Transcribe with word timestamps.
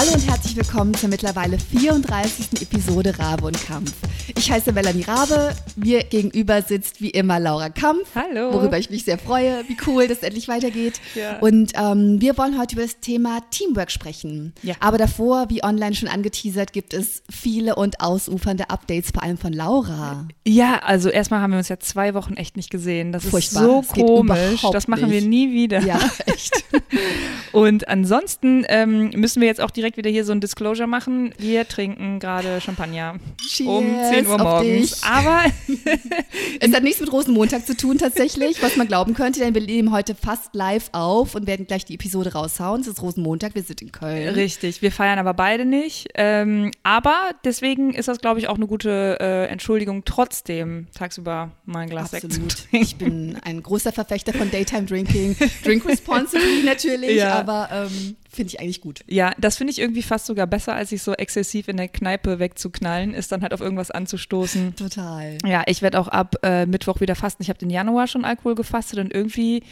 Hallo 0.00 0.14
und 0.14 0.26
herzlich 0.26 0.56
willkommen 0.56 0.94
zur 0.94 1.10
mittlerweile 1.10 1.58
34. 1.58 2.62
Episode 2.62 3.18
Rabe 3.18 3.44
und 3.44 3.66
Kampf. 3.66 3.92
Ich 4.34 4.50
heiße 4.50 4.72
Melanie 4.72 5.02
Rabe, 5.02 5.54
mir 5.76 6.04
gegenüber 6.04 6.62
sitzt 6.62 7.02
wie 7.02 7.10
immer 7.10 7.38
Laura 7.38 7.68
Kampf. 7.68 8.08
Hallo. 8.14 8.54
Worüber 8.54 8.78
ich 8.78 8.88
mich 8.88 9.04
sehr 9.04 9.18
freue, 9.18 9.62
wie 9.68 9.76
cool 9.86 10.08
das 10.08 10.20
endlich 10.20 10.48
weitergeht. 10.48 11.02
Ja. 11.14 11.38
Und 11.40 11.72
ähm, 11.74 12.18
wir 12.18 12.38
wollen 12.38 12.58
heute 12.58 12.76
über 12.76 12.82
das 12.82 13.00
Thema 13.00 13.40
Teamwork 13.50 13.90
sprechen. 13.90 14.54
Ja. 14.62 14.74
Aber 14.80 14.96
davor, 14.96 15.50
wie 15.50 15.62
online 15.62 15.94
schon 15.94 16.08
angeteasert, 16.08 16.72
gibt 16.72 16.94
es 16.94 17.22
viele 17.30 17.76
und 17.76 18.00
ausufernde 18.00 18.70
Updates, 18.70 19.10
vor 19.10 19.22
allem 19.22 19.36
von 19.36 19.52
Laura. 19.52 20.26
Ja, 20.46 20.78
also 20.78 21.10
erstmal 21.10 21.42
haben 21.42 21.50
wir 21.50 21.58
uns 21.58 21.68
ja 21.68 21.78
zwei 21.78 22.14
Wochen 22.14 22.34
echt 22.34 22.56
nicht 22.56 22.70
gesehen. 22.70 23.12
Das 23.12 23.26
Furchtbar. 23.26 23.62
ist 23.62 23.68
so 23.68 23.80
Das 23.82 24.06
komisch. 24.06 24.62
Das 24.72 24.88
machen 24.88 25.10
wir 25.10 25.20
nie 25.20 25.52
wieder. 25.52 25.82
Ja, 25.82 26.00
echt. 26.24 26.64
Und 27.52 27.88
ansonsten 27.88 28.64
ähm, 28.68 29.10
müssen 29.10 29.40
wir 29.40 29.48
jetzt 29.48 29.60
auch 29.60 29.70
direkt 29.70 29.89
wieder 29.96 30.10
hier 30.10 30.24
so 30.24 30.32
ein 30.32 30.40
Disclosure 30.40 30.86
machen. 30.86 31.32
Wir 31.38 31.66
trinken 31.66 32.18
gerade 32.18 32.60
Champagner 32.60 33.14
um 33.14 33.84
Cheers 33.84 34.10
10 34.10 34.26
Uhr 34.26 34.38
morgens. 34.38 34.90
dich. 34.92 35.04
Aber 35.04 35.44
Es 36.60 36.72
hat 36.74 36.82
nichts 36.82 37.00
mit 37.00 37.12
Rosenmontag 37.12 37.66
zu 37.66 37.76
tun 37.76 37.98
tatsächlich, 37.98 38.62
was 38.62 38.76
man 38.76 38.86
glauben 38.86 39.14
könnte, 39.14 39.40
denn 39.40 39.54
wir 39.54 39.62
nehmen 39.62 39.92
heute 39.92 40.14
fast 40.14 40.54
live 40.54 40.88
auf 40.92 41.34
und 41.34 41.46
werden 41.46 41.66
gleich 41.66 41.84
die 41.84 41.94
Episode 41.94 42.32
raushauen. 42.32 42.80
Es 42.82 42.86
ist 42.86 43.02
Rosenmontag, 43.02 43.54
wir 43.54 43.62
sind 43.62 43.80
in 43.82 43.92
Köln. 43.92 44.28
richtig, 44.34 44.82
wir 44.82 44.92
feiern 44.92 45.18
aber 45.18 45.34
beide 45.34 45.64
nicht. 45.64 46.08
Ähm, 46.14 46.70
aber 46.82 47.30
deswegen 47.44 47.94
ist 47.94 48.08
das, 48.08 48.18
glaube 48.20 48.40
ich, 48.40 48.48
auch 48.48 48.56
eine 48.56 48.66
gute 48.66 49.18
äh, 49.20 49.46
Entschuldigung, 49.46 50.04
trotzdem 50.04 50.86
tagsüber 50.94 51.50
mal 51.64 51.80
ein 51.80 51.88
Glas 51.90 52.10
Sekt 52.10 52.22
zu 52.22 52.26
Absolut. 52.28 52.50
trinken. 52.70 52.76
Ich 52.84 52.96
bin 52.96 53.36
ein 53.44 53.62
großer 53.62 53.92
Verfechter 53.92 54.32
von 54.32 54.50
Daytime 54.50 54.84
Drinking. 54.84 55.36
Drink 55.64 55.84
responsibly 55.88 56.62
natürlich, 56.64 57.16
Ja. 57.16 57.34
aber 57.34 57.68
ähm, 57.72 58.16
finde 58.30 58.52
ich 58.52 58.60
eigentlich 58.60 58.80
gut. 58.80 59.00
Ja, 59.08 59.32
das 59.38 59.56
finde 59.56 59.72
ich 59.72 59.80
irgendwie 59.80 60.02
fast 60.02 60.26
sogar 60.26 60.46
besser, 60.46 60.74
als 60.74 60.90
sich 60.90 61.02
so 61.02 61.12
exzessiv 61.14 61.68
in 61.68 61.76
der 61.76 61.88
Kneipe 61.88 62.38
wegzuknallen, 62.38 63.12
ist 63.12 63.32
dann 63.32 63.42
halt 63.42 63.52
auf 63.52 63.60
irgendwas 63.60 63.90
anzustoßen. 63.90 64.76
Total. 64.76 65.38
Ja, 65.44 65.64
ich 65.66 65.82
werde 65.82 65.98
auch 65.98 66.08
ab 66.08 66.36
äh, 66.42 66.64
Mittwoch 66.64 67.00
wieder 67.00 67.16
fasten. 67.16 67.42
Ich 67.42 67.48
habe 67.48 67.58
den 67.58 67.70
Januar 67.70 68.06
schon 68.06 68.24
Alkohol 68.24 68.54
gefastet 68.54 69.00
und 69.00 69.12
irgendwie, 69.12 69.64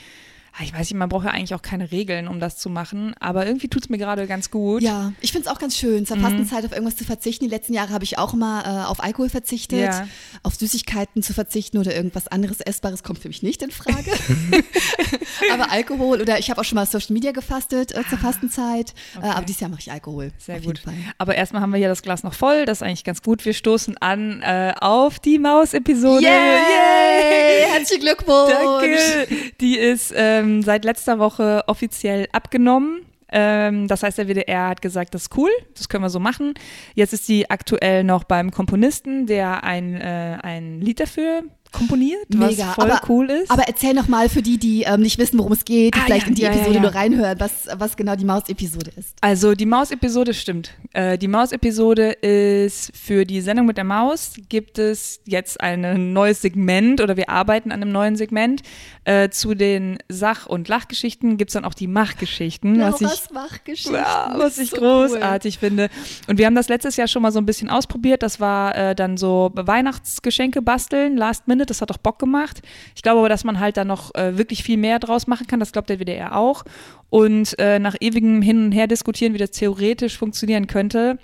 ich 0.61 0.73
weiß 0.73 0.81
nicht, 0.91 0.95
man 0.95 1.09
braucht 1.09 1.25
ja 1.25 1.31
eigentlich 1.31 1.55
auch 1.55 1.63
keine 1.63 1.93
Regeln, 1.93 2.27
um 2.29 2.41
das 2.41 2.59
zu 2.59 2.69
machen, 2.69 3.15
aber 3.21 3.47
irgendwie 3.47 3.69
tut 3.69 3.85
es 3.85 3.89
mir 3.89 3.99
gerade 3.99 4.27
ganz 4.27 4.51
gut. 4.51 4.83
Ja, 4.83 5.13
ich 5.21 5.31
finde 5.33 5.49
es 5.49 5.55
auch 5.55 5.59
ganz 5.61 5.77
schön, 5.77 6.05
zur 6.07 6.17
Fastenzeit 6.19 6.65
auf 6.65 6.73
irgendwas 6.73 6.97
zu 6.97 7.05
verzichten. 7.05 7.45
Die 7.45 7.51
letzten 7.51 7.75
Jahre 7.75 7.91
habe 7.93 8.05
ich 8.05 8.19
auch 8.19 8.33
mal 8.35 8.63
äh, 8.63 8.87
auf 8.87 9.03
Alkohol 9.03 9.29
verzichtet, 9.29 9.79
Ja. 9.81 10.09
auf 10.43 10.55
Süßigkeiten 10.57 11.23
zu 11.23 11.33
verzichten 11.33 11.79
oder 11.79 11.95
irgendwas 11.95 12.27
anderes 12.29 12.61
Essbares 12.61 13.03
kommt 13.03 13.21
für 13.21 13.29
mich 13.29 13.43
nicht 13.43 13.63
in 13.63 13.71
Frage. 13.71 14.11
aber 15.53 15.71
Alkohol 15.71 16.21
oder 16.21 16.39
ich 16.39 16.51
habe 16.51 16.61
auch 16.61 16.65
schon 16.65 16.77
mal 16.77 16.87
Social 16.87 17.13
Media 17.13 17.33
gefastet 17.33 17.93
äh, 17.93 18.03
zur 18.09 18.19
Fastenzeit, 18.19 18.95
äh, 19.23 19.27
aber 19.27 19.45
dieses 19.45 19.61
Jahr 19.61 19.71
mache 19.71 19.81
ich 19.81 19.93
Alkohol. 19.93 20.33
Sehr 20.39 20.61
gut. 20.61 20.83
Aber 21.19 21.35
erstmal 21.35 21.63
haben 21.63 21.71
wir 21.73 21.79
hier 21.79 21.89
das 21.89 22.03
Glas 22.03 22.23
noch 22.25 22.35
voll, 22.35 22.65
das 22.67 22.79
ist 22.79 22.83
eigentlich 22.83 23.05
ganz 23.05 23.23
gut. 23.23 23.45
Wir 23.45 23.55
stoßen 23.55 23.97
an 23.99 24.43
äh, 24.43 24.75
auf 24.81 25.19
die 25.21 25.39
Maus-Episode. 25.39 26.25
Yay! 26.25 27.67
Herzlichen 27.73 28.03
Glückwunsch! 28.03 28.53
Danke. 28.53 29.29
Die 29.61 29.79
ist 29.79 30.13
ähm, 30.39 30.63
seit 30.63 30.85
letzter 30.85 31.19
Woche 31.19 31.65
offiziell 31.67 32.27
abgenommen. 32.33 33.03
Ähm, 33.31 33.89
das 33.89 34.03
heißt, 34.03 34.19
der 34.19 34.27
WDR 34.27 34.69
hat 34.69 34.81
gesagt, 34.81 35.15
das 35.15 35.23
ist 35.23 35.37
cool, 35.37 35.51
das 35.77 35.89
können 35.89 36.03
wir 36.03 36.11
so 36.11 36.21
machen. 36.21 36.55
Jetzt 36.95 37.13
ist 37.13 37.27
sie 37.27 37.51
aktuell 37.51 38.05
noch 38.05 38.25
beim 38.25 38.51
Komponisten, 38.51 39.27
der 39.27 39.65
ein, 39.65 39.95
äh, 39.95 40.39
ein 40.43 40.81
Lied 40.81 41.01
dafür 41.01 41.43
komponiert, 41.73 42.29
Mega, 42.35 42.69
was 42.69 42.75
voll 42.75 42.91
aber, 42.91 43.01
cool 43.09 43.31
ist. 43.31 43.51
Aber 43.51 43.63
erzähl 43.65 43.95
noch 43.95 44.09
mal 44.09 44.29
für 44.29 44.43
die, 44.43 44.59
die 44.59 44.83
ähm, 44.83 45.01
nicht 45.01 45.19
wissen, 45.19 45.39
worum 45.39 45.53
es 45.53 45.65
geht, 45.65 45.95
die 45.95 45.99
Ah, 45.99 46.03
vielleicht 46.07 46.27
ja, 46.27 46.29
in 46.29 46.35
die 46.35 46.43
ja, 46.43 46.51
Episode 46.51 46.75
ja. 46.75 46.81
nur 46.81 46.95
reinhören, 46.95 47.41
was, 47.41 47.69
was 47.77 47.97
genau 47.97 48.17
die 48.17 48.25
Maus-Episode 48.25 48.91
ist. 48.97 49.17
Also 49.21 49.55
die 49.55 49.67
Maus-Episode 49.67 50.35
stimmt. 50.35 50.73
Äh, 50.93 51.19
die 51.19 51.29
Maus-Episode 51.29 52.11
ist 52.13 52.91
für 52.97 53.25
die 53.25 53.41
Sendung 53.41 53.67
mit 53.67 53.77
der 53.77 53.85
Maus 53.85 54.35
gibt 54.49 54.79
es 54.79 55.21
jetzt 55.25 55.61
ein 55.61 56.13
neues 56.13 56.41
Segment 56.43 57.01
oder 57.01 57.17
wir 57.17 57.29
arbeiten 57.29 57.73
an 57.73 57.83
einem 57.83 57.93
neuen 57.93 58.17
Segment. 58.17 58.63
Äh, 59.05 59.31
zu 59.31 59.55
den 59.55 59.99
Sach- 60.09 60.47
und 60.47 60.69
Lachgeschichten 60.69 61.37
gibt 61.37 61.51
es 61.51 61.55
dann 61.55 61.65
auch 61.65 61.75
die 61.75 61.87
Machgeschichten, 61.87 62.79
was 62.81 63.01
ich 63.01 63.31
Machgeschichten. 63.31 63.95
Was 63.95 64.59
ich 64.59 64.71
So 64.71 64.77
großartig 64.77 65.59
finde. 65.59 65.89
Und 66.27 66.39
wir 66.39 66.47
haben 66.47 66.55
das 66.55 66.69
letztes 66.69 66.97
Jahr 66.97 67.09
schon 67.09 67.23
mal 67.23 67.33
so 67.33 67.39
ein 67.39 67.47
bisschen 67.47 67.71
ausprobiert. 67.71 68.23
Das 68.23 68.39
war 68.41 68.77
äh, 68.77 68.95
dann 68.95 69.17
so 69.17 69.51
Weihnachtsgeschenke 69.55 70.63
basteln, 70.63 71.17
Last 71.17 71.49
Minute. 71.49 71.58
Das 71.67 71.81
hat 71.81 71.91
auch 71.91 71.99
Bock 71.99 72.19
gemacht. 72.19 72.63
Ich 72.95 73.03
glaube 73.03 73.19
aber, 73.21 73.29
dass 73.29 73.45
man 73.45 73.61
halt 73.61 73.77
da 73.77 73.85
noch 73.85 74.15
äh, 74.15 74.37
wirklich 74.39 74.63
viel 74.63 74.77
mehr 74.79 74.99
draus 74.99 75.27
machen 75.27 75.47
kann. 75.47 75.61
Das 75.61 75.73
glaubt 75.73 75.91
der 75.91 75.99
WDR 76.01 76.37
auch. 76.37 76.65
Und 77.11 77.59
äh, 77.59 77.79
nach 77.79 77.97
ewigem 78.01 78.43
Hin 78.43 78.67
und 78.67 78.73
Her 78.73 78.87
diskutieren, 78.87 79.35
wie 79.35 79.39
das 79.39 79.51
theoretisch 79.53 80.17
funktionieren 80.19 80.67
könnte, 80.67 81.19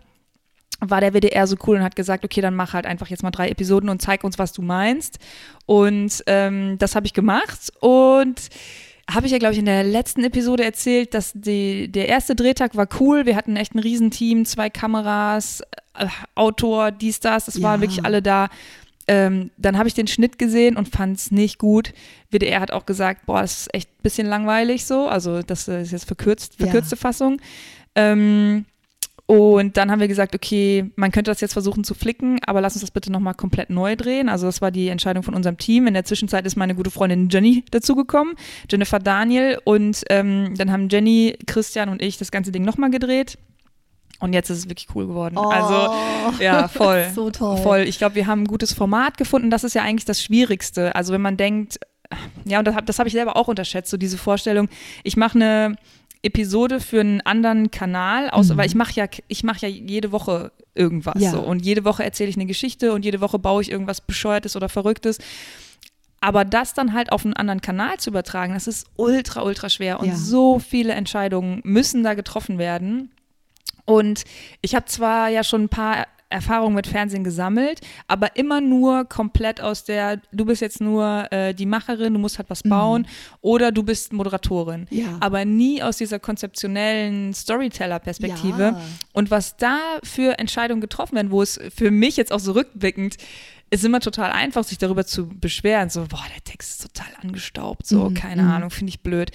war 0.81 1.01
der 1.01 1.15
WDR 1.15 1.47
so 1.47 1.57
cool 1.67 1.77
und 1.77 1.83
hat 1.83 1.97
gesagt, 1.97 2.25
okay, 2.25 2.41
dann 2.41 2.57
mach 2.57 2.73
halt 2.75 2.85
einfach 2.87 3.09
jetzt 3.09 3.23
mal 3.23 3.31
drei 3.31 3.49
Episoden 3.49 3.89
und 3.89 4.03
zeig 4.03 4.25
uns, 4.25 4.39
was 4.39 4.53
du 4.53 4.61
meinst. 4.63 5.19
Und 5.67 6.23
ähm, 6.27 6.77
das 6.79 6.95
habe 6.95 7.07
ich 7.07 7.13
gemacht 7.15 7.73
und 7.81 8.49
habe 9.11 9.27
ich 9.27 9.33
ja, 9.33 9.39
glaube 9.39 9.53
ich, 9.53 9.59
in 9.59 9.67
der 9.67 9.85
letzten 9.85 10.25
Episode 10.25 10.65
erzählt, 10.65 11.13
dass 11.15 11.33
die, 11.35 11.89
der 11.93 12.09
erste 12.09 12.35
Drehtag 12.35 12.75
war 12.75 12.89
cool. 13.01 13.27
Wir 13.27 13.37
hatten 13.37 13.57
echt 13.57 13.75
ein 13.75 13.79
Riesenteam, 13.79 14.47
zwei 14.47 14.71
Kameras, 14.71 15.61
äh, 15.97 16.07
Autor, 16.35 16.91
dies, 16.91 17.21
das, 17.21 17.45
das 17.45 17.57
Ja. 17.57 17.63
waren 17.63 17.81
wirklich 17.81 18.05
alle 18.05 18.23
da. 18.23 18.49
Ähm, 19.07 19.51
dann 19.59 19.77
habe 19.77 19.89
ich 19.89 19.95
den 19.95 20.07
Schnitt 20.07 20.39
gesehen 20.39 20.77
und 20.77 20.89
fand 20.89 21.19
es 21.19 21.31
nicht 21.31 21.59
gut. 21.59 21.93
WDR 22.31 22.61
hat 22.61 22.71
auch 22.71 22.87
gesagt, 22.87 23.27
boah, 23.27 23.43
das 23.43 23.61
ist 23.63 23.75
echt 23.75 23.91
ein 23.91 24.03
bisschen 24.03 24.27
langweilig 24.27 24.87
so. 24.87 25.07
Also 25.09 25.43
das 25.43 25.69
ist 25.69 25.93
jetzt 25.93 26.07
verkürzt, 26.07 26.55
Ja. 26.59 26.67
verkürzte 26.67 26.97
Fassung. 26.97 27.39
Ähm, 27.95 28.65
und 29.27 29.79
dann 29.79 29.91
haben 29.91 30.01
wir 30.01 30.09
gesagt, 30.09 30.35
okay, 30.35 30.91
man 30.97 31.11
könnte 31.11 31.31
das 31.31 31.41
jetzt 31.41 31.55
versuchen 31.55 31.83
zu 31.83 31.95
flicken, 31.95 32.39
aber 32.47 32.61
lass 32.61 32.75
uns 32.75 32.83
das 32.83 32.91
bitte 32.91 33.11
nochmal 33.11 33.33
komplett 33.35 33.71
neu 33.71 33.97
drehen. 33.97 34.29
Also 34.29 34.45
das 34.47 34.61
war 34.61 34.71
die 34.71 34.89
Entscheidung 34.89 35.23
von 35.23 35.35
unserem 35.35 35.57
Team. 35.57 35.87
In 35.87 35.95
der 35.95 36.05
Zwischenzeit 36.05 36.45
ist 36.45 36.57
meine 36.57 36.75
gute 36.75 36.91
Freundin 36.91 37.31
Jenny 37.31 37.65
dazugekommen, 37.71 38.35
Jennifer 38.71 38.99
Daniel. 38.99 39.59
Und 39.65 40.03
ähm, 40.11 40.55
dann 40.59 40.71
haben 40.71 40.89
Jenny, 40.91 41.39
Christian 41.47 41.89
und 41.89 42.03
ich 42.03 42.19
das 42.19 42.31
ganze 42.31 42.53
Ding 42.53 42.65
nochmal 42.65 42.91
gedreht. 42.91 43.39
Und 44.21 44.33
jetzt 44.33 44.49
ist 44.51 44.59
es 44.59 44.69
wirklich 44.69 44.89
cool 44.95 45.07
geworden. 45.07 45.37
Oh. 45.37 45.43
Also 45.49 46.43
ja, 46.43 46.69
voll. 46.69 47.11
So 47.15 47.31
toll. 47.31 47.57
Voll. 47.59 47.81
Ich 47.81 47.99
glaube, 47.99 48.15
wir 48.15 48.27
haben 48.27 48.43
ein 48.43 48.47
gutes 48.47 48.73
Format 48.73 49.19
gefunden. 49.19 49.51
Das 49.51 49.65
ist 49.65 49.75
ja 49.75 49.83
eigentlich 49.83 50.05
das 50.05 50.23
Schwierigste. 50.23 50.95
Also 50.95 51.13
wenn 51.13 51.21
man 51.23 51.37
denkt, 51.37 51.79
ja, 52.45 52.59
und 52.59 52.65
das 52.67 52.75
habe 52.75 52.87
das 52.87 52.99
hab 52.99 53.07
ich 53.07 53.13
selber 53.13 53.37
auch 53.37 53.49
unterschätzt, 53.49 53.91
so 53.91 53.97
diese 53.97 54.19
Vorstellung, 54.19 54.69
ich 55.03 55.17
mache 55.17 55.37
eine 55.37 55.77
Episode 56.23 56.81
für 56.81 57.01
einen 57.01 57.21
anderen 57.21 57.71
Kanal, 57.71 58.31
aus, 58.31 58.57
weil 58.57 58.67
ich 58.67 58.75
mache 58.75 58.93
ja, 58.95 59.07
ich 59.29 59.45
mache 59.45 59.67
ja 59.67 59.69
jede 59.69 60.11
Woche 60.11 60.53
irgendwas. 60.75 61.17
Mhm. 61.17 61.21
Ja. 61.23 61.31
So. 61.33 61.41
Und 61.41 61.65
jede 61.65 61.85
Woche 61.85 62.03
erzähle 62.05 62.31
ich 62.31 62.37
eine 62.37 62.47
Geschichte 62.47 62.93
und 62.93 63.05
jede 63.05 63.21
Woche 63.21 63.39
baue 63.39 63.61
ich 63.63 63.71
irgendwas 63.71 64.01
Bescheuertes 64.01 64.57
oder 64.57 64.69
Verrücktes. 64.69 65.19
Aber 66.21 66.47
das 66.47 66.73
dann 66.73 66.95
halt 66.95 67.13
auf 67.13 67.27
einen 67.27 67.35
anderen 67.35 67.61
Kanal 67.61 67.99
zu 67.99 68.09
übertragen, 68.09 68.55
das 68.55 68.67
ist 68.67 68.87
ultra, 68.97 69.43
ultra 69.43 69.69
schwer. 69.69 70.01
Und 70.01 70.09
Ja. 70.09 70.17
so 70.17 70.59
viele 70.59 70.95
Entscheidungen 70.95 71.61
müssen 71.65 72.03
da 72.03 72.15
getroffen 72.15 72.57
werden. 72.57 73.11
Und 73.85 74.25
ich 74.61 74.75
habe 74.75 74.87
zwar 74.87 75.29
ja 75.29 75.45
schon 75.45 75.65
ein 75.65 75.69
paar 75.69 76.07
Erfahrungen 76.35 76.75
mit 76.75 76.87
Fernsehen 76.87 77.23
gesammelt, 77.23 77.81
aber 78.09 78.37
immer 78.37 78.61
nur 78.61 79.05
komplett 79.05 79.61
aus 79.61 79.85
der, 79.85 80.21
du 80.33 80.45
bist 80.45 80.61
jetzt 80.61 80.81
nur 80.81 81.31
äh, 81.31 81.55
die 81.55 81.65
Macherin, 81.65 82.13
du 82.13 82.19
musst 82.19 82.39
halt 82.39 82.51
was 82.51 82.63
bauen 82.63 83.07
oder 83.41 83.71
du 83.71 83.85
bist 83.85 84.13
Moderatorin. 84.13 84.89
Mhm. 84.91 84.99
Ja. 84.99 85.17
Aber 85.21 85.45
nie 85.45 85.83
aus 85.83 85.97
dieser 85.97 86.19
konzeptionellen 86.19 87.33
Storyteller-Perspektive. 87.35 88.63
Ja. 88.63 88.81
Und 89.13 89.31
was 89.31 89.57
da 89.57 89.79
für 90.03 90.39
Entscheidungen 90.39 90.81
getroffen 90.81 91.15
werden, 91.15 91.31
wo 91.31 91.41
es 91.41 91.61
für 91.75 91.93
mich 91.93 92.17
jetzt 92.17 92.33
auch 92.33 92.41
so 92.41 92.53
rückblickend 92.53 93.17
ist 93.71 93.85
immer 93.85 94.01
total 94.01 94.31
einfach, 94.31 94.63
sich 94.63 94.79
darüber 94.79 95.05
zu 95.05 95.29
beschweren. 95.29 95.89
So, 95.89 96.07
boah, 96.09 96.25
der 96.35 96.45
Text 96.45 96.71
ist 96.71 96.83
total 96.83 97.13
angestaubt, 97.23 97.87
so, 97.87 98.11
Mhm, 98.11 98.15
keine 98.15 98.43
Ahnung, 98.43 98.71
finde 98.71 98.91
ich 98.91 99.01
blöd. 99.01 99.31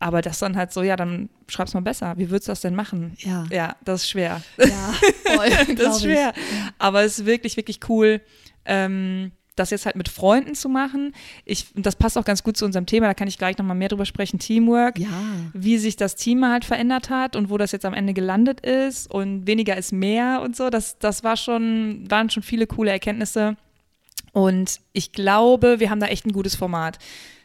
Aber 0.00 0.22
das 0.22 0.38
dann 0.38 0.56
halt 0.56 0.72
so, 0.72 0.82
ja, 0.82 0.96
dann 0.96 1.28
schreib's 1.46 1.74
mal 1.74 1.80
besser. 1.80 2.14
Wie 2.16 2.30
würdest 2.30 2.48
du 2.48 2.52
das 2.52 2.62
denn 2.62 2.74
machen? 2.74 3.16
Ja. 3.18 3.46
Ja, 3.50 3.76
das 3.84 4.02
ist 4.02 4.10
schwer. 4.10 4.40
Ja, 4.58 4.94
voll. 5.36 5.50
das 5.76 5.96
ist 5.96 6.02
schwer. 6.02 6.32
Aber 6.78 7.04
es 7.04 7.18
ist 7.18 7.26
wirklich, 7.26 7.58
wirklich 7.58 7.80
cool, 7.88 8.22
ähm, 8.64 9.32
das 9.56 9.70
jetzt 9.70 9.84
halt 9.84 9.96
mit 9.96 10.08
Freunden 10.08 10.54
zu 10.54 10.70
machen. 10.70 11.12
Ich, 11.44 11.66
das 11.74 11.96
passt 11.96 12.16
auch 12.16 12.24
ganz 12.24 12.42
gut 12.42 12.56
zu 12.56 12.64
unserem 12.64 12.86
Thema, 12.86 13.08
da 13.08 13.14
kann 13.14 13.28
ich 13.28 13.36
gleich 13.36 13.58
nochmal 13.58 13.76
mehr 13.76 13.88
drüber 13.88 14.06
sprechen, 14.06 14.38
Teamwork. 14.38 14.98
Ich. 14.98 15.04
Ja. 15.04 15.10
Wie 15.52 15.76
sich 15.76 15.96
das 15.96 16.16
Team 16.16 16.46
halt 16.46 16.64
verändert 16.64 17.10
hat 17.10 17.36
und 17.36 17.50
wo 17.50 17.58
das 17.58 17.70
jetzt 17.72 17.84
am 17.84 17.92
Ende 17.92 18.14
gelandet 18.14 18.60
ist 18.60 19.10
und 19.10 19.46
weniger 19.46 19.76
ist 19.76 19.92
mehr 19.92 20.40
und 20.42 20.56
so. 20.56 20.70
Das, 20.70 20.98
das 20.98 21.22
war 21.24 21.36
schon, 21.36 22.10
waren 22.10 22.30
schon 22.30 22.42
viele 22.42 22.66
coole 22.66 22.90
Erkenntnisse. 22.90 23.56
Und 24.32 24.80
ich 24.94 25.12
glaube, 25.12 25.78
wir 25.78 25.90
haben 25.90 26.00
da 26.00 26.06
echt 26.06 26.24
ein 26.24 26.32
gutes 26.32 26.56
Format. 26.56 26.98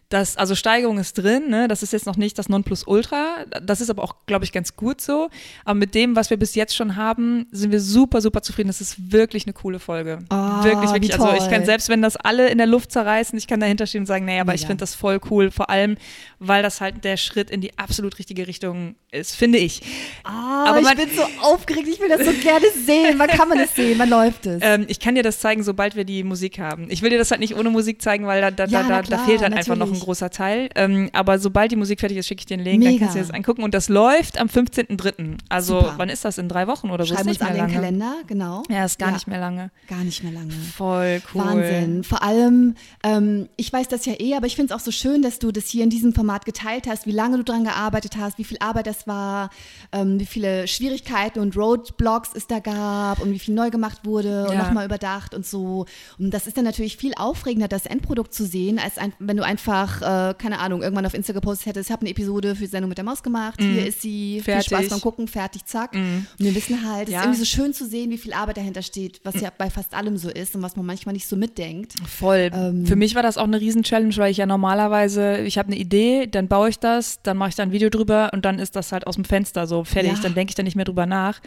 Das, 0.10 0.38
also 0.38 0.54
Steigerung 0.54 1.00
ist 1.00 1.14
drin, 1.18 1.50
ne? 1.50 1.68
das 1.68 1.82
ist 1.82 1.92
jetzt 1.92 2.06
noch 2.06 2.16
nicht 2.16 2.38
das 2.38 2.48
Nonplusultra, 2.48 3.46
das 3.64 3.82
ist 3.82 3.90
aber 3.90 4.04
auch, 4.04 4.16
glaube 4.28 4.46
ich, 4.46 4.52
ganz 4.52 4.76
gut 4.76 5.02
so. 5.02 5.30
Aber 5.64 5.74
mit 5.76 5.96
dem, 5.96 6.16
was 6.16 6.30
wir 6.30 6.38
bis 6.38 6.54
jetzt 6.54 6.76
schon 6.76 6.96
haben, 6.96 7.48
sind 7.52 7.72
wir 7.72 7.82
super, 7.82 8.22
super 8.22 8.44
zufrieden. 8.44 8.68
Das 8.68 8.82
ist 8.82 9.12
wirklich 9.12 9.46
eine 9.48 9.54
coole 9.54 9.80
Folge. 9.80 10.20
Oh, 10.30 10.64
wirklich, 10.64 10.92
wirklich. 10.94 11.20
Also 11.20 11.44
ich 11.44 11.50
kann 11.52 11.66
selbst, 11.66 11.90
wenn 11.90 12.04
das 12.04 12.18
alle 12.18 12.50
in 12.50 12.60
der 12.60 12.68
Luft 12.68 12.92
zerreißen, 12.92 13.36
ich 13.38 13.48
kann 13.48 13.60
dahinter 13.60 13.88
stehen 13.88 14.02
und 14.02 14.06
sagen, 14.06 14.26
nee, 14.26 14.40
aber 14.40 14.54
ich 14.54 14.62
Mega. 14.62 14.68
finde 14.68 14.82
das 14.82 14.94
voll 14.94 15.20
cool. 15.32 15.50
Vor 15.50 15.72
allem, 15.72 15.98
weil 16.40 16.62
das 16.62 16.82
halt 16.82 17.04
der 17.04 17.18
Schritt 17.18 17.50
in 17.50 17.62
die 17.62 17.76
absolut 17.80 18.20
richtige 18.20 18.48
Richtung 18.48 18.94
ist, 19.12 19.36
finde 19.36 19.58
ich. 19.58 19.82
Ah, 20.24 20.66
Aber 20.68 20.78
ich 20.80 20.84
man- 20.84 20.98
bin 20.98 21.10
so 21.16 21.24
aufgeregt, 21.42 21.88
ich 21.88 22.00
will 22.00 22.10
das 22.10 22.26
so 22.26 22.32
gerne 22.44 22.66
sehen. 22.86 23.16
Wann 23.18 23.30
kann 23.30 23.50
man 23.50 23.58
das 23.58 23.74
sehen? 23.74 23.98
Wann 23.98 24.10
läuft 24.10 24.46
es? 24.46 24.60
Ähm, 24.62 24.86
ich 24.88 25.00
kann 25.00 25.16
dir 25.16 25.24
das 25.24 25.40
zeigen, 25.40 25.64
sobald 25.64 25.96
wir 25.96 26.04
die 26.06 26.24
Musik 26.24 26.60
haben. 26.60 26.86
Ich 26.90 27.02
will 27.02 27.10
dir 27.10 27.18
das 27.18 27.32
halt 27.32 27.40
nicht 27.40 27.56
ohne 27.56 27.72
Musik 27.72 28.02
zeigen, 28.04 28.28
weil 28.28 28.42
da, 28.42 28.52
da, 28.52 28.66
Ja, 28.66 28.82
da, 28.84 29.02
klar, 29.02 29.04
da 29.04 29.18
fehlt 29.26 29.42
halt 29.42 29.54
einfach 29.54 29.76
noch 29.76 29.95
ein 29.96 30.00
großer 30.02 30.30
Teil. 30.30 30.70
Ähm, 30.76 31.10
aber 31.14 31.40
sobald 31.40 31.72
die 31.72 31.76
Musik 31.76 32.00
fertig 32.00 32.18
ist, 32.18 32.28
schicke 32.28 32.42
ich 32.42 32.46
dir 32.46 32.58
den 32.58 32.64
Link, 32.64 32.84
dann 32.84 32.94
Mega. 32.94 33.06
kannst 33.06 33.16
du 33.16 33.20
dir 33.20 33.26
das 33.28 33.34
angucken. 33.36 33.64
Und 33.64 33.74
das 33.74 33.90
läuft 33.90 34.38
am 34.40 34.48
15.03. 34.48 35.38
Also 35.50 35.80
Super. 35.82 35.94
wann 35.98 36.10
ist 36.10 36.26
das? 36.26 36.38
In 36.38 36.50
drei 36.50 36.68
Wochen 36.68 36.90
oder 36.92 37.06
so? 37.06 37.14
Schreiben 37.16 37.30
ist 37.30 37.42
uns 37.42 37.50
nicht 37.50 37.50
an 37.50 37.56
mehr 37.58 37.68
den 37.68 37.74
lange. 37.74 38.02
Kalender, 38.08 38.14
genau. 38.28 38.64
Ja, 38.70 38.86
ist 38.86 39.00
gar 39.00 39.12
nicht 39.12 39.28
mehr 39.28 39.40
lange. 39.40 39.72
Gar 39.88 40.04
nicht 40.04 40.24
mehr 40.24 40.34
lange. 40.34 40.52
Voll 40.54 41.22
cool. 41.34 41.42
Wahnsinn. 41.42 42.04
Vor 42.04 42.22
allem, 42.24 42.76
ähm, 43.04 43.50
ich 43.58 43.72
weiß 43.72 43.88
das 43.88 44.06
ja 44.06 44.14
eh, 44.20 44.36
aber 44.36 44.48
ich 44.48 44.56
finde 44.56 44.74
es 44.74 44.80
auch 44.80 44.84
so 44.84 44.92
schön, 44.92 45.22
dass 45.22 45.40
du 45.40 45.52
das 45.52 45.68
hier 45.68 45.84
in 45.84 45.90
diesem 45.90 46.14
Format 46.14 46.46
geteilt 46.46 46.88
hast, 46.88 47.06
wie 47.08 47.12
lange 47.12 47.38
du 47.38 47.44
dran 47.44 47.64
gearbeitet 47.64 48.18
hast, 48.18 48.38
wie 48.38 48.44
viel 48.44 48.58
Arbeit 48.60 48.88
das 48.88 49.08
war, 49.08 49.50
ähm, 49.92 50.20
wie 50.20 50.26
viele 50.26 50.68
Schwierigkeiten 50.68 51.40
und 51.40 51.56
Roadblocks 51.58 52.30
es 52.36 52.48
da 52.48 52.60
gab 52.60 53.20
und 53.22 53.32
wie 53.32 53.40
viel 53.40 53.54
neu 53.54 53.70
gemacht 53.70 54.00
wurde 54.06 54.46
und 54.48 54.54
Ja. 54.54 54.64
nochmal 54.64 54.86
überdacht 54.86 55.34
und 55.34 55.46
so. 55.46 55.86
Und 56.20 56.32
das 56.34 56.48
ist 56.48 56.58
dann 56.58 56.66
natürlich 56.66 56.98
viel 56.98 57.14
aufregender, 57.16 57.68
das 57.68 57.86
Endprodukt 57.86 58.34
zu 58.34 58.46
sehen, 58.46 58.80
als 58.80 58.98
ein, 58.98 59.14
wenn 59.20 59.38
du 59.38 59.44
einfach, 59.44 59.85
äh, 60.02 60.34
keine 60.38 60.60
Ahnung, 60.60 60.82
irgendwann 60.84 61.06
auf 61.06 61.14
Insta 61.14 61.34
gepostet 61.34 61.68
hättest, 61.68 61.90
ich 61.90 61.92
habe 61.94 62.02
eine 62.02 62.10
Episode 62.12 62.56
für 62.56 62.62
die 62.64 62.68
Sendung 62.70 62.90
mit 62.90 62.98
der 62.98 63.06
Maus 63.06 63.24
gemacht, 63.24 63.60
hier 63.62 63.86
ist 63.86 64.02
sie, 64.02 64.38
Mhm. 64.40 64.44
Fertig. 64.44 64.72
Mhm. 64.72 64.76
viel 64.78 64.86
Spaß 64.86 64.90
beim 64.90 65.02
Gucken, 65.02 65.28
fertig, 65.28 65.66
zack. 65.66 65.94
Und 65.94 66.28
wir 66.38 66.54
wissen 66.56 66.90
halt, 66.90 67.08
es 67.08 67.14
Ja. 67.14 67.20
ist 67.20 67.26
irgendwie 67.26 67.40
so 67.40 67.46
schön 67.46 67.74
zu 67.74 67.86
sehen, 67.86 68.12
wie 68.12 68.18
viel 68.18 68.34
Arbeit 68.34 68.58
dahinter 68.58 68.82
steht, 68.82 69.22
was 69.24 69.40
ja 69.42 69.52
bei 69.58 69.70
fast 69.70 69.94
allem 69.94 70.18
so 70.18 70.30
ist 70.30 70.56
und 70.56 70.62
was 70.62 70.76
man 70.76 70.86
manchmal 70.86 71.14
nicht 71.14 71.28
so 71.28 71.36
mitdenkt. 71.36 71.94
Voll. 72.08 72.50
Ähm, 72.54 72.86
Für 72.86 72.96
mich 72.96 73.16
war 73.16 73.24
das 73.24 73.38
auch 73.38 73.44
eine 73.46 73.60
Riesen-Challenge, 73.62 74.16
weil 74.18 74.32
ich 74.32 74.38
ja 74.38 74.46
normalerweise, 74.46 75.40
ich 75.40 75.58
habe 75.58 75.68
eine 75.68 75.78
Idee, 75.78 76.28
dann 76.28 76.48
baue 76.48 76.70
ich 76.70 76.80
das, 76.80 77.22
dann 77.24 77.38
mache 77.38 77.50
ich 77.50 77.56
da 77.56 77.64
ein 77.64 77.72
Video 77.72 77.90
drüber 77.90 78.32
und 78.34 78.46
dann 78.46 78.60
ist 78.60 78.76
das 78.76 78.92
halt 78.92 79.08
aus 79.08 79.16
dem 79.16 79.26
Fenster 79.26 79.68
so 79.68 79.84
fertig, 79.84 80.14
Ja. 80.14 80.20
dann 80.22 80.34
denke 80.36 80.52
ich 80.52 80.56
da 80.56 80.64
nicht 80.64 80.76
mehr 80.76 80.86
drüber 80.86 81.06
nach. 81.06 81.40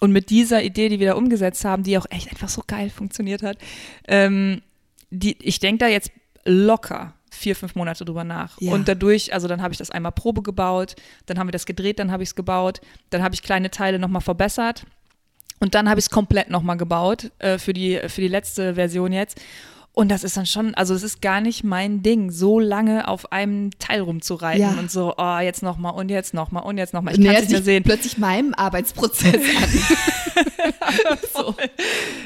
Und 0.00 0.12
mit 0.12 0.30
dieser 0.30 0.62
Idee, 0.62 0.88
die 0.88 0.98
wir 0.98 1.08
da 1.08 1.14
umgesetzt 1.14 1.64
haben, 1.64 1.82
die 1.82 1.98
auch 1.98 2.06
echt 2.10 2.30
einfach 2.30 2.48
so 2.48 2.62
geil 2.66 2.88
funktioniert 2.90 3.42
hat, 3.42 3.58
ähm, 4.08 4.62
die, 5.10 5.36
ich 5.42 5.58
denke 5.60 5.78
da 5.84 5.88
jetzt 5.88 6.10
locker 6.44 7.12
vier, 7.40 7.56
fünf 7.56 7.74
Monate 7.74 8.04
drüber 8.04 8.22
nach. 8.22 8.60
Ja. 8.60 8.72
Und 8.72 8.86
dadurch, 8.86 9.32
also 9.32 9.48
dann 9.48 9.62
habe 9.62 9.72
ich 9.72 9.78
das 9.78 9.90
einmal 9.90 10.12
Probe 10.12 10.42
gebaut, 10.42 10.94
dann 11.26 11.38
haben 11.38 11.48
wir 11.48 11.52
das 11.52 11.66
gedreht, 11.66 11.98
dann 11.98 12.12
habe 12.12 12.22
ich 12.22 12.28
es 12.28 12.34
gebaut, 12.34 12.80
dann 13.08 13.22
habe 13.22 13.34
ich 13.34 13.42
kleine 13.42 13.70
Teile 13.70 13.98
nochmal 13.98 14.20
verbessert 14.20 14.84
und 15.58 15.74
dann 15.74 15.88
habe 15.88 15.98
ich 15.98 16.06
es 16.06 16.10
komplett 16.10 16.50
nochmal 16.50 16.76
gebaut 16.76 17.30
äh, 17.38 17.58
für, 17.58 17.72
die, 17.72 17.98
für 18.08 18.20
die 18.20 18.28
letzte 18.28 18.74
Version 18.74 19.12
jetzt. 19.12 19.40
Und 19.92 20.08
das 20.08 20.22
ist 20.24 20.36
dann 20.36 20.46
schon, 20.46 20.74
also 20.76 20.94
es 20.94 21.02
ist 21.02 21.20
gar 21.20 21.40
nicht 21.40 21.64
mein 21.64 22.02
Ding, 22.02 22.30
so 22.30 22.60
lange 22.60 23.08
auf 23.08 23.32
einem 23.32 23.70
Teil 23.78 24.00
rumzureiten 24.00 24.60
Ja. 24.62 24.70
und 24.78 24.90
so, 24.90 25.14
oh, 25.18 25.38
jetzt 25.40 25.62
nochmal 25.62 25.94
und 25.94 26.08
jetzt 26.10 26.32
nochmal 26.32 26.62
und 26.62 26.78
jetzt 26.78 26.94
nochmal. 26.94 27.18
Ich 27.18 27.24
kann 27.24 27.34
es 27.34 27.42
nicht 27.42 27.50
mehr 27.50 27.62
sehen. 27.62 27.82
plötzlich 27.82 28.16
meinem 28.16 28.54
Arbeitsprozess 28.54 29.34
an. 29.34 30.48
so. 31.34 31.54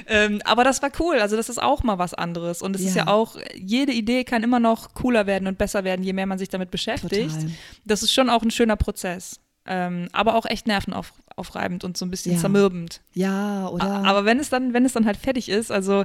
Ähm, 0.06 0.42
aber 0.44 0.62
das 0.62 0.82
war 0.82 0.90
cool, 1.00 1.16
also 1.18 1.36
das 1.36 1.48
ist 1.48 1.60
auch 1.60 1.82
mal 1.82 1.98
was 1.98 2.12
anderes. 2.14 2.60
Und 2.62 2.76
es 2.76 2.82
ist 2.82 2.96
Ja. 2.96 3.04
ja 3.06 3.12
auch, 3.12 3.36
jede 3.56 3.92
Idee 3.92 4.24
kann 4.24 4.42
immer 4.42 4.60
noch 4.60 4.92
cooler 4.94 5.26
werden 5.26 5.48
und 5.48 5.56
besser 5.58 5.84
werden, 5.84 6.02
je 6.04 6.12
mehr 6.12 6.26
man 6.26 6.38
sich 6.38 6.50
damit 6.50 6.70
beschäftigt. 6.70 7.30
Total. 7.32 7.50
Das 7.86 8.02
ist 8.02 8.12
schon 8.12 8.28
auch 8.30 8.42
ein 8.42 8.50
schöner 8.50 8.76
Prozess. 8.76 9.40
Ähm, 9.66 10.08
aber 10.12 10.34
auch 10.34 10.44
echt 10.44 10.66
nervenaufreibend 10.66 11.84
und 11.84 11.96
so 11.96 12.04
ein 12.04 12.10
bisschen 12.10 12.34
Ja. 12.34 12.38
zermürbend. 12.38 13.00
Ja, 13.14 13.68
oder? 13.68 14.04
Aber 14.04 14.26
wenn 14.26 14.38
es 14.38 14.50
dann, 14.50 14.74
wenn 14.74 14.84
es 14.84 14.92
dann 14.92 15.06
halt 15.06 15.16
fertig 15.16 15.48
ist, 15.48 15.72
also 15.72 16.04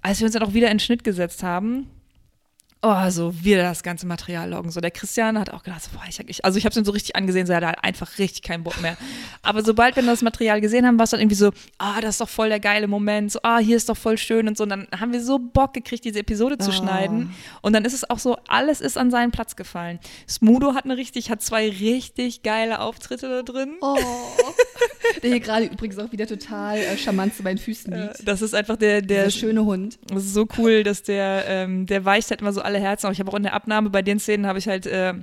als 0.00 0.20
wir 0.20 0.26
uns 0.26 0.34
dann 0.34 0.42
auch 0.42 0.54
wieder 0.54 0.70
in 0.70 0.78
Schnitt 0.78 1.04
gesetzt 1.04 1.42
haben, 1.42 1.88
oh, 2.82 3.10
so 3.10 3.32
wieder 3.44 3.62
das 3.62 3.82
ganze 3.82 4.06
Material 4.06 4.50
loggen. 4.50 4.70
So 4.70 4.80
der 4.80 4.90
Christian 4.90 5.38
hat 5.38 5.50
auch 5.50 5.62
gedacht, 5.62 5.82
so, 5.84 5.90
boah, 5.92 6.02
ich, 6.08 6.18
ich, 6.28 6.44
also 6.44 6.58
ich 6.58 6.64
habe 6.64 6.72
es 6.72 6.76
ihm 6.76 6.84
so 6.84 6.92
richtig 6.92 7.14
angesehen, 7.16 7.46
so 7.46 7.52
er 7.52 7.58
hat 7.58 7.64
halt 7.64 7.84
einfach 7.84 8.18
richtig 8.18 8.42
keinen 8.42 8.64
Bock 8.64 8.80
mehr. 8.80 8.96
Aber 9.42 9.62
sobald 9.64 9.96
wir 9.96 10.02
das 10.02 10.22
Material 10.22 10.60
gesehen 10.60 10.86
haben, 10.86 10.98
war 10.98 11.04
es 11.04 11.10
dann 11.10 11.20
irgendwie 11.20 11.36
so, 11.36 11.52
ah, 11.78 12.00
das 12.00 12.10
ist 12.16 12.20
doch 12.20 12.28
voll 12.28 12.48
der 12.48 12.60
geile 12.60 12.88
Moment, 12.88 13.32
so, 13.32 13.38
ah, 13.42 13.58
hier 13.58 13.76
ist 13.76 13.88
doch 13.88 13.96
voll 13.96 14.18
schön 14.18 14.48
und 14.48 14.56
so. 14.56 14.64
Und 14.64 14.70
dann 14.70 14.88
haben 14.98 15.12
wir 15.12 15.22
so 15.22 15.38
Bock 15.38 15.74
gekriegt, 15.74 16.04
diese 16.04 16.18
Episode 16.20 16.58
zu 16.58 16.70
Oh. 16.70 16.72
schneiden. 16.72 17.34
Und 17.60 17.72
dann 17.72 17.84
ist 17.84 17.92
es 17.94 18.08
auch 18.10 18.18
so, 18.18 18.36
alles 18.48 18.80
ist 18.80 18.98
an 18.98 19.10
seinen 19.10 19.30
Platz 19.30 19.56
gefallen. 19.56 19.98
Smudo 20.28 20.74
hat 20.74 20.84
eine 20.84 20.96
richtig, 20.96 21.30
hat 21.30 21.40
zwei 21.42 21.68
richtig 21.68 22.42
geile 22.42 22.80
Auftritte 22.80 23.28
da 23.28 23.42
drin. 23.42 23.74
oh. 23.80 23.96
Der 25.22 25.30
hier 25.30 25.40
gerade 25.40 25.66
übrigens 25.66 25.98
auch 25.98 26.10
wieder 26.10 26.26
total 26.26 26.78
äh, 26.78 26.96
charmant 26.96 27.36
zu 27.36 27.42
meinen 27.42 27.58
Füßen 27.58 27.92
liegt. 27.92 28.26
Das 28.26 28.40
ist 28.42 28.54
einfach 28.54 28.76
der, 28.76 29.02
der 29.02 29.24
Der 29.24 29.30
schöne 29.30 29.64
Hund. 29.64 29.98
Das 30.08 30.24
ist 30.24 30.34
so 30.34 30.46
cool, 30.58 30.82
dass 30.82 31.02
der, 31.02 31.44
ähm, 31.46 31.86
der 31.86 32.04
weicht 32.04 32.30
halt 32.30 32.40
immer 32.40 32.52
so 32.52 32.60
alle 32.62 32.71
Herzen. 32.80 33.06
Aber 33.06 33.12
ich 33.12 33.20
habe 33.20 33.30
auch 33.30 33.36
in 33.36 33.42
der 33.44 33.54
Abnahme 33.54 33.90
bei 33.90 34.02
den 34.02 34.18
Szenen 34.18 34.46
habe 34.46 34.58
ich 34.58 34.68
halt 34.68 34.86
äh, 34.86 35.14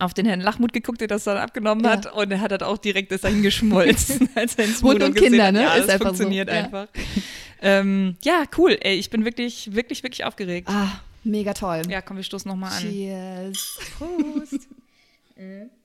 auf 0.00 0.12
den 0.14 0.26
Herrn 0.26 0.40
Lachmut 0.40 0.72
geguckt, 0.72 1.00
der 1.00 1.08
das 1.08 1.24
dann 1.24 1.36
abgenommen 1.38 1.84
Ja. 1.84 1.90
hat. 1.92 2.12
Und 2.12 2.30
er 2.30 2.40
hat 2.40 2.50
halt 2.50 2.62
auch 2.62 2.78
direkt 2.78 3.10
ist 3.12 3.24
dahin 3.24 3.42
geschmolzen, 3.42 4.28
als 4.34 4.54
er 4.56 4.66
ins 4.66 4.82
Modo 4.82 5.06
und 5.06 5.14
Kinder, 5.14 5.46
hat. 5.46 5.52
ne? 5.54 5.62
Ja, 5.62 5.74
Ist 5.74 5.84
das 5.84 5.88
einfach 5.90 6.06
so. 6.10 6.14
funktioniert 6.16 6.48
Ja. 6.48 6.54
einfach. 6.54 6.88
ähm, 7.62 8.16
ja, 8.22 8.44
cool. 8.58 8.76
Ey, 8.80 8.96
ich 8.96 9.10
bin 9.10 9.24
wirklich, 9.24 9.74
wirklich, 9.74 10.02
wirklich 10.02 10.24
aufgeregt. 10.24 10.68
Ah, 10.70 11.00
mega 11.24 11.54
toll. 11.54 11.82
Ja, 11.88 12.02
komm, 12.02 12.16
wir 12.18 12.24
stoßen 12.24 12.48
nochmal 12.48 12.72
an. 12.72 12.82
Cheers. 12.82 13.78
Prost. 13.98 14.68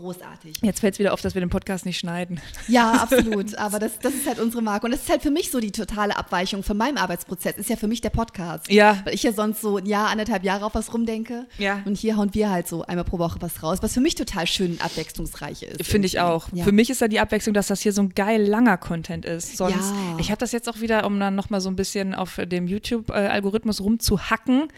Großartig. 0.00 0.56
Jetzt 0.62 0.80
fällt 0.80 0.94
es 0.94 0.98
wieder 0.98 1.12
auf, 1.12 1.20
dass 1.20 1.34
wir 1.34 1.40
den 1.40 1.50
Podcast 1.50 1.84
nicht 1.84 1.98
schneiden. 1.98 2.40
Ja, 2.68 2.92
absolut. 3.02 3.54
Aber 3.56 3.78
das, 3.78 3.98
das 4.00 4.14
ist 4.14 4.26
halt 4.26 4.38
unsere 4.38 4.62
Marke. 4.62 4.86
Und 4.86 4.92
das 4.92 5.02
ist 5.02 5.10
halt 5.10 5.22
für 5.22 5.30
mich 5.30 5.50
so 5.50 5.60
die 5.60 5.72
totale 5.72 6.16
Abweichung 6.16 6.62
von 6.62 6.76
meinem 6.76 6.96
Arbeitsprozess. 6.96 7.56
Ist 7.58 7.68
ja 7.68 7.76
für 7.76 7.86
mich 7.88 8.00
der 8.00 8.10
Podcast. 8.10 8.70
Ja. 8.70 8.98
Weil 9.04 9.14
ich 9.14 9.22
ja 9.22 9.32
sonst 9.32 9.60
so 9.60 9.76
ein 9.76 9.86
Jahr, 9.86 10.08
anderthalb 10.08 10.42
Jahre 10.42 10.64
auf 10.64 10.74
was 10.74 10.92
rumdenke. 10.94 11.46
Ja. 11.58 11.82
Und 11.84 11.98
hier 11.98 12.16
hauen 12.16 12.32
wir 12.34 12.50
halt 12.50 12.66
so 12.66 12.82
einmal 12.84 13.04
pro 13.04 13.18
Woche 13.18 13.38
was 13.40 13.62
raus, 13.62 13.78
was 13.82 13.92
für 13.94 14.00
mich 14.00 14.14
total 14.14 14.46
schön 14.46 14.80
abwechslungsreich 14.80 15.62
ist. 15.62 15.84
Finde 15.86 16.06
ich 16.06 16.18
auch. 16.20 16.48
Ja. 16.52 16.64
Für 16.64 16.72
mich 16.72 16.88
ist 16.90 17.00
ja 17.00 17.08
die 17.08 17.20
Abwechslung, 17.20 17.52
dass 17.54 17.66
das 17.66 17.80
hier 17.82 17.92
so 17.92 18.02
ein 18.02 18.10
geil 18.14 18.42
langer 18.42 18.78
Content 18.78 19.24
ist. 19.26 19.56
Sonst, 19.56 19.74
Ja. 19.90 20.16
ich 20.18 20.30
habe 20.30 20.38
das 20.38 20.52
jetzt 20.52 20.68
auch 20.68 20.80
wieder, 20.80 21.04
um 21.06 21.20
dann 21.20 21.34
nochmal 21.34 21.60
so 21.60 21.68
ein 21.68 21.76
bisschen 21.76 22.14
auf 22.14 22.40
dem 22.42 22.66
YouTube-Algorithmus 22.66 23.80
rumzuhacken. 23.80 24.68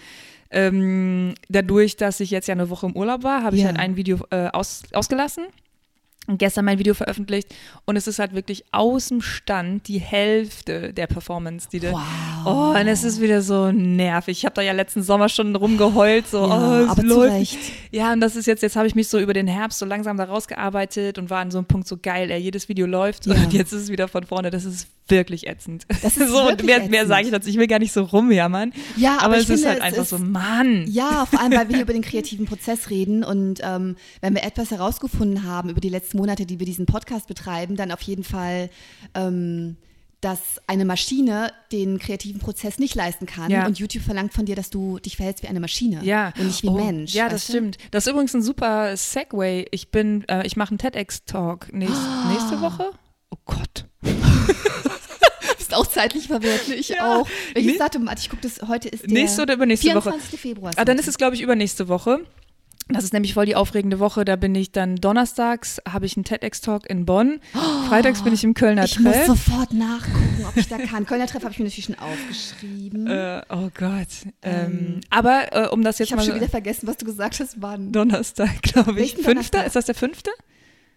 Ähm, 0.52 1.34
dadurch, 1.49 1.96
dass 1.96 2.20
ich 2.20 2.31
jetzt 2.31 2.46
ja 2.46 2.52
eine 2.52 2.69
Woche 2.70 2.87
im 2.87 2.94
Urlaub 2.94 3.22
war, 3.25 3.43
habe 3.43 3.56
ich 3.56 3.62
Ja. 3.62 3.69
halt 3.69 3.78
ein 3.78 3.96
Video 3.96 4.19
äh, 4.31 4.49
aus, 4.52 4.82
ausgelassen. 4.93 5.44
Und 6.28 6.38
gestern 6.38 6.64
mein 6.64 6.78
Video 6.78 6.94
veröffentlicht 6.94 7.52
und 7.84 7.96
es 7.96 8.06
ist 8.06 8.20
halt 8.20 8.32
wirklich 8.32 8.64
aus 8.70 9.08
dem 9.08 9.20
Stand 9.22 9.88
die 9.88 9.98
Hälfte 9.98 10.92
der 10.92 11.08
Performance, 11.08 11.69
die. 11.72 11.82
Wow. 11.82 12.00
Oh, 12.44 12.50
und 12.78 12.86
es 12.88 13.02
ist 13.02 13.20
wieder 13.20 13.42
so 13.42 13.72
nervig. 13.72 14.38
Ich 14.38 14.44
habe 14.44 14.54
da 14.54 14.62
ja 14.62 14.72
letzten 14.72 15.02
Sommer 15.02 15.28
schon 15.28 15.54
rumgeheult, 15.56 16.28
so, 16.28 16.46
Ja, 16.46 16.80
oh, 16.80 16.84
es 16.84 16.90
aber 16.90 17.02
läuft 17.02 17.56
ja, 17.90 18.12
und 18.12 18.20
das 18.20 18.36
ist 18.36 18.46
jetzt, 18.46 18.62
jetzt 18.62 18.76
habe 18.76 18.86
ich 18.86 18.94
mich 18.94 19.08
so 19.08 19.19
über 19.19 19.32
den 19.32 19.46
Herbst 19.48 19.78
so 19.80 19.84
langsam 19.84 20.16
da 20.16 20.24
rausgearbeitet 20.24 21.19
und 21.19 21.28
war 21.28 21.40
an 21.40 21.50
so 21.50 21.58
einem 21.58 21.66
Punkt 21.66 21.86
so 21.88 21.96
geil, 22.00 22.31
ey, 22.31 22.41
jedes 22.41 22.69
Video 22.69 22.86
läuft 22.86 23.26
Ja. 23.26 23.34
und 23.34 23.52
jetzt 23.52 23.72
ist 23.72 23.82
es 23.82 23.88
wieder 23.91 24.06
von 24.08 24.24
vorne. 24.24 24.50
Das 24.50 24.64
ist 24.64 24.86
wirklich 25.08 25.46
ätzend. 25.48 25.86
Das 26.02 26.17
ist 26.17 26.31
so, 26.31 26.41
und 26.43 26.48
wirklich 26.50 26.67
mehr, 26.67 26.88
mehr 26.88 27.06
sage 27.06 27.24
ich 27.26 27.31
dazu. 27.32 27.48
Ich 27.48 27.58
will 27.58 27.67
gar 27.67 27.79
nicht 27.81 27.93
so 27.93 28.02
rumjammern. 28.05 28.72
Ja, 28.96 29.19
aber 29.20 29.36
es 29.36 29.44
ich 29.44 29.50
ist 29.50 29.64
finde, 29.64 29.69
halt 29.70 29.79
es 29.81 29.84
einfach 29.84 30.02
ist- 30.02 30.10
so, 30.10 30.19
Mann. 30.19 30.84
Ja, 30.88 31.26
vor 31.26 31.41
allem, 31.41 31.52
weil 31.52 31.69
wir 31.69 31.74
hier 31.76 31.84
über 31.84 31.93
den 31.93 32.02
kreativen 32.02 32.46
Prozess 32.46 32.91
reden 32.91 33.22
und 33.24 33.60
ähm, 33.62 33.96
wenn 34.20 34.34
wir 34.34 34.44
etwas 34.44 34.70
herausgefunden 34.70 35.44
haben 35.44 35.69
über 35.69 35.81
die 35.81 35.88
letzten 35.91 36.11
Monate, 36.14 36.46
die 36.46 36.58
wir 36.58 36.66
diesen 36.66 36.86
Podcast 36.86 37.26
betreiben, 37.28 37.76
dann 37.76 37.90
auf 37.92 38.02
jeden 38.02 38.24
Fall, 38.24 38.70
ähm, 39.14 39.76
dass 40.20 40.38
eine 40.69 40.84
Maschine 40.84 41.52
den 41.72 41.98
kreativen 41.98 42.40
Prozess 42.40 42.78
nicht 42.78 42.94
leisten 42.94 43.26
kann 43.26 43.50
Ja. 43.50 43.66
und 43.66 43.78
YouTube 43.81 44.04
verlangt 44.04 44.32
von 44.32 44.46
dir, 44.46 44.54
dass 44.54 44.70
du 44.70 45.00
dich 45.00 45.16
verhältst 45.16 45.42
wie 45.42 45.48
eine 45.48 45.58
Maschine 45.58 46.00
Ja. 46.04 46.32
und 46.38 46.46
nicht 46.46 46.62
wie 46.62 46.69
ein 46.69 46.74
Oh, 46.74 46.84
Mensch. 46.84 47.12
Ja, 47.12 47.28
das 47.28 47.46
du? 47.46 47.52
stimmt. 47.54 47.78
Das 47.90 48.06
ist 48.06 48.12
übrigens 48.12 48.32
ein 48.34 48.42
super 48.42 48.96
Segway. 48.96 49.66
Ich 49.72 49.90
bin, 49.90 50.24
äh, 50.28 50.46
ich 50.46 50.56
mache 50.56 50.70
einen 50.70 50.78
TEDx-Talk 50.78 51.72
nächst, 51.72 52.00
nächste 52.31 52.60
Woche. 52.60 52.90
Oh 53.31 53.36
Gott. 53.46 53.86
Auch 55.74 55.86
zeitlich 55.86 56.26
verwirrt, 56.26 56.69
ich 56.69 56.90
Ja. 56.90 57.16
auch. 57.20 57.26
Welches. 57.54 57.78
Datum? 57.78 58.06
Warte, 58.06 58.20
ich 58.20 58.28
gucke 58.28 58.42
das, 58.42 58.60
heute 58.69 58.88
ist 58.90 59.04
der 59.04 59.10
Nächste 59.10 59.40
oder 59.40 59.54
übernächste 59.54 59.88
Woche? 59.94 60.02
24. 60.10 60.38
Februar. 60.38 60.72
Ah, 60.76 60.84
dann 60.84 60.98
ist 60.98 61.08
es, 61.08 61.16
glaube 61.16 61.34
ich, 61.34 61.40
übernächste 61.40 61.88
Woche. 61.88 62.20
Das 62.89 63.05
ist 63.05 63.12
nämlich 63.12 63.34
voll 63.34 63.46
die 63.46 63.55
aufregende 63.56 64.01
Woche. 64.01 64.24
Da 64.24 64.36
bin 64.36 64.55
ich 64.55 64.72
dann 64.72 64.96
donnerstags, 64.96 65.81
habe 65.89 66.05
ich 66.06 66.17
einen 66.17 66.24
TEDx-Talk 66.24 66.89
in 66.91 67.06
Bonn. 67.06 67.41
Freitags 67.89 68.22
bin 68.22 68.34
ich 68.34 68.44
im 68.44 68.55
Kölner 68.55 68.84
ich 68.84 68.98
muss 68.98 69.12
Treff. 69.15 69.27
sofort 69.27 69.72
nachgucken, 69.72 70.44
ob 70.46 70.56
ich 70.56 70.69
da 70.69 70.79
kann. 70.79 71.06
Kölner 71.06 71.27
Treff 71.27 71.43
habe 71.43 71.53
ich 71.53 71.58
mir 71.58 71.65
natürlich 71.67 71.84
schon 71.86 71.98
aufgeschrieben. 71.98 73.06
Äh, 73.06 73.43
oh 73.51 73.70
Gott. 73.79 74.08
Ähm, 74.43 75.01
aber 75.10 75.53
äh, 75.53 75.69
um 75.69 75.82
das 75.82 75.98
jetzt 75.98 76.08
ich 76.08 76.12
habe 76.12 76.22
mal 76.22 76.27
schon 76.27 76.36
wieder 76.36 76.48
vergessen, 76.51 76.86
was 76.89 76.96
du 76.96 77.06
gesagt 77.06 77.39
hast, 77.41 77.62
wann. 77.62 77.93
Donnerstag, 77.93 78.62
glaube 78.62 78.93
ich. 78.93 78.96
Welchen 79.17 79.22
Fünfter? 79.24 79.65
Ist 79.65 79.77
das 79.77 79.86
der 79.86 79.94
fünfte? 79.94 80.31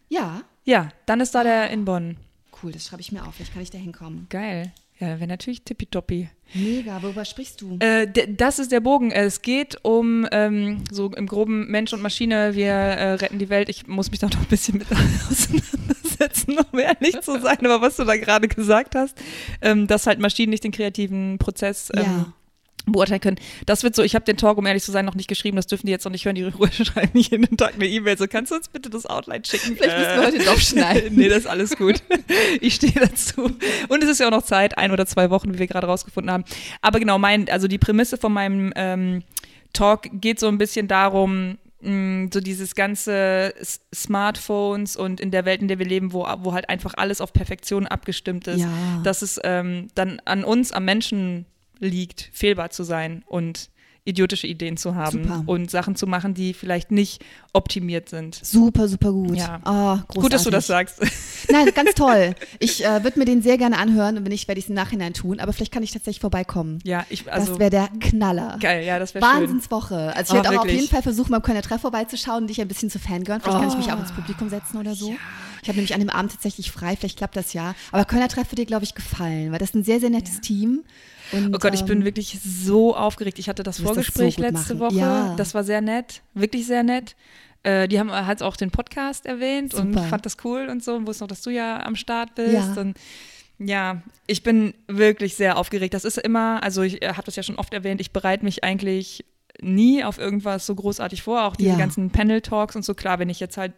Ja, 0.10 0.42
Ja, 0.66 0.90
dann 1.06 1.22
ist 1.22 1.34
da 1.36 1.44
der 1.44 1.70
in 1.70 1.86
Bonn. 1.86 2.18
cool, 2.64 2.72
das 2.72 2.86
schreibe 2.88 3.02
ich 3.02 3.12
mir 3.12 3.26
auf. 3.26 3.36
Vielleicht 3.36 3.54
kann 3.54 3.62
ich 3.62 3.72
da 3.72 3.78
hinkommen. 3.78 4.28
Geil. 4.30 4.72
Ja, 5.00 5.20
wäre 5.20 5.28
natürlich 5.28 5.64
tippitoppi. 5.64 6.30
Mega, 6.54 7.02
worüber 7.02 7.26
sprichst 7.26 7.60
du? 7.62 7.78
Äh, 7.80 8.08
das 8.30 8.60
ist 8.60 8.72
der 8.72 8.80
Bogen. 8.80 9.12
Es 9.12 9.42
geht 9.42 9.78
um 9.84 10.26
ähm, 10.32 10.84
so 10.90 11.12
im 11.12 11.28
groben 11.28 11.68
Mensch 11.70 11.92
und 11.92 12.02
Maschine. 12.02 12.56
Wir 12.56 12.72
äh, 12.72 13.14
retten 13.14 13.40
die 13.40 13.50
Welt. 13.50 13.68
Ich 13.68 13.88
muss 13.88 14.10
mich 14.10 14.20
da 14.22 14.28
noch 14.28 14.40
ein 14.40 14.46
bisschen 14.46 14.78
mit 14.78 14.88
auseinandersetzen, 14.92 16.58
um 16.72 16.80
ehrlich 16.80 17.20
zu 17.22 17.40
sein. 17.42 17.58
Aber 17.60 17.82
was 17.82 17.98
du 17.98 18.06
da 18.06 18.16
gerade 18.16 18.48
gesagt 18.48 18.96
hast, 18.96 19.18
ähm, 19.62 19.88
dass 19.88 20.08
halt 20.08 20.20
Maschinen 20.20 20.52
nicht 20.52 20.64
den 20.64 20.72
kreativen 20.72 21.40
Prozess 21.40 21.92
ähm, 21.94 22.04
Ja. 22.04 22.34
Beurteilen 22.86 23.22
können. 23.22 23.38
Das 23.66 23.84
wird 23.84 23.96
so, 23.96 24.04
ich 24.04 24.16
habe 24.16 24.26
den 24.26 24.38
Talk, 24.38 24.58
um 24.58 24.66
ehrlich 24.66 24.84
zu 24.84 24.92
sein, 24.92 25.06
noch 25.06 25.16
nicht 25.16 25.28
geschrieben, 25.28 25.56
das 25.56 25.68
dürfen 25.68 25.86
die 25.88 25.92
jetzt 25.92 26.06
noch 26.06 26.12
nicht 26.12 26.26
hören, 26.26 26.36
die 26.36 26.44
Ruhe 26.44 26.72
schreiben 26.72 27.12
nicht 27.14 27.32
jeden 27.32 27.58
Tag 27.58 27.76
eine 27.76 27.88
E-Mail, 27.88 28.18
so 28.18 28.28
kannst 28.28 28.52
du 28.52 28.56
uns 28.56 28.68
bitte 28.70 28.90
das 28.90 29.06
Outline 29.06 29.44
schicken? 29.46 29.76
Vielleicht 29.76 29.98
müssen 29.98 30.12
wir 30.20 30.26
heute 30.28 30.46
doch 30.46 30.60
schneiden. 30.60 31.16
nee, 31.18 31.28
das 31.30 31.40
ist 31.40 31.48
alles 31.48 31.76
gut. 31.76 32.02
Ich 32.62 32.76
stehe 32.76 32.94
dazu. 32.94 33.52
Und 33.90 34.04
es 34.04 34.10
ist 34.10 34.20
ja 34.20 34.28
auch 34.28 34.32
noch 34.32 34.44
Zeit, 34.44 34.78
ein 34.78 34.92
oder 34.92 35.06
zwei 35.06 35.30
Wochen, 35.30 35.54
wie 35.54 35.60
wir 35.60 35.68
gerade 35.68 35.88
rausgefunden 35.88 36.32
haben. 36.32 36.44
Aber 36.82 37.00
genau, 37.00 37.18
mein, 37.18 37.50
also 37.50 37.68
die 37.68 37.78
Prämisse 37.78 38.18
von 38.18 38.32
meinem 38.34 38.72
ähm, 38.76 39.24
Talk 39.74 40.08
geht 40.14 40.40
so 40.40 40.48
ein 40.48 40.58
bisschen 40.58 40.88
darum, 40.88 41.58
mh, 41.82 42.30
so 42.34 42.40
dieses 42.40 42.76
ganze 42.76 43.54
Smartphones 43.94 44.96
und 44.96 45.20
in 45.20 45.32
der 45.32 45.46
Welt, 45.46 45.62
in 45.62 45.68
der 45.68 45.80
wir 45.80 45.86
leben, 45.86 46.14
wo, 46.14 46.26
wo 46.40 46.54
halt 46.54 46.70
einfach 46.70 46.94
alles 46.98 47.22
auf 47.22 47.34
Perfektion 47.34 47.88
abgestimmt 47.88 48.48
ist, 48.48 48.62
Ja. 48.62 49.02
dass 49.04 49.22
es 49.22 49.40
ähm, 49.44 49.88
dann 49.96 50.22
an 50.26 50.44
uns, 50.44 50.72
am 50.72 50.86
Menschen 50.86 51.46
liegt, 51.80 52.30
fehlbar 52.34 52.70
zu 52.70 52.84
sein 52.84 53.24
und 53.28 53.70
idiotische 54.08 54.46
Ideen 54.46 54.78
zu 54.78 54.94
haben 54.94 55.24
Super. 55.24 55.44
und 55.48 55.72
Sachen 55.72 55.96
zu 55.96 56.06
machen, 56.06 56.36
die 56.36 56.54
vielleicht 56.54 56.92
nicht 56.92 57.26
optimiert 57.54 58.08
sind. 58.08 58.36
Super, 58.40 58.88
super 58.88 59.12
gut. 59.12 59.36
Ja. 59.38 59.60
Oh. 59.66 59.98
Gut, 60.22 60.32
dass 60.32 60.44
du 60.44 60.52
das 60.52 60.68
sagst. 60.68 61.02
Nein, 61.52 61.70
ganz 61.74 61.96
toll. 61.96 62.36
Ich 62.60 62.86
äh, 62.86 63.04
würde 63.04 63.18
mir 63.18 63.26
den 63.26 63.42
sehr 63.42 63.58
gerne 63.58 63.80
anhören 63.80 64.16
und 64.18 64.24
wenn 64.24 64.32
nicht, 64.32 64.48
werde 64.48 64.60
ich 64.60 64.66
es 64.66 64.70
im 64.70 64.76
Nachhinein 64.76 65.16
tun. 65.16 65.40
Aber 65.40 65.54
vielleicht 65.54 65.72
kann 65.72 65.82
ich 65.82 65.90
tatsächlich 65.92 66.20
vorbeikommen. 66.22 66.78
ja, 66.84 67.04
ich, 67.10 67.32
also 67.34 67.54
das 67.54 67.60
wäre 67.60 67.72
der 67.72 67.88
Knaller. 68.00 68.60
geil, 68.62 68.86
ja, 68.86 69.00
das 69.00 69.16
wäre 69.16 69.26
schön. 69.26 69.42
Wahnsinnswoche. 69.42 70.16
Also 70.16 70.36
Oh, 70.36 70.38
ich 70.38 70.44
werde 70.44 70.60
auch 70.60 70.66
auf 70.66 70.70
jeden 70.70 70.88
Fall 70.88 71.02
versuchen, 71.02 71.32
beim 71.32 71.42
Kölner 71.42 71.64
Treff 71.64 71.82
vorbeizuschauen 71.82 72.44
und 72.44 72.48
dich 72.52 72.62
ein 72.62 72.68
bisschen 72.68 72.92
zu 72.92 73.00
fangirlen. 73.00 73.42
Vielleicht 73.42 73.58
kann 73.60 73.70
ich 73.70 73.78
mich 73.78 73.92
auch 73.92 73.98
Oh. 73.98 74.02
ins 74.02 74.12
Publikum 74.12 74.50
setzen 74.50 74.78
oder 74.78 74.94
so. 74.94 75.16
Ich 75.64 75.68
habe 75.68 75.78
nämlich 75.78 75.96
an 75.96 76.00
dem 76.00 76.12
Abend 76.12 76.32
tatsächlich 76.32 76.70
frei, 76.72 76.96
vielleicht 76.96 77.18
klappt 77.18 77.36
das 77.36 77.54
ja. 77.54 77.74
Aber 77.92 78.06
Kölner 78.06 78.28
Treff 78.28 78.52
wird 78.52 78.60
dir, 78.60 78.66
glaube 78.68 78.84
ich, 78.86 78.94
gefallen, 78.94 79.52
weil 79.52 79.58
das 79.58 79.70
ist 79.70 79.76
ein 79.76 79.84
sehr, 79.84 80.00
sehr 80.00 80.12
nettes 80.12 80.42
Team. 80.42 80.84
Und, 81.32 81.56
Oh 81.56 81.60
Gott, 81.60 81.74
ich 81.74 81.86
bin 81.86 82.00
ähm, 82.00 82.06
wirklich 82.06 82.40
so 82.44 82.96
aufgeregt. 82.96 83.40
Ich 83.40 83.50
hatte 83.50 83.64
das 83.64 83.80
wirst 83.80 83.88
das 83.90 83.94
Vorgespräch 84.08 84.36
so 84.36 84.42
letzte 84.42 84.76
machen. 84.76 84.80
Woche. 84.96 85.00
Ja. 85.00 85.34
Das 85.38 85.54
war 85.54 85.64
sehr 85.64 85.82
nett, 85.82 86.22
wirklich 86.34 86.66
sehr 86.68 86.84
nett. 86.84 87.16
Äh, 87.64 87.88
die 87.88 88.00
haben 88.00 88.12
halt 88.12 88.44
auch 88.44 88.56
den 88.58 88.72
Podcast 88.72 89.26
erwähnt 89.26 89.74
und 89.74 89.94
Super. 89.94 90.06
fand 90.08 90.26
das 90.26 90.38
cool 90.44 90.68
und 90.70 90.84
so. 90.84 90.94
Und 90.96 91.08
wusste 91.08 91.24
noch, 91.24 91.30
dass 91.30 91.42
du 91.42 91.50
ja 91.50 91.84
am 91.84 91.96
Start 91.96 92.36
bist. 92.36 92.54
Ja. 92.76 92.82
Und 92.82 92.98
ja, 93.58 94.02
ich 94.28 94.44
bin 94.44 94.74
wirklich 94.88 95.36
sehr 95.36 95.58
aufgeregt. 95.58 95.94
Das 95.94 96.06
ist 96.06 96.18
immer, 96.18 96.62
also 96.62 96.82
ich 96.84 97.02
äh, 97.02 97.10
habe 97.14 97.24
das 97.24 97.36
ja 97.36 97.44
schon 97.44 97.56
oft 97.58 97.74
erwähnt, 97.74 98.02
ich 98.02 98.12
bereite 98.12 98.44
mich 98.44 98.64
eigentlich 98.64 99.26
nie 99.62 100.04
auf 100.04 100.18
irgendwas 100.18 100.66
so 100.66 100.76
großartig 100.76 101.24
vor. 101.24 101.46
Auch 101.46 101.56
diese 101.56 101.70
Ja. 101.70 101.78
ganzen 101.78 102.10
Panel-Talks 102.12 102.76
und 102.76 102.84
so. 102.84 102.94
Klar, 102.94 103.20
wenn 103.20 103.30
ich 103.30 103.40
jetzt 103.40 103.58
halt 103.58 103.72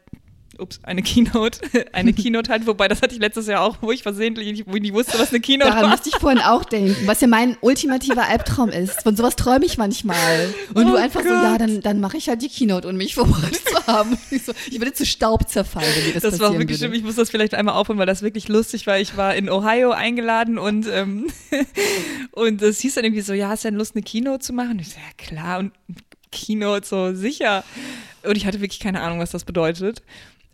ups, 0.59 0.79
eine 0.83 1.01
Keynote, 1.03 1.59
eine 1.93 2.13
Keynote 2.13 2.51
halt, 2.51 2.67
wobei 2.67 2.87
das 2.87 3.01
hatte 3.01 3.13
ich 3.15 3.21
letztes 3.21 3.47
Jahr 3.47 3.61
auch, 3.61 3.77
wo 3.81 3.91
ich 3.91 4.03
versehentlich 4.03 4.51
nicht, 4.51 4.67
wo 4.67 4.75
ich 4.75 4.81
nicht 4.81 4.93
wusste, 4.93 5.17
was 5.19 5.29
eine 5.29 5.39
Keynote 5.39 5.69
Daran 5.69 5.83
war. 5.85 5.89
musste 5.91 6.09
ich 6.09 6.15
vorhin 6.15 6.41
auch 6.41 6.63
denken, 6.65 6.95
was 7.05 7.21
ja 7.21 7.27
mein 7.27 7.57
ultimativer 7.61 8.25
Albtraum 8.27 8.69
ist. 8.69 9.03
Von 9.03 9.15
sowas 9.15 9.35
träume 9.35 9.65
ich 9.65 9.77
manchmal. 9.77 10.53
Und 10.73 10.85
Oh 10.85 10.89
du 10.91 10.95
einfach 10.95 11.21
so, 11.21 11.29
Gott. 11.29 11.43
ja, 11.43 11.57
dann, 11.57 11.81
dann 11.81 11.99
mache 11.99 12.17
ich 12.17 12.29
halt 12.29 12.41
die 12.41 12.49
Keynote, 12.49 12.87
ohne 12.87 12.97
mich 12.97 13.15
vorbereitet 13.15 13.61
zu 13.67 13.87
haben. 13.87 14.17
Ich, 14.31 14.43
so, 14.43 14.51
ich 14.69 14.79
würde 14.79 14.93
zu 14.93 15.05
Staub 15.05 15.47
zerfallen, 15.49 15.87
wenn 16.05 16.13
das, 16.13 16.23
Das 16.23 16.39
war 16.39 16.51
wirklich 16.53 16.69
würde. 16.69 16.77
schlimm. 16.77 16.93
Ich 16.93 17.03
muss 17.03 17.15
das 17.15 17.29
vielleicht 17.29 17.53
einmal 17.53 17.75
aufholen, 17.75 17.99
weil 17.99 18.05
das 18.05 18.21
wirklich 18.21 18.47
lustig 18.47 18.87
war. 18.87 18.99
Ich 18.99 19.15
war 19.17 19.35
in 19.35 19.49
Ohio 19.49 19.91
eingeladen 19.91 20.57
und, 20.57 20.87
ähm, 20.87 21.27
und 22.31 22.61
es 22.61 22.79
hieß 22.79 22.95
dann 22.95 23.03
irgendwie 23.05 23.21
so, 23.21 23.33
ja, 23.33 23.49
hast 23.49 23.63
du 23.63 23.69
denn 23.69 23.77
Lust, 23.77 23.95
eine 23.95 24.03
Keynote 24.03 24.39
zu 24.39 24.53
machen? 24.53 24.71
Und 24.71 24.79
ich 24.79 24.89
so, 24.89 24.95
ja 24.95 25.25
klar, 25.25 25.59
und 25.59 25.71
Keynote, 26.31 26.85
so 26.85 27.13
sicher. 27.15 27.63
Und 28.23 28.35
ich 28.35 28.45
hatte 28.45 28.59
wirklich 28.61 28.79
keine 28.79 29.01
Ahnung, 29.01 29.19
was 29.19 29.31
das 29.31 29.45
bedeutet. 29.45 30.01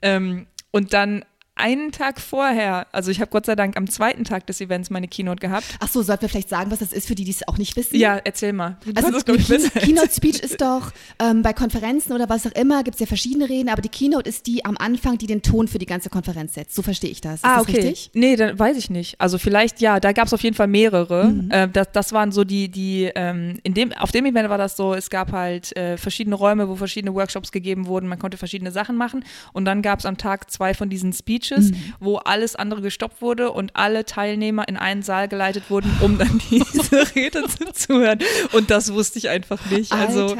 Ähm, 0.03 0.47
und 0.71 0.93
dann 0.93 1.23
einen 1.55 1.91
Tag 1.91 2.19
vorher, 2.19 2.87
also 2.91 3.11
ich 3.11 3.21
habe 3.21 3.29
Gott 3.29 3.45
sei 3.45 3.55
Dank 3.55 3.77
am 3.77 3.87
zweiten 3.87 4.23
Tag 4.23 4.47
des 4.47 4.59
Events 4.59 4.89
meine 4.89 5.07
Keynote 5.07 5.39
gehabt. 5.39 5.65
Ach 5.79 5.87
so, 5.87 6.01
sollten 6.01 6.23
wir 6.23 6.29
vielleicht 6.29 6.49
sagen, 6.49 6.71
was 6.71 6.79
das 6.79 6.91
ist 6.91 7.07
für 7.07 7.13
die, 7.13 7.25
die 7.25 7.31
es 7.31 7.47
auch 7.47 7.59
nicht 7.59 7.75
wissen? 7.75 7.95
Ja, 7.95 8.19
erzähl 8.23 8.53
mal. 8.53 8.77
Du 8.83 8.91
Also 8.95 9.19
Key 9.19 9.37
Keynote 9.79 10.11
Speech 10.11 10.39
ist 10.39 10.61
doch 10.61 10.91
ähm, 11.19 11.43
bei 11.43 11.53
Konferenzen 11.53 12.13
oder 12.13 12.27
was 12.27 12.47
auch 12.47 12.51
immer, 12.53 12.83
gibt 12.83 12.95
es 12.95 13.01
ja 13.01 13.05
verschiedene 13.05 13.47
Reden, 13.49 13.69
aber 13.69 13.83
die 13.83 13.89
Keynote 13.89 14.27
ist 14.27 14.47
die 14.47 14.65
am 14.65 14.77
Anfang, 14.77 15.19
die 15.19 15.27
den 15.27 15.43
Ton 15.43 15.67
für 15.67 15.77
die 15.77 15.85
ganze 15.85 16.09
Konferenz 16.09 16.55
setzt. 16.55 16.73
So 16.73 16.81
verstehe 16.81 17.11
ich 17.11 17.21
das. 17.21 17.35
Ist 17.35 17.45
ah, 17.45 17.59
das 17.59 17.67
okay. 17.67 17.81
richtig? 17.81 18.11
Nee, 18.13 18.35
dann 18.35 18.57
weiß 18.57 18.75
ich 18.75 18.89
nicht. 18.89 19.21
Also 19.21 19.37
vielleicht, 19.37 19.79
ja, 19.79 19.99
da 19.99 20.11
gab 20.11 20.27
es 20.27 20.33
auf 20.33 20.41
jeden 20.41 20.55
Fall 20.55 20.67
mehrere. 20.67 21.25
Mhm. 21.25 21.51
Äh, 21.51 21.69
das, 21.69 21.87
das 21.93 22.13
waren 22.13 22.31
so 22.31 22.43
die, 22.43 22.69
die, 22.69 23.11
ähm, 23.13 23.59
in 23.61 23.75
dem, 23.75 23.93
auf 23.93 24.11
dem 24.11 24.25
Event 24.25 24.49
war 24.49 24.57
das 24.57 24.75
so, 24.75 24.95
es 24.95 25.11
gab 25.11 25.31
halt 25.31 25.75
äh, 25.77 25.97
verschiedene 25.97 26.35
Räume, 26.35 26.67
wo 26.67 26.75
verschiedene 26.75 27.13
Workshops 27.13 27.51
gegeben 27.51 27.85
wurden, 27.85 28.07
man 28.07 28.17
konnte 28.17 28.37
verschiedene 28.37 28.71
Sachen 28.71 28.95
machen 28.95 29.23
und 29.53 29.65
dann 29.65 29.83
gab 29.83 29.99
es 29.99 30.05
am 30.07 30.17
Tag 30.17 30.49
zwei 30.49 30.73
von 30.73 30.89
diesen 30.89 31.13
Speeches, 31.13 31.42
Mhm. 31.51 31.93
wo 31.99 32.17
alles 32.17 32.55
andere 32.55 32.81
gestoppt 32.81 33.21
wurde 33.21 33.51
und 33.51 33.75
alle 33.75 34.05
Teilnehmer 34.05 34.67
in 34.67 34.77
einen 34.77 35.01
Saal 35.03 35.27
geleitet 35.27 35.69
wurden, 35.69 35.91
um 36.01 36.17
dann 36.17 36.41
diese 36.51 37.15
Rede 37.15 37.43
zuzuhören. 37.47 38.19
Und 38.51 38.69
das 38.69 38.93
wusste 38.93 39.19
ich 39.19 39.29
einfach 39.29 39.69
nicht. 39.69 39.91
Also 39.91 40.35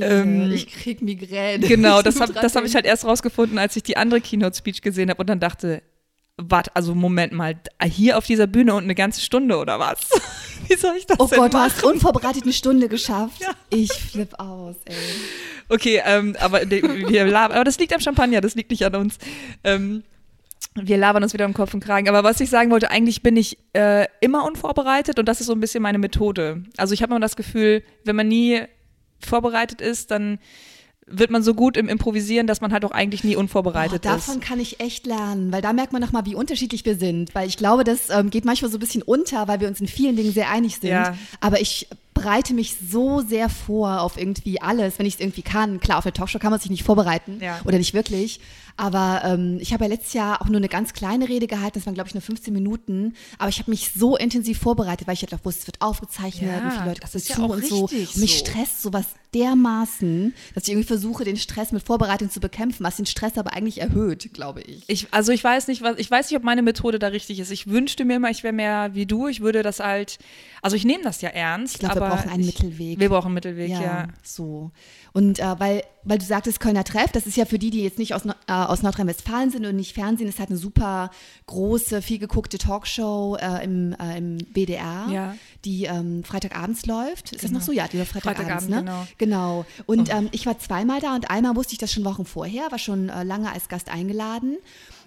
ähm, 0.00 0.50
ich 0.52 0.66
krieg 0.68 1.02
Migräne. 1.02 1.66
Genau, 1.72 2.02
das 2.02 2.20
habe 2.20 2.34
hab 2.34 2.64
ich 2.64 2.74
halt 2.74 2.84
erst 2.84 3.04
rausgefunden, 3.04 3.58
als 3.58 3.76
ich 3.76 3.82
die 3.82 3.96
andere 3.96 4.20
Keynote-Speech 4.20 4.82
gesehen 4.82 5.10
habe 5.10 5.20
und 5.20 5.28
dann 5.28 5.40
dachte, 5.40 5.82
warte, 6.36 6.74
also 6.74 6.94
Moment 6.94 7.32
mal, 7.32 7.56
hier 7.84 8.18
auf 8.18 8.26
dieser 8.26 8.46
Bühne 8.46 8.74
und 8.74 8.84
eine 8.84 8.94
ganze 8.94 9.20
Stunde 9.20 9.58
oder 9.58 9.78
was? 9.78 10.00
Wie 10.68 10.76
soll 10.76 10.94
ich 10.96 11.06
das 11.06 11.18
Oh 11.18 11.28
Gott, 11.28 11.52
du 11.52 11.58
machen? 11.58 11.72
hast 11.72 11.84
unvorbereitet 11.84 12.44
eine 12.44 12.52
Stunde 12.52 12.88
geschafft. 12.88 13.42
Ich 13.70 13.92
flipp 13.92 14.38
aus, 14.38 14.76
ey. 14.84 14.94
Okay, 15.68 16.02
ähm, 16.04 16.36
aber 16.38 16.60
aber 16.60 17.64
das 17.64 17.78
liegt 17.78 17.94
am 17.94 18.00
Champagner, 18.00 18.40
das 18.40 18.54
liegt 18.54 18.70
nicht 18.70 18.84
an 18.84 18.94
uns. 18.94 19.18
Ähm, 19.64 20.02
wir 20.74 20.96
labern 20.96 21.22
uns 21.22 21.32
wieder 21.32 21.44
im 21.44 21.54
Kopf 21.54 21.74
und 21.74 21.84
Kragen. 21.84 22.08
Aber 22.08 22.24
was 22.24 22.40
ich 22.40 22.50
sagen 22.50 22.70
wollte, 22.70 22.90
eigentlich 22.90 23.22
bin 23.22 23.36
ich 23.36 23.58
äh, 23.74 24.06
immer 24.20 24.44
unvorbereitet 24.44 25.18
und 25.18 25.26
das 25.26 25.40
ist 25.40 25.46
so 25.46 25.52
ein 25.52 25.60
bisschen 25.60 25.82
meine 25.82 25.98
Methode. 25.98 26.64
Also 26.76 26.94
ich 26.94 27.02
habe 27.02 27.12
immer 27.12 27.20
das 27.20 27.36
Gefühl, 27.36 27.82
wenn 28.04 28.16
man 28.16 28.28
nie 28.28 28.62
vorbereitet 29.20 29.80
ist, 29.80 30.10
dann 30.10 30.38
wird 31.06 31.30
man 31.30 31.42
so 31.42 31.54
gut 31.54 31.76
im 31.76 31.88
Improvisieren, 31.88 32.46
dass 32.46 32.60
man 32.60 32.72
halt 32.72 32.84
auch 32.84 32.90
eigentlich 32.92 33.24
nie 33.24 33.34
Boah, 33.34 33.40
unvorbereitet 33.40 34.04
davon 34.04 34.38
ist. 34.38 34.44
kann 34.44 34.60
ich 34.60 34.80
echt 34.80 35.04
lernen, 35.06 35.52
weil 35.52 35.60
da 35.60 35.72
merkt 35.72 35.92
man 35.92 36.00
nochmal, 36.00 36.24
wie 36.26 36.34
unterschiedlich 36.34 36.84
wir 36.84 36.96
sind. 36.96 37.34
Weil 37.34 37.48
ich 37.48 37.56
glaube, 37.56 37.84
das 37.84 38.08
ähm, 38.10 38.30
geht 38.30 38.44
manchmal 38.44 38.70
so 38.70 38.78
ein 38.78 38.80
bisschen 38.80 39.02
unter, 39.02 39.48
weil 39.48 39.60
wir 39.60 39.68
uns 39.68 39.80
in 39.80 39.88
vielen 39.88 40.16
Dingen 40.16 40.32
sehr 40.32 40.50
einig 40.50 40.78
sind. 40.78 40.90
Ja. 40.90 41.16
Aber 41.40 41.60
ich 41.60 41.88
bereite 42.14 42.54
mich 42.54 42.76
so 42.90 43.20
sehr 43.20 43.48
vor 43.48 44.00
auf 44.02 44.16
irgendwie 44.18 44.60
alles, 44.60 44.98
wenn 44.98 45.06
ich 45.06 45.14
es 45.14 45.20
irgendwie 45.20 45.42
kann. 45.42 45.80
Klar, 45.80 45.98
auf 45.98 46.04
eine 46.06 46.12
Talkshow 46.12 46.38
kann 46.38 46.50
man 46.50 46.60
sich 46.60 46.70
nicht 46.70 46.82
vorbereiten 46.84 47.38
Ja. 47.40 47.60
oder 47.64 47.78
nicht 47.78 47.94
wirklich. 47.94 48.40
Aber 48.78 49.20
ähm, 49.24 49.58
ich 49.60 49.72
habe 49.74 49.84
ja 49.84 49.90
letztes 49.90 50.14
Jahr 50.14 50.40
auch 50.40 50.46
nur 50.46 50.56
eine 50.56 50.68
ganz 50.68 50.94
kleine 50.94 51.28
Rede 51.28 51.46
gehalten, 51.46 51.74
das 51.74 51.84
waren 51.86 51.92
glaube 51.94 52.08
ich 52.08 52.14
nur 52.14 52.22
15 52.22 52.52
Minuten. 52.54 53.14
Aber 53.38 53.48
ich 53.50 53.58
habe 53.58 53.70
mich 53.70 53.90
so 53.94 54.16
intensiv 54.16 54.58
vorbereitet, 54.58 55.06
weil 55.06 55.14
ich 55.14 55.22
halt 55.22 55.34
auch 55.34 55.44
wusste, 55.44 55.60
es 55.62 55.66
wird 55.66 55.80
aufgezeichnet, 55.82 56.50
Ja, 56.50 56.66
wie 56.66 56.70
viele 56.70 56.86
Leute 56.86 57.00
das 57.00 57.14
ist 57.14 57.28
ja 57.28 57.36
auch 57.38 57.50
und 57.50 57.66
so. 57.66 57.82
Und 57.82 57.92
mich 58.16 58.38
so. 58.38 58.44
stresst 58.46 58.82
sowas 58.82 59.04
dermaßen, 59.34 60.34
dass 60.54 60.64
ich 60.64 60.70
irgendwie 60.70 60.86
versuche, 60.86 61.24
den 61.24 61.36
Stress 61.36 61.72
mit 61.72 61.82
Vorbereitung 61.82 62.30
zu 62.30 62.40
bekämpfen, 62.40 62.84
was 62.84 62.96
den 62.96 63.06
Stress 63.06 63.38
aber 63.38 63.52
eigentlich 63.54 63.80
erhöht, 63.80 64.32
glaube 64.34 64.60
ich. 64.62 64.82
Ich, 64.88 65.06
also 65.10 65.32
ich 65.32 65.42
weiß 65.42 65.68
nicht, 65.68 65.82
was, 65.82 65.98
ich 65.98 66.10
weiß 66.10 66.30
nicht, 66.30 66.36
ob 66.36 66.44
meine 66.44 66.62
Methode 66.62 66.98
da 66.98 67.08
richtig 67.08 67.38
ist. 67.40 67.50
Ich 67.50 67.66
wünschte 67.66 68.04
mir 68.04 68.16
immer, 68.16 68.30
ich 68.30 68.42
wäre 68.42 68.52
mehr 68.52 68.94
wie 68.94 69.06
du. 69.06 69.28
Ich 69.28 69.40
würde 69.40 69.62
das 69.62 69.80
halt, 69.80 70.18
also 70.60 70.76
ich 70.76 70.84
nehme 70.84 71.02
das 71.02 71.20
ja 71.22 71.30
ernst. 71.30 71.74
Ich 71.74 71.80
glaube, 71.80 71.94
wir 72.02 72.06
aber 72.08 72.16
brauchen 72.16 72.30
einen 72.30 72.40
ich, 72.42 72.46
Mittelweg. 72.62 73.00
Wir 73.00 73.08
brauchen 73.08 73.26
einen 73.26 73.34
Mittelweg, 73.34 73.70
ja. 73.70 73.80
ja, 73.80 74.08
so. 74.22 74.70
Und 75.12 75.38
äh, 75.40 75.54
weil, 75.58 75.82
weil 76.04 76.18
du 76.18 76.24
sagtest 76.24 76.60
Kölner 76.60 76.84
Treff, 76.84 77.12
das 77.12 77.26
ist 77.26 77.36
ja 77.36 77.44
für 77.44 77.58
die, 77.58 77.70
die 77.70 77.82
jetzt 77.82 77.98
nicht 77.98 78.14
aus, 78.14 78.24
äh, 78.24 78.32
aus 78.52 78.82
Nordrhein-Westfalen 78.82 79.50
sind 79.50 79.66
und 79.66 79.76
nicht 79.76 79.94
Fernsehen, 79.94 80.28
ist 80.28 80.38
halt 80.38 80.50
eine 80.50 80.58
super 80.58 81.10
große, 81.46 82.02
viel 82.02 82.18
geguckte 82.18 82.58
Talkshow 82.58 83.36
äh, 83.40 83.64
im, 83.64 83.94
äh, 84.00 84.18
im 84.18 84.38
BDR, 84.52 85.06
Ja. 85.10 85.34
die 85.64 85.84
ähm, 85.84 86.24
Freitagabends 86.24 86.86
läuft. 86.86 87.32
Ist 87.32 87.42
das 87.42 87.50
Genau. 87.50 87.58
noch 87.58 87.66
so? 87.66 87.72
Ja, 87.72 87.88
die 87.88 87.98
läuft 87.98 88.12
Freitagabends, 88.12 88.64
Freitagabend, 88.66 88.86
ne? 88.86 89.06
genau. 89.18 89.62
Genau. 89.62 89.66
Und 89.86 90.12
ähm, 90.12 90.28
ich 90.32 90.46
war 90.46 90.58
zweimal 90.58 91.00
da 91.00 91.14
und 91.14 91.30
einmal 91.30 91.56
wusste 91.56 91.72
ich 91.72 91.78
das 91.78 91.92
schon 91.92 92.04
Wochen 92.04 92.24
vorher, 92.24 92.70
war 92.70 92.78
schon 92.78 93.08
äh, 93.08 93.22
lange 93.24 93.52
als 93.52 93.68
Gast 93.68 93.90
eingeladen 93.90 94.56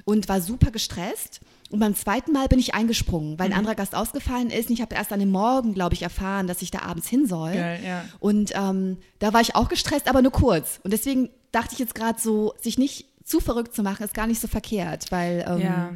und 0.05 0.29
war 0.29 0.41
super 0.41 0.71
gestresst. 0.71 1.41
Und 1.75 1.81
beim 1.81 1.93
zweiten 1.93 2.31
Mal 2.31 2.47
bin 2.47 2.57
ich 2.57 2.73
eingesprungen, 2.73 3.37
weil 3.37 3.47
ein 3.47 3.53
anderer 3.57 3.75
Gast 3.75 3.95
ausgefallen 3.95 4.49
ist. 4.49 4.69
Und 4.69 4.75
ich 4.75 4.81
habe 4.81 4.95
erst 4.95 5.11
an 5.11 5.19
dem 5.19 5.29
Morgen, 5.29 5.73
glaube 5.73 5.93
ich, 5.93 6.03
erfahren, 6.03 6.47
dass 6.47 6.61
ich 6.61 6.71
da 6.71 6.83
abends 6.83 7.09
hin 7.09 7.27
soll. 7.27 7.51
Geil, 7.51 7.81
ja. 7.85 8.05
Und 8.21 8.53
ähm, 8.55 8.95
da 9.19 9.33
war 9.33 9.41
ich 9.41 9.55
auch 9.55 9.67
gestresst, 9.67 10.07
aber 10.07 10.21
nur 10.21 10.31
kurz. 10.31 10.79
Und 10.83 10.93
deswegen 10.93 11.27
dachte 11.51 11.73
ich 11.73 11.79
jetzt 11.79 11.93
gerade 11.93 12.17
so, 12.17 12.53
sich 12.61 12.77
nicht 12.77 13.07
zu 13.25 13.41
verrückt 13.41 13.75
zu 13.75 13.83
machen, 13.83 14.05
ist 14.05 14.13
gar 14.13 14.25
nicht 14.25 14.39
so 14.39 14.47
verkehrt, 14.47 15.11
weil 15.11 15.43
ähm, 15.49 15.61
Ja. 15.61 15.89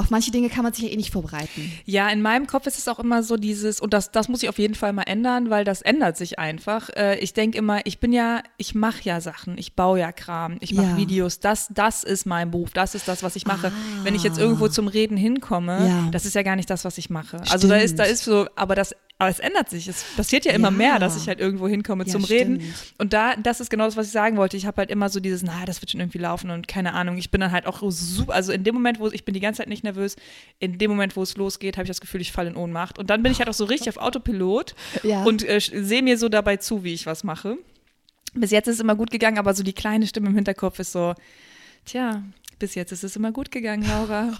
Auf 0.00 0.08
manche 0.10 0.30
Dinge 0.30 0.48
kann 0.48 0.62
man 0.64 0.72
sich 0.72 0.84
ja 0.84 0.90
eh 0.90 0.96
nicht 0.96 1.12
vorbereiten. 1.12 1.70
Ja, 1.84 2.08
in 2.08 2.22
meinem 2.22 2.46
Kopf 2.46 2.66
ist 2.66 2.78
es 2.78 2.88
auch 2.88 2.98
immer 2.98 3.22
so 3.22 3.36
dieses, 3.36 3.80
und 3.80 3.92
das, 3.92 4.10
das 4.10 4.28
muss 4.28 4.42
ich 4.42 4.48
auf 4.48 4.58
jeden 4.58 4.74
Fall 4.74 4.92
mal 4.94 5.02
ändern, 5.02 5.50
weil 5.50 5.64
das 5.64 5.82
ändert 5.82 6.16
sich 6.16 6.38
einfach. 6.38 6.88
Äh, 6.96 7.18
ich 7.18 7.34
denke 7.34 7.58
immer, 7.58 7.84
ich 7.86 8.00
bin 8.00 8.12
ja, 8.12 8.42
ich 8.56 8.74
mache 8.74 9.02
ja 9.02 9.20
Sachen, 9.20 9.58
ich 9.58 9.74
baue 9.74 10.00
ja 10.00 10.10
Kram, 10.12 10.56
ich 10.60 10.72
mache 10.72 10.86
Ja. 10.86 10.96
Videos, 10.96 11.38
das, 11.40 11.68
das 11.70 12.02
ist 12.02 12.24
mein 12.24 12.50
Beruf, 12.50 12.70
das 12.70 12.94
ist 12.94 13.08
das, 13.08 13.22
was 13.22 13.36
ich 13.36 13.46
mache. 13.46 13.68
Ah. 13.68 13.72
Wenn 14.04 14.14
ich 14.14 14.22
jetzt 14.22 14.38
irgendwo 14.38 14.68
zum 14.68 14.88
Reden 14.88 15.18
hinkomme, 15.18 15.86
Ja. 15.86 16.08
das 16.10 16.24
ist 16.24 16.34
ja 16.34 16.42
gar 16.42 16.56
nicht 16.56 16.70
das, 16.70 16.84
was 16.86 16.96
ich 16.96 17.10
mache. 17.10 17.42
Also 17.50 17.68
da 17.68 17.76
ist, 17.76 17.98
da 17.98 18.04
Stimmt. 18.04 18.14
ist 18.18 18.24
so, 18.24 18.46
aber 18.56 18.74
das, 18.74 18.94
aber 19.20 19.28
es 19.30 19.38
ändert 19.38 19.68
sich. 19.68 19.86
Es 19.86 20.02
passiert 20.16 20.44
ja 20.46 20.52
immer 20.52 20.68
Ja. 20.68 20.76
mehr, 20.76 20.98
dass 20.98 21.16
ich 21.16 21.28
halt 21.28 21.38
irgendwo 21.40 21.68
hinkomme 21.68 22.04
Ja, 22.06 22.10
zum 22.10 22.24
Reden. 22.24 22.60
stimmt. 22.60 22.74
Und 22.98 23.12
da, 23.12 23.36
das 23.36 23.60
ist 23.60 23.70
genau 23.70 23.84
das, 23.84 23.96
was 23.96 24.06
ich 24.06 24.12
sagen 24.12 24.36
wollte. 24.38 24.56
Ich 24.56 24.64
habe 24.66 24.78
halt 24.78 24.90
immer 24.90 25.08
so 25.10 25.20
dieses, 25.20 25.42
na, 25.42 25.64
das 25.66 25.82
wird 25.82 25.90
schon 25.90 26.00
irgendwie 26.00 26.18
laufen 26.18 26.50
und 26.50 26.66
keine 26.68 26.94
Ahnung. 26.94 27.18
Ich 27.18 27.30
bin 27.30 27.40
dann 27.40 27.52
halt 27.52 27.66
auch 27.66 27.82
super, 27.90 28.32
also 28.32 28.50
in 28.50 28.64
dem 28.64 28.74
Moment, 28.74 28.98
wo 28.98 29.08
ich 29.08 29.24
bin 29.26 29.34
die 29.34 29.40
ganze 29.40 29.58
Zeit 29.58 29.68
nicht 29.68 29.84
nervös, 29.84 30.16
in 30.58 30.78
dem 30.78 30.90
Moment, 30.90 31.16
wo 31.16 31.22
es 31.22 31.36
losgeht, 31.36 31.76
habe 31.76 31.84
ich 31.84 31.88
das 31.90 32.00
Gefühl, 32.00 32.20
ich 32.22 32.32
falle 32.32 32.48
in 32.50 32.56
Ohnmacht. 32.56 32.98
Und 32.98 33.10
dann 33.10 33.22
bin 33.22 33.30
ich 33.30 33.38
halt 33.38 33.48
auch 33.50 33.54
so 33.54 33.64
richtig 33.66 33.90
auf 33.90 33.98
Autopilot 33.98 34.74
Ja. 35.02 35.22
und 35.24 35.46
äh, 35.46 35.60
sehe 35.60 36.02
mir 36.02 36.16
so 36.16 36.28
dabei 36.30 36.56
zu, 36.56 36.82
wie 36.82 36.94
ich 36.94 37.04
was 37.06 37.22
mache. 37.22 37.58
Bis 38.34 38.50
jetzt 38.52 38.68
ist 38.68 38.76
es 38.76 38.80
immer 38.80 38.94
gut 38.96 39.10
gegangen, 39.10 39.38
aber 39.38 39.52
so 39.54 39.62
die 39.62 39.72
kleine 39.74 40.06
Stimme 40.06 40.28
im 40.30 40.34
Hinterkopf 40.34 40.78
ist 40.78 40.92
so, 40.92 41.14
tja, 41.84 42.22
bis 42.60 42.76
jetzt 42.76 42.92
ist 42.92 43.02
es 43.02 43.16
immer 43.16 43.32
gut 43.32 43.50
gegangen, 43.50 43.82
Laura. 43.82 44.32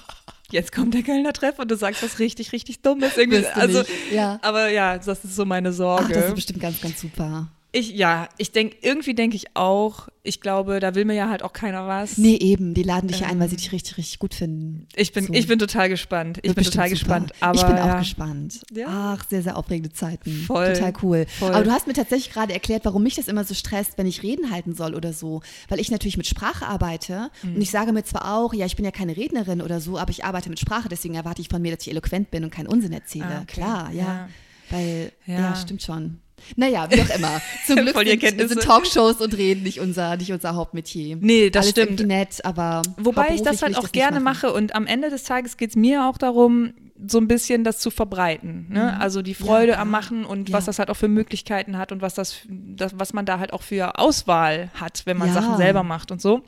Jetzt 0.53 0.73
kommt 0.73 0.95
der 0.95 1.03
Kölner 1.03 1.33
Treff 1.33 1.59
und 1.59 1.71
du 1.71 1.77
sagst 1.77 2.03
was 2.03 2.21
richtig, 2.21 2.53
richtig 2.53 2.83
Dummes. 2.83 3.17
Irgendwie. 3.17 3.45
Also. 3.47 3.83
Ja. 4.13 4.39
aber 4.43 4.69
ja, 4.69 4.99
das 4.99 5.25
ist 5.25 5.35
so 5.35 5.45
meine 5.45 5.73
Sorge. 5.73 6.07
Ach, 6.09 6.13
das 6.13 6.27
ist 6.27 6.35
bestimmt 6.35 6.61
ganz, 6.61 6.81
ganz 6.81 7.01
super. 7.01 7.49
Ich, 7.73 7.91
ja, 7.95 8.29
ich 8.37 8.51
denke, 8.51 8.77
irgendwie 8.83 9.15
denke 9.15 9.37
ich 9.37 9.55
auch, 9.55 10.09
ich 10.25 10.41
glaube, 10.41 10.81
da 10.81 10.95
will 10.97 11.05
mir 11.05 11.15
ja 11.15 11.29
halt 11.31 11.43
auch 11.45 11.53
keiner 11.53 11.87
was. 11.87 12.19
Nee, 12.19 12.35
eben. 12.35 12.75
Die 12.75 12.83
laden 12.83 13.07
dich 13.09 13.21
ja 13.21 13.29
ein, 13.29 13.39
weil 13.39 13.49
sie 13.49 13.55
Ähm, 13.55 13.59
dich 13.61 13.73
richtig, 13.73 13.97
richtig 13.97 14.19
gut 14.19 14.35
finden. 14.35 14.89
Ich 14.97 15.13
bin, 15.13 15.27
So. 15.27 15.33
ich 15.33 15.47
bin 15.47 15.59
total 15.59 15.89
gespannt. 15.89 16.39
Ich 16.39 16.49
Wird 16.49 16.57
bin 16.57 16.65
total 16.65 16.89
super. 16.89 16.91
gespannt. 16.99 17.33
Aber 17.41 17.55
ich 17.55 17.65
bin 17.65 17.77
auch 17.79 17.87
ja. 17.87 17.99
gespannt. 18.01 18.61
Ja. 18.73 18.87
Ach, 19.19 19.25
sehr, 19.29 19.43
sehr 19.43 19.57
aufregende 19.57 19.93
Zeiten. 19.93 20.33
Voll. 20.47 20.73
Total 20.73 20.93
cool. 21.03 21.27
Voll. 21.39 21.55
Aber 21.55 21.65
du 21.65 21.71
hast 21.71 21.87
mir 21.87 21.93
tatsächlich 21.93 22.33
gerade 22.33 22.53
erklärt, 22.53 22.85
warum 22.85 23.03
mich 23.05 23.15
das 23.15 23.29
immer 23.29 23.45
so 23.45 23.55
stresst, 23.55 23.97
wenn 23.99 24.07
ich 24.07 24.23
Reden 24.25 24.51
halten 24.51 24.75
soll 24.75 24.95
oder 24.97 25.13
so. 25.13 25.41
Weil 25.69 25.79
ich 25.81 25.91
natürlich 25.93 26.17
mit 26.17 26.27
Sprache 26.27 26.67
arbeite 26.67 27.31
Mhm. 27.43 27.55
und 27.55 27.63
ich 27.63 27.71
sage 27.71 27.93
mir 27.93 28.03
zwar 28.05 28.35
auch, 28.37 28.53
ja, 28.53 28.67
ich 28.67 28.75
bin 28.77 28.85
ja 28.85 28.91
keine 28.91 29.17
Rednerin 29.17 29.63
oder 29.63 29.81
so, 29.81 29.97
aber 29.97 30.11
ich 30.11 30.25
arbeite 30.25 30.51
mit 30.51 30.59
Sprache, 30.59 30.89
deswegen 30.89 31.15
erwarte 31.15 31.41
ich 31.41 31.49
von 31.49 31.63
mir, 31.63 31.71
dass 31.75 31.87
ich 31.87 31.91
eloquent 31.93 32.31
bin 32.33 32.43
und 32.45 32.51
keinen 32.51 32.67
Unsinn 32.67 32.93
erzähle. 32.93 33.27
Ah, 33.27 33.43
okay. 33.43 33.47
Klar, 33.61 33.91
ja. 33.93 34.03
Ja. 34.03 34.29
Weil, 34.71 35.13
ja. 35.27 35.35
Ja. 35.41 35.57
stimmt 35.57 35.83
schon. 35.83 36.19
Naja, 36.57 36.87
wie 36.91 37.01
auch 37.03 37.15
immer. 37.17 37.41
Zum 37.67 37.77
Glück 37.77 37.97
sind, 37.97 38.49
sind 38.49 38.63
Talkshows 38.63 39.21
und 39.21 39.37
Reden 39.37 39.63
nicht 39.63 39.81
unser, 39.81 40.17
nicht 40.17 40.33
unser 40.33 40.55
Hauptmetier. 40.55 41.17
Nee, 41.21 41.51
das 41.51 41.67
Alles 41.67 41.71
stimmt. 41.71 42.07
nett, 42.07 42.45
aber 42.45 42.83
Wobei 42.99 43.35
ich 43.35 43.43
das 43.43 43.63
halt 43.63 43.77
auch 43.77 43.83
nicht 43.83 43.93
gerne 43.93 44.21
mache 44.21 44.53
und 44.53 44.75
am 44.75 44.87
Ende 44.87 45.11
des 45.11 45.25
Tages 45.25 45.57
geht 45.57 45.71
es 45.71 45.77
mir 45.77 46.07
auch 46.07 46.19
darum, 46.19 46.73
so 47.07 47.19
ein 47.19 47.29
bisschen 47.29 47.65
das 47.65 47.79
zu 47.79 47.91
verbreiten. 47.91 48.67
Ne? 48.69 49.01
Also 49.01 49.23
die 49.23 49.33
Freude 49.35 49.73
klar. 49.73 49.83
am 49.83 49.91
Machen 49.91 50.25
und 50.27 50.51
Ja. 50.51 50.57
was 50.57 50.67
das 50.67 50.79
halt 50.79 50.91
auch 50.91 50.97
für 50.97 51.09
Möglichkeiten 51.09 51.79
hat 51.79 51.93
und 51.93 52.03
was 52.03 52.15
das, 52.15 52.41
das, 52.49 52.93
was 52.97 53.13
man 53.15 53.25
da 53.25 53.39
halt 53.39 53.53
auch 53.55 53.63
für 53.63 53.99
Auswahl 53.99 54.71
hat, 54.75 55.03
wenn 55.07 55.17
man 55.17 55.29
Ja. 55.29 55.35
Sachen 55.35 55.57
selber 55.57 55.83
macht 55.83 56.13
und 56.13 56.21
so. 56.21 56.43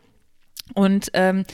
Und 0.75 1.09
ähm, 1.15 1.45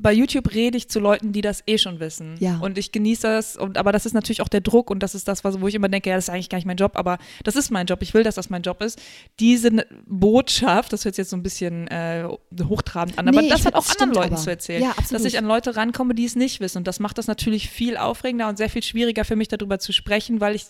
bei 0.00 0.12
YouTube 0.12 0.54
rede 0.54 0.76
ich 0.76 0.88
zu 0.88 1.00
Leuten, 1.00 1.32
die 1.32 1.40
das 1.40 1.62
eh 1.66 1.78
schon 1.78 2.00
wissen. 2.00 2.36
Ja. 2.40 2.58
Und 2.58 2.78
ich 2.78 2.92
genieße 2.92 3.22
das. 3.26 3.56
Und, 3.56 3.78
aber 3.78 3.92
das 3.92 4.06
ist 4.06 4.12
natürlich 4.14 4.40
auch 4.42 4.48
der 4.48 4.60
Druck 4.60 4.90
und 4.90 5.02
das 5.02 5.14
ist 5.14 5.28
das, 5.28 5.42
wo 5.44 5.66
ich 5.68 5.74
immer 5.74 5.88
denke, 5.88 6.10
ja, 6.10 6.16
das 6.16 6.24
ist 6.26 6.30
eigentlich 6.30 6.48
gar 6.48 6.58
nicht 6.58 6.66
mein 6.66 6.76
Job, 6.76 6.92
aber 6.94 7.18
das 7.44 7.56
ist 7.56 7.70
mein 7.70 7.86
Job. 7.86 8.00
Ich 8.02 8.14
will, 8.14 8.22
dass 8.22 8.34
das 8.36 8.50
mein 8.50 8.62
Job 8.62 8.82
ist. 8.82 9.00
Diese 9.40 9.68
N- 9.68 9.82
Botschaft, 10.06 10.92
das 10.92 11.04
hört 11.04 11.14
sich 11.14 11.22
jetzt 11.22 11.30
so 11.30 11.36
ein 11.36 11.42
bisschen 11.42 11.88
äh, 11.88 12.28
hochtrabend 12.64 13.18
an, 13.18 13.28
aber 13.28 13.40
Nee, 13.40 13.48
das 13.48 13.60
ich 13.60 13.64
halt 13.66 13.74
find, 13.74 13.76
auch 13.76 13.86
das 13.86 13.96
anderen 14.00 14.14
Leuten 14.22 14.34
aber. 14.34 14.42
zu 14.42 14.50
erzählen. 14.50 14.82
Ja. 14.82 14.94
Dass 15.10 15.24
ich 15.24 15.38
an 15.38 15.44
Leute 15.46 15.76
rankomme, 15.76 16.14
die 16.14 16.24
es 16.24 16.36
nicht 16.36 16.60
wissen. 16.60 16.78
Und 16.78 16.86
das 16.86 17.00
macht 17.00 17.18
das 17.18 17.26
natürlich 17.26 17.70
viel 17.70 17.96
aufregender 17.96 18.48
und 18.48 18.56
sehr 18.58 18.68
viel 18.70 18.82
schwieriger 18.82 19.24
für 19.24 19.36
mich, 19.36 19.48
darüber 19.48 19.78
zu 19.78 19.92
sprechen, 19.92 20.40
weil 20.40 20.54
ich 20.54 20.64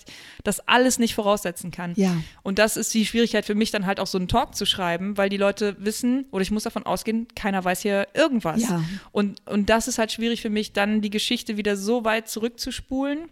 das 0.45 0.61
alles 0.69 0.99
nicht 0.99 1.15
voraussetzen 1.15 1.71
kann. 1.71 1.93
Ja. 1.97 2.17
Und 2.43 2.59
das 2.59 2.77
ist 2.77 2.93
die 2.95 3.07
Schwierigkeit 3.07 3.45
für 3.45 3.55
mich, 3.55 3.71
dann 3.71 3.87
halt 3.87 4.01
auch 4.01 4.07
so 4.07 4.19
einen 4.19 4.29
Talk 4.29 4.55
zu 4.55 4.67
schreiben, 4.67 5.17
weil 5.17 5.29
die 5.29 5.37
Leute 5.37 5.77
wissen, 5.79 6.27
oder 6.31 6.43
ich 6.43 6.51
muss 6.51 6.63
davon 6.65 6.85
ausgehen, 6.85 7.27
keiner 7.35 7.65
weiß 7.65 7.81
hier 7.83 8.07
irgendwas. 8.15 8.63
Ja. 8.63 8.83
Und, 9.13 9.18
und 9.47 9.69
das 9.71 9.89
ist 9.89 9.99
halt 9.99 10.13
schwierig 10.13 10.43
für 10.43 10.51
mich, 10.51 10.73
dann 10.73 11.01
die 11.01 11.11
Geschichte 11.11 11.57
wieder 11.57 11.77
so 11.77 12.05
weit 12.05 12.29
zurückzuspulen, 12.29 13.29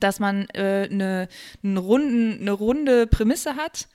dass 0.00 0.18
man 0.20 0.46
äh, 0.54 0.88
eine, 0.90 1.28
eine, 1.62 1.78
runden, 1.80 2.38
eine 2.40 2.52
runde 2.52 3.06
Prämisse 3.06 3.56
hat, 3.56 3.88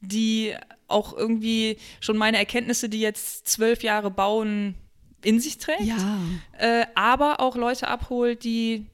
die 0.00 0.54
auch 0.88 1.16
irgendwie 1.16 1.78
schon 2.00 2.16
meine 2.16 2.38
Erkenntnisse, 2.38 2.88
die 2.88 3.00
jetzt 3.00 3.48
zwölf 3.48 3.82
Jahre 3.82 4.10
bauen, 4.10 4.74
in 5.24 5.40
sich 5.40 5.58
trägt, 5.58 5.80
Ja. 5.82 5.96
äh, 6.58 6.86
aber 6.94 7.40
auch 7.40 7.56
Leute 7.56 7.88
abholt, 7.88 8.44
die 8.44 8.86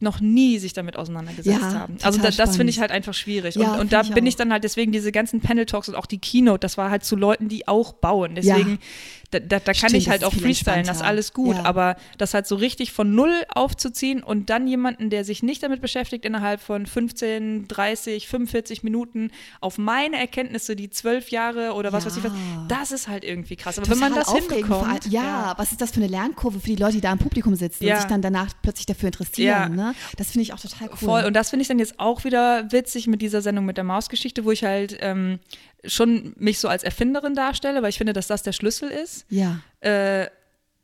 noch 0.00 0.20
nie 0.20 0.58
sich 0.58 0.72
damit 0.72 0.96
auseinandergesetzt 0.96 1.60
Ja, 1.60 1.72
haben. 1.74 1.96
Also 2.02 2.20
da, 2.20 2.30
das 2.30 2.56
finde 2.56 2.70
ich 2.70 2.78
halt 2.80 2.92
einfach 2.92 3.14
schwierig. 3.14 3.56
Ja, 3.56 3.74
und 3.74 3.80
und 3.80 3.92
da 3.92 4.00
ich 4.02 4.12
bin 4.12 4.24
auch. 4.24 4.28
ich 4.28 4.36
dann 4.36 4.52
halt 4.52 4.62
deswegen 4.62 4.92
diese 4.92 5.10
ganzen 5.10 5.40
Panel-Talks 5.40 5.88
und 5.88 5.96
auch 5.96 6.06
die 6.06 6.18
Keynote, 6.18 6.60
das 6.60 6.78
war 6.78 6.90
halt 6.90 7.04
zu 7.04 7.16
Leuten, 7.16 7.48
die 7.48 7.66
auch 7.66 7.92
bauen. 7.94 8.36
Deswegen, 8.36 8.78
da, 9.30 9.40
da, 9.40 9.58
da 9.58 9.72
kann 9.72 9.74
Stimmt, 9.74 9.94
ich 9.94 10.08
halt 10.08 10.22
das 10.22 10.28
auch 10.28 10.32
freestylen, 10.34 10.86
das 10.86 10.98
ist 10.98 11.02
alles 11.02 11.32
gut. 11.34 11.56
Ja. 11.56 11.64
Aber 11.64 11.96
das 12.16 12.32
halt 12.34 12.46
so 12.46 12.56
richtig 12.56 12.92
von 12.92 13.14
null 13.14 13.32
aufzuziehen 13.54 14.22
und 14.22 14.48
dann 14.48 14.66
jemanden, 14.66 15.10
der 15.10 15.24
sich 15.24 15.42
nicht 15.42 15.62
damit 15.62 15.80
beschäftigt, 15.82 16.24
innerhalb 16.24 16.60
von 16.62 16.86
15, 16.86 17.68
30, 17.68 18.26
45 18.28 18.82
Minuten 18.82 19.30
auf 19.60 19.76
meine 19.78 20.16
Erkenntnisse, 20.18 20.76
die 20.76 20.88
zwölf 20.90 21.30
Jahre 21.30 21.72
oder 21.74 21.92
was 21.92 22.04
Ja. 22.04 22.10
weiß 22.10 22.16
ich 22.18 22.24
was, 22.24 22.32
das 22.68 22.92
ist 22.92 23.08
halt 23.08 23.24
irgendwie 23.24 23.56
krass. 23.56 23.78
Aber 23.78 23.86
wenn 23.88 23.94
Total 23.94 24.10
man 24.10 24.18
das 24.18 24.28
aufregend, 24.28 24.66
vor 24.66 24.78
hinbekommt. 24.86 25.02
allem- 25.04 25.12
ja, 25.12 25.54
was 25.56 25.72
ist 25.72 25.80
das 25.80 25.90
für 25.90 25.96
eine 26.00 26.06
Lernkurve 26.08 26.60
für 26.60 26.66
die 26.68 26.76
Leute, 26.76 26.92
die 26.94 27.00
da 27.02 27.12
im 27.12 27.18
Publikum 27.18 27.54
sitzen 27.54 27.84
Ja. 27.84 27.94
und 27.96 28.00
sich 28.00 28.08
dann 28.10 28.22
danach 28.22 28.48
plötzlich 28.62 28.86
dafür 28.86 29.08
interessieren. 29.08 29.46
Ja. 29.48 29.68
Ne? 29.68 29.94
Das 30.16 30.28
finde 30.30 30.42
ich 30.42 30.52
auch 30.52 30.60
total 30.60 30.88
cool. 30.88 30.96
Voll. 30.96 31.24
Und 31.24 31.34
das 31.34 31.50
finde 31.50 31.62
ich 31.62 31.68
dann 31.68 31.78
jetzt 31.78 32.00
auch 32.00 32.24
wieder 32.24 32.70
witzig 32.72 33.06
mit 33.06 33.20
dieser 33.22 33.42
Sendung 33.42 33.64
mit 33.66 33.76
der 33.76 33.84
Mausgeschichte, 33.84 34.44
wo 34.44 34.50
ich 34.52 34.64
halt 34.64 34.96
ähm, 35.00 35.38
schon 35.84 36.34
mich 36.36 36.58
so 36.58 36.68
als 36.68 36.82
Erfinderin 36.82 37.34
darstelle, 37.34 37.82
weil 37.82 37.90
ich 37.90 37.98
finde, 37.98 38.12
dass 38.12 38.26
das 38.26 38.42
der 38.42 38.52
Schlüssel 38.52 38.90
ist. 38.90 39.26
ja. 39.28 39.60
Äh, 39.80 40.28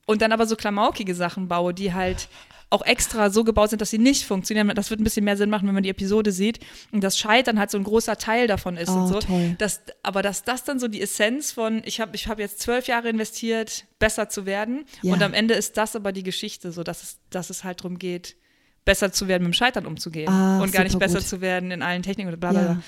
und 0.07 0.21
dann 0.21 0.33
aber 0.33 0.47
so 0.47 0.55
klamaukige 0.55 1.15
Sachen 1.15 1.49
baue, 1.49 1.73
die 1.73 1.95
halt 1.95 2.29
auch 2.69 2.85
extra 2.85 3.31
so 3.31 3.43
gebaut 3.43 3.71
sind, 3.71 3.81
dass 3.81 3.89
sie 3.89 3.97
nicht 3.99 4.25
funktionieren. 4.25 4.71
Das 4.75 4.91
wird 4.91 5.01
ein 5.01 5.05
bisschen 5.05 5.25
mehr 5.25 5.39
Sinn 5.39 5.49
machen, 5.49 5.67
wenn 5.67 5.73
man 5.73 5.83
die 5.83 5.89
Episode 5.89 6.31
sieht. 6.31 6.61
Und 6.93 7.03
das 7.03 7.17
Scheitern 7.19 7.59
halt 7.59 7.71
so 7.71 7.79
ein 7.79 7.85
großer 7.85 8.19
Teil 8.19 8.47
davon 8.47 8.77
ist 8.77 8.91
Oh, 8.91 8.95
und 8.97 9.07
so. 9.09 9.21
toll. 9.21 9.55
Das, 9.57 9.81
aber 10.03 10.21
dass 10.21 10.45
das 10.45 10.65
dann 10.65 10.79
so 10.79 10.89
die 10.89 11.01
Essenz 11.01 11.53
von, 11.53 11.81
ich 11.87 12.01
habe 12.03 12.15
ich 12.17 12.29
hab 12.29 12.39
jetzt 12.39 12.61
zwölf 12.61 12.87
Jahre 12.87 13.09
investiert, 13.09 13.87
besser 13.99 14.29
zu 14.29 14.45
werden. 14.45 14.85
Ja. 15.01 15.15
Und 15.15 15.23
am 15.23 15.33
Ende 15.33 15.55
ist 15.55 15.79
das 15.79 15.97
aber 15.97 16.13
die 16.13 16.23
Geschichte, 16.23 16.71
so 16.71 16.83
dass 16.83 17.03
es, 17.03 17.19
dass 17.31 17.49
es 17.49 17.65
halt 17.65 17.81
darum 17.81 17.99
geht, 17.99 18.37
besser 18.85 19.11
zu 19.11 19.27
werden, 19.27 19.45
mit 19.45 19.53
dem 19.55 19.57
Scheitern 19.57 19.87
umzugehen. 19.87 20.29
Ah, 20.29 20.61
und 20.61 20.71
gar 20.71 20.83
nicht 20.85 20.99
besser 20.99 21.21
gut. 21.21 21.27
zu 21.29 21.41
werden 21.41 21.71
in 21.71 21.81
allen 21.81 22.03
Techniken 22.03 22.29
oder 22.29 22.37
bla 22.37 22.51
bla 22.51 22.63
Ja. 22.63 22.83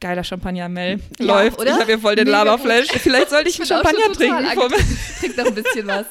Geiler 0.00 0.24
Champagner, 0.24 0.68
Mel. 0.68 1.00
Ja, 1.18 1.24
Läuft. 1.26 1.58
oder? 1.58 1.70
Ich 1.72 1.76
habe 1.76 1.86
hier 1.86 1.98
voll 1.98 2.16
den 2.16 2.28
Laberflash. 2.28 2.88
gut. 2.88 3.00
Vielleicht 3.00 3.30
sollte 3.30 3.48
ich 3.50 3.58
einen 3.60 3.68
bin 3.68 3.76
auch 3.76 3.82
Champagner 3.84 4.12
trinken 4.12 4.60
vom. 4.60 4.72
Trink 5.20 5.36
noch 5.36 5.46
ein 5.46 5.54
bisschen 5.54 5.86
was. 5.86 6.06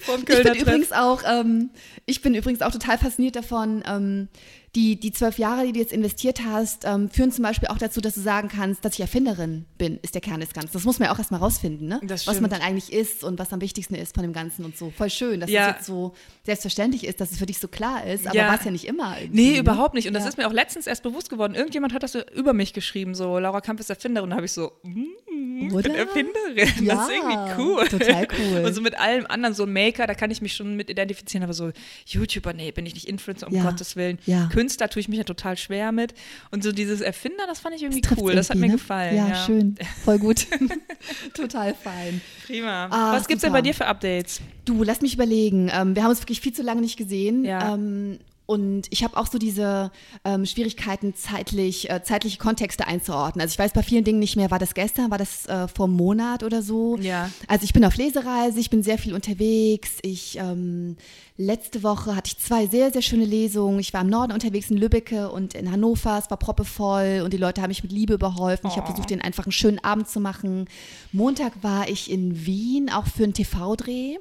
vom 0.00 0.20
Ich 0.20 0.24
bin 0.26 0.42
Treff. 0.42 0.60
übrigens 0.62 0.92
auch, 0.92 1.22
ähm, 1.26 1.70
ich 2.06 2.22
bin 2.22 2.34
übrigens 2.34 2.62
auch 2.62 2.72
total 2.72 2.98
fasziniert 2.98 3.36
davon, 3.36 3.82
ähm, 3.86 4.28
die, 4.76 5.00
die 5.00 5.10
zwölf 5.12 5.38
Jahre, 5.38 5.66
die 5.66 5.72
du 5.72 5.80
jetzt 5.80 5.92
investiert 5.92 6.42
hast, 6.44 6.84
ähm, 6.84 7.10
führen 7.10 7.32
zum 7.32 7.42
Beispiel 7.42 7.68
auch 7.68 7.78
dazu, 7.78 8.00
dass 8.00 8.14
du 8.14 8.20
sagen 8.20 8.48
kannst, 8.48 8.84
dass 8.84 8.94
ich 8.94 9.00
Erfinderin 9.00 9.64
bin, 9.78 9.98
ist 10.02 10.14
der 10.14 10.20
Kern 10.20 10.38
des 10.40 10.52
Ganzen. 10.52 10.70
Das 10.74 10.84
muss 10.84 11.00
man 11.00 11.06
ja 11.08 11.12
auch 11.14 11.18
erstmal 11.18 11.40
rausfinden, 11.40 11.88
ne? 11.88 12.00
Das 12.04 12.26
was 12.28 12.40
man 12.40 12.50
dann 12.50 12.60
eigentlich 12.62 12.92
ist 12.92 13.24
und 13.24 13.38
was 13.40 13.52
am 13.52 13.60
wichtigsten 13.60 13.96
ist 13.96 14.14
von 14.14 14.22
dem 14.22 14.32
Ganzen 14.32 14.64
und 14.64 14.76
so. 14.76 14.90
Voll 14.96 15.10
schön, 15.10 15.40
dass 15.40 15.50
Ja. 15.50 15.66
das 15.68 15.76
jetzt 15.78 15.86
so 15.86 16.14
selbstverständlich 16.44 17.04
ist, 17.04 17.20
dass 17.20 17.32
es 17.32 17.38
für 17.38 17.46
dich 17.46 17.58
so 17.58 17.66
klar 17.66 18.06
ist, 18.06 18.26
aber 18.28 18.36
Ja. 18.36 18.46
war 18.48 18.58
es 18.58 18.64
ja 18.64 18.70
nicht 18.70 18.86
immer. 18.86 19.16
Nee, 19.32 19.52
ne? 19.52 19.58
überhaupt 19.58 19.94
nicht. 19.94 20.06
Und 20.06 20.14
das 20.14 20.22
Ja. 20.22 20.28
ist 20.28 20.38
mir 20.38 20.46
auch 20.46 20.52
letztens 20.52 20.86
erst 20.86 21.02
bewusst 21.02 21.30
geworden. 21.30 21.54
Irgendjemand 21.56 21.92
hat 21.92 22.04
das 22.04 22.12
so 22.12 22.20
über 22.34 22.52
mich 22.52 22.72
geschrieben, 22.72 23.16
so 23.16 23.38
Laura 23.40 23.60
Kamp 23.60 23.80
ist 23.80 23.90
Erfinderin. 23.90 24.30
Da 24.30 24.36
habe 24.36 24.46
ich 24.46 24.52
so, 24.52 24.70
mm, 24.84 25.66
ich 25.66 25.82
bin 25.82 25.94
Erfinderin. 25.96 26.84
Ja, 26.86 26.94
das 26.94 27.08
ist 27.08 27.10
irgendwie 27.14 27.60
cool. 27.60 27.88
total 27.88 28.28
cool. 28.38 28.60
Und 28.66 28.74
so 28.74 28.80
mit 28.80 28.98
allem 28.98 29.26
anderen, 29.26 29.54
so 29.54 29.66
Maker, 29.66 30.06
da 30.06 30.14
kann 30.14 30.30
ich 30.30 30.40
mich 30.40 30.54
schon 30.54 30.76
mit 30.76 30.88
identifizieren. 30.90 31.42
Aber 31.42 31.54
so 31.54 31.70
YouTuber, 32.06 32.52
nee, 32.52 32.70
bin 32.70 32.86
ich 32.86 32.94
nicht 32.94 33.08
Influencer, 33.08 33.48
um. 33.48 33.60
Gottes 33.60 33.96
Willen. 33.96 34.18
Ja. 34.26 34.46
Künstler 34.46 34.59
tue 34.68 35.00
ich 35.00 35.08
mich 35.08 35.18
ja 35.18 35.24
total 35.24 35.56
schwer 35.56 35.92
mit. 35.92 36.14
Und 36.50 36.62
so 36.62 36.72
dieses 36.72 37.00
Erfinder, 37.00 37.46
das 37.46 37.60
fand 37.60 37.74
ich 37.76 37.82
irgendwie 37.82 38.00
trifft's 38.00 38.22
cool. 38.22 38.34
Das 38.34 38.50
hat 38.50 38.56
mir 38.56 38.66
ne? 38.66 38.72
gefallen. 38.74 39.16
Ja, 39.16 39.28
Ja, 39.28 39.34
schön. 39.46 39.76
Voll 40.04 40.18
gut. 40.18 40.46
total 41.34 41.74
fein. 41.74 42.20
Prima. 42.46 42.86
Ah, 42.90 43.12
Was 43.12 43.26
gibt's 43.26 43.42
denn 43.42 43.50
super. 43.50 43.58
bei 43.58 43.62
dir 43.62 43.74
für 43.74 43.86
Updates? 43.86 44.40
Du, 44.64 44.82
lass 44.82 45.00
mich 45.00 45.14
überlegen. 45.14 45.70
Ähm, 45.72 45.94
wir 45.94 46.02
haben 46.02 46.10
uns 46.10 46.20
wirklich 46.20 46.40
viel 46.40 46.52
zu 46.52 46.62
lange 46.62 46.80
nicht 46.80 46.96
gesehen. 46.96 47.44
Ja. 47.44 47.74
Ähm, 47.74 48.18
und 48.50 48.88
ich 48.90 49.04
habe 49.04 49.16
auch 49.16 49.28
so 49.28 49.38
diese 49.38 49.92
ähm, 50.24 50.44
Schwierigkeiten, 50.44 51.14
zeitlich, 51.14 51.88
äh, 51.88 52.02
zeitliche 52.02 52.38
Kontexte 52.38 52.84
einzuordnen. 52.84 53.40
Also 53.40 53.52
ich 53.52 53.58
weiß 53.60 53.72
bei 53.72 53.84
vielen 53.84 54.02
Dingen 54.02 54.18
nicht 54.18 54.34
mehr, 54.34 54.50
war 54.50 54.58
das 54.58 54.74
gestern, 54.74 55.12
war 55.12 55.18
das 55.18 55.46
äh, 55.46 55.68
vor 55.68 55.86
einem 55.86 55.94
Monat 55.94 56.42
oder 56.42 56.60
so. 56.60 56.96
Ja. 57.00 57.30
Also 57.46 57.62
ich 57.62 57.72
bin 57.72 57.84
auf 57.84 57.94
Lesereise, 57.94 58.58
ich 58.58 58.68
bin 58.68 58.82
sehr 58.82 58.98
viel 58.98 59.14
unterwegs. 59.14 59.98
Ich 60.02 60.36
ähm, 60.36 60.96
letzte 61.40 61.82
Woche 61.82 62.14
hatte 62.14 62.28
ich 62.28 62.38
zwei 62.38 62.66
sehr, 62.66 62.92
sehr 62.92 63.00
schöne 63.02 63.24
Lesungen. 63.24 63.80
Ich 63.80 63.94
war 63.94 64.02
im 64.02 64.08
Norden 64.08 64.32
unterwegs 64.32 64.70
in 64.70 64.76
Lübbecke 64.76 65.30
und 65.30 65.54
in 65.54 65.70
Hannover. 65.72 66.18
Es 66.22 66.30
war 66.30 66.36
proppevoll 66.36 67.22
und 67.24 67.32
die 67.32 67.38
Leute 67.38 67.62
haben 67.62 67.68
mich 67.70 67.82
mit 67.82 67.92
Liebe 67.92 68.12
überholfen. 68.14 68.68
Ich 68.68 68.76
habe 68.76 68.84
Oh. 68.84 68.90
versucht, 68.90 69.08
denen 69.10 69.22
einfach 69.22 69.44
einen 69.46 69.52
schönen 69.52 69.78
Abend 69.82 70.08
zu 70.08 70.20
machen. 70.20 70.66
Montag 71.12 71.52
war 71.62 71.88
ich 71.88 72.10
in 72.10 72.44
Wien, 72.44 72.90
auch 72.90 73.06
für 73.06 73.24
einen 73.24 73.32
TV-Dreh. 73.32 74.16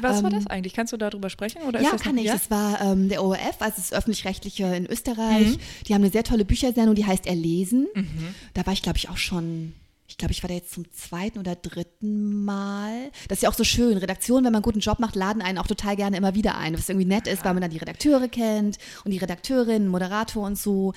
Was 0.00 0.22
war 0.22 0.30
Ähm, 0.32 0.38
das 0.38 0.46
eigentlich? 0.46 0.72
Kannst 0.72 0.92
du 0.92 0.96
darüber 0.96 1.28
sprechen? 1.28 1.62
Oder 1.68 1.82
Ja, 1.82 1.90
kann 1.96 2.14
noch, 2.14 2.22
ich. 2.22 2.28
Ja? 2.28 2.34
Das 2.34 2.50
war 2.50 2.80
ähm, 2.80 3.08
der 3.10 3.22
ORF, 3.22 3.56
also 3.60 3.74
das 3.76 3.92
öffentlich-rechtliche 3.92 4.64
in 4.74 4.86
Österreich. 4.86 5.48
Mhm. 5.48 5.58
Die 5.88 5.94
haben 5.94 6.02
eine 6.02 6.10
sehr 6.10 6.24
tolle 6.24 6.44
Büchersendung, 6.46 6.94
die 6.94 7.04
heißt 7.04 7.26
Erlesen. 7.26 7.86
Da 8.54 8.64
war 8.66 8.72
ich, 8.72 8.82
glaube 8.82 8.96
ich, 8.98 9.10
auch 9.10 9.18
schon. 9.18 9.74
Ich 10.08 10.18
glaube, 10.18 10.32
ich 10.32 10.42
war 10.42 10.48
da 10.48 10.54
jetzt 10.54 10.72
zum 10.72 10.84
zweiten 10.92 11.38
oder 11.38 11.56
dritten 11.56 12.44
Mal. 12.44 13.10
Das 13.28 13.38
ist 13.38 13.42
ja 13.42 13.48
auch 13.48 13.54
so 13.54 13.64
schön. 13.64 13.96
Redaktionen, 13.96 14.44
wenn 14.44 14.52
man 14.52 14.58
einen 14.58 14.64
guten 14.64 14.80
Job 14.80 14.98
macht, 14.98 15.16
laden 15.16 15.40
einen 15.40 15.56
auch 15.56 15.66
total 15.66 15.96
gerne 15.96 16.18
immer 16.18 16.34
wieder 16.34 16.58
ein. 16.58 16.74
Was 16.74 16.88
irgendwie 16.90 17.06
nett 17.06 17.26
ist, 17.26 17.44
weil 17.44 17.54
man 17.54 17.62
dann 17.62 17.70
die 17.70 17.78
Redakteure 17.78 18.28
kennt 18.28 18.76
und 19.04 19.10
die 19.10 19.18
Redakteurin, 19.18 19.88
Moderator 19.88 20.44
und 20.44 20.58
so. 20.58 20.92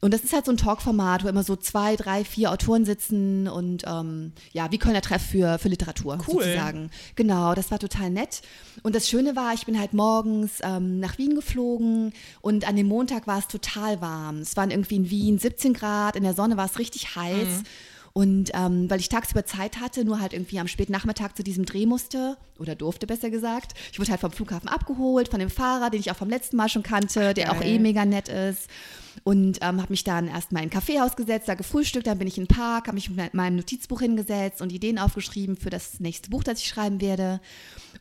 Und 0.00 0.14
das 0.14 0.22
ist 0.22 0.32
halt 0.32 0.44
so 0.44 0.52
ein 0.52 0.56
Talkformat, 0.56 1.24
wo 1.24 1.28
immer 1.28 1.42
so 1.42 1.56
zwei, 1.56 1.96
drei, 1.96 2.24
vier 2.24 2.52
Autoren 2.52 2.84
sitzen 2.84 3.48
und 3.48 3.82
ähm, 3.86 4.32
ja, 4.52 4.70
wie 4.70 4.78
Kölner 4.78 5.02
Treff 5.02 5.22
für, 5.22 5.58
für 5.58 5.68
Literatur 5.68 6.18
Cool. 6.28 6.44
sozusagen. 6.44 6.90
Genau, 7.16 7.54
das 7.54 7.72
war 7.72 7.80
total 7.80 8.10
nett. 8.10 8.42
Und 8.82 8.94
das 8.94 9.08
Schöne 9.08 9.34
war, 9.34 9.52
ich 9.52 9.66
bin 9.66 9.78
halt 9.80 9.94
morgens 9.94 10.60
ähm, 10.62 11.00
nach 11.00 11.18
Wien 11.18 11.34
geflogen 11.34 12.12
und 12.40 12.68
an 12.68 12.76
dem 12.76 12.86
Montag 12.86 13.26
war 13.26 13.38
es 13.38 13.48
total 13.48 14.00
warm. 14.00 14.38
Es 14.38 14.56
waren 14.56 14.70
irgendwie 14.70 14.96
in 14.96 15.10
Wien 15.10 15.38
17 15.38 15.74
Grad, 15.74 16.14
in 16.14 16.22
der 16.22 16.34
Sonne 16.34 16.56
war 16.56 16.66
es 16.66 16.78
richtig 16.78 17.16
heiß. 17.16 17.64
Und 18.20 18.50
ähm, 18.52 18.90
weil 18.90 19.00
ich 19.00 19.08
tagsüber 19.08 19.46
Zeit 19.46 19.80
hatte, 19.80 20.04
nur 20.04 20.20
halt 20.20 20.34
irgendwie 20.34 20.58
am 20.58 20.68
späten 20.68 20.92
Nachmittag 20.92 21.38
zu 21.38 21.42
diesem 21.42 21.64
Dreh 21.64 21.86
musste, 21.86 22.36
oder 22.58 22.74
durfte 22.74 23.06
besser 23.06 23.30
gesagt. 23.30 23.72
Ich 23.92 23.98
wurde 23.98 24.10
halt 24.10 24.20
vom 24.20 24.30
Flughafen 24.30 24.68
abgeholt, 24.68 25.30
von 25.30 25.40
dem 25.40 25.48
Fahrer, 25.48 25.88
den 25.88 26.00
ich 26.00 26.10
auch 26.10 26.16
vom 26.16 26.28
letzten 26.28 26.58
Mal 26.58 26.68
schon 26.68 26.82
kannte, 26.82 27.32
der 27.32 27.50
auch 27.50 27.62
eh 27.62 27.78
mega 27.78 28.04
nett 28.04 28.28
ist. 28.28 28.68
Und 29.24 29.60
ähm, 29.62 29.80
habe 29.80 29.88
mich 29.88 30.04
dann 30.04 30.28
erstmal 30.28 30.62
in 30.62 30.68
ein 30.68 30.70
Kaffeehaus 30.70 31.16
gesetzt, 31.16 31.48
da 31.48 31.54
gefrühstückt, 31.54 32.06
dann 32.06 32.18
bin 32.18 32.28
ich 32.28 32.36
in 32.36 32.44
den 32.44 32.54
Park, 32.54 32.88
habe 32.88 32.96
mich 32.96 33.08
mit 33.08 33.32
meinem 33.32 33.56
Notizbuch 33.56 34.00
hingesetzt 34.00 34.60
und 34.60 34.70
Ideen 34.70 34.98
aufgeschrieben 34.98 35.56
für 35.56 35.70
das 35.70 35.98
nächste 35.98 36.28
Buch, 36.28 36.44
das 36.44 36.58
ich 36.58 36.68
schreiben 36.68 37.00
werde. 37.00 37.40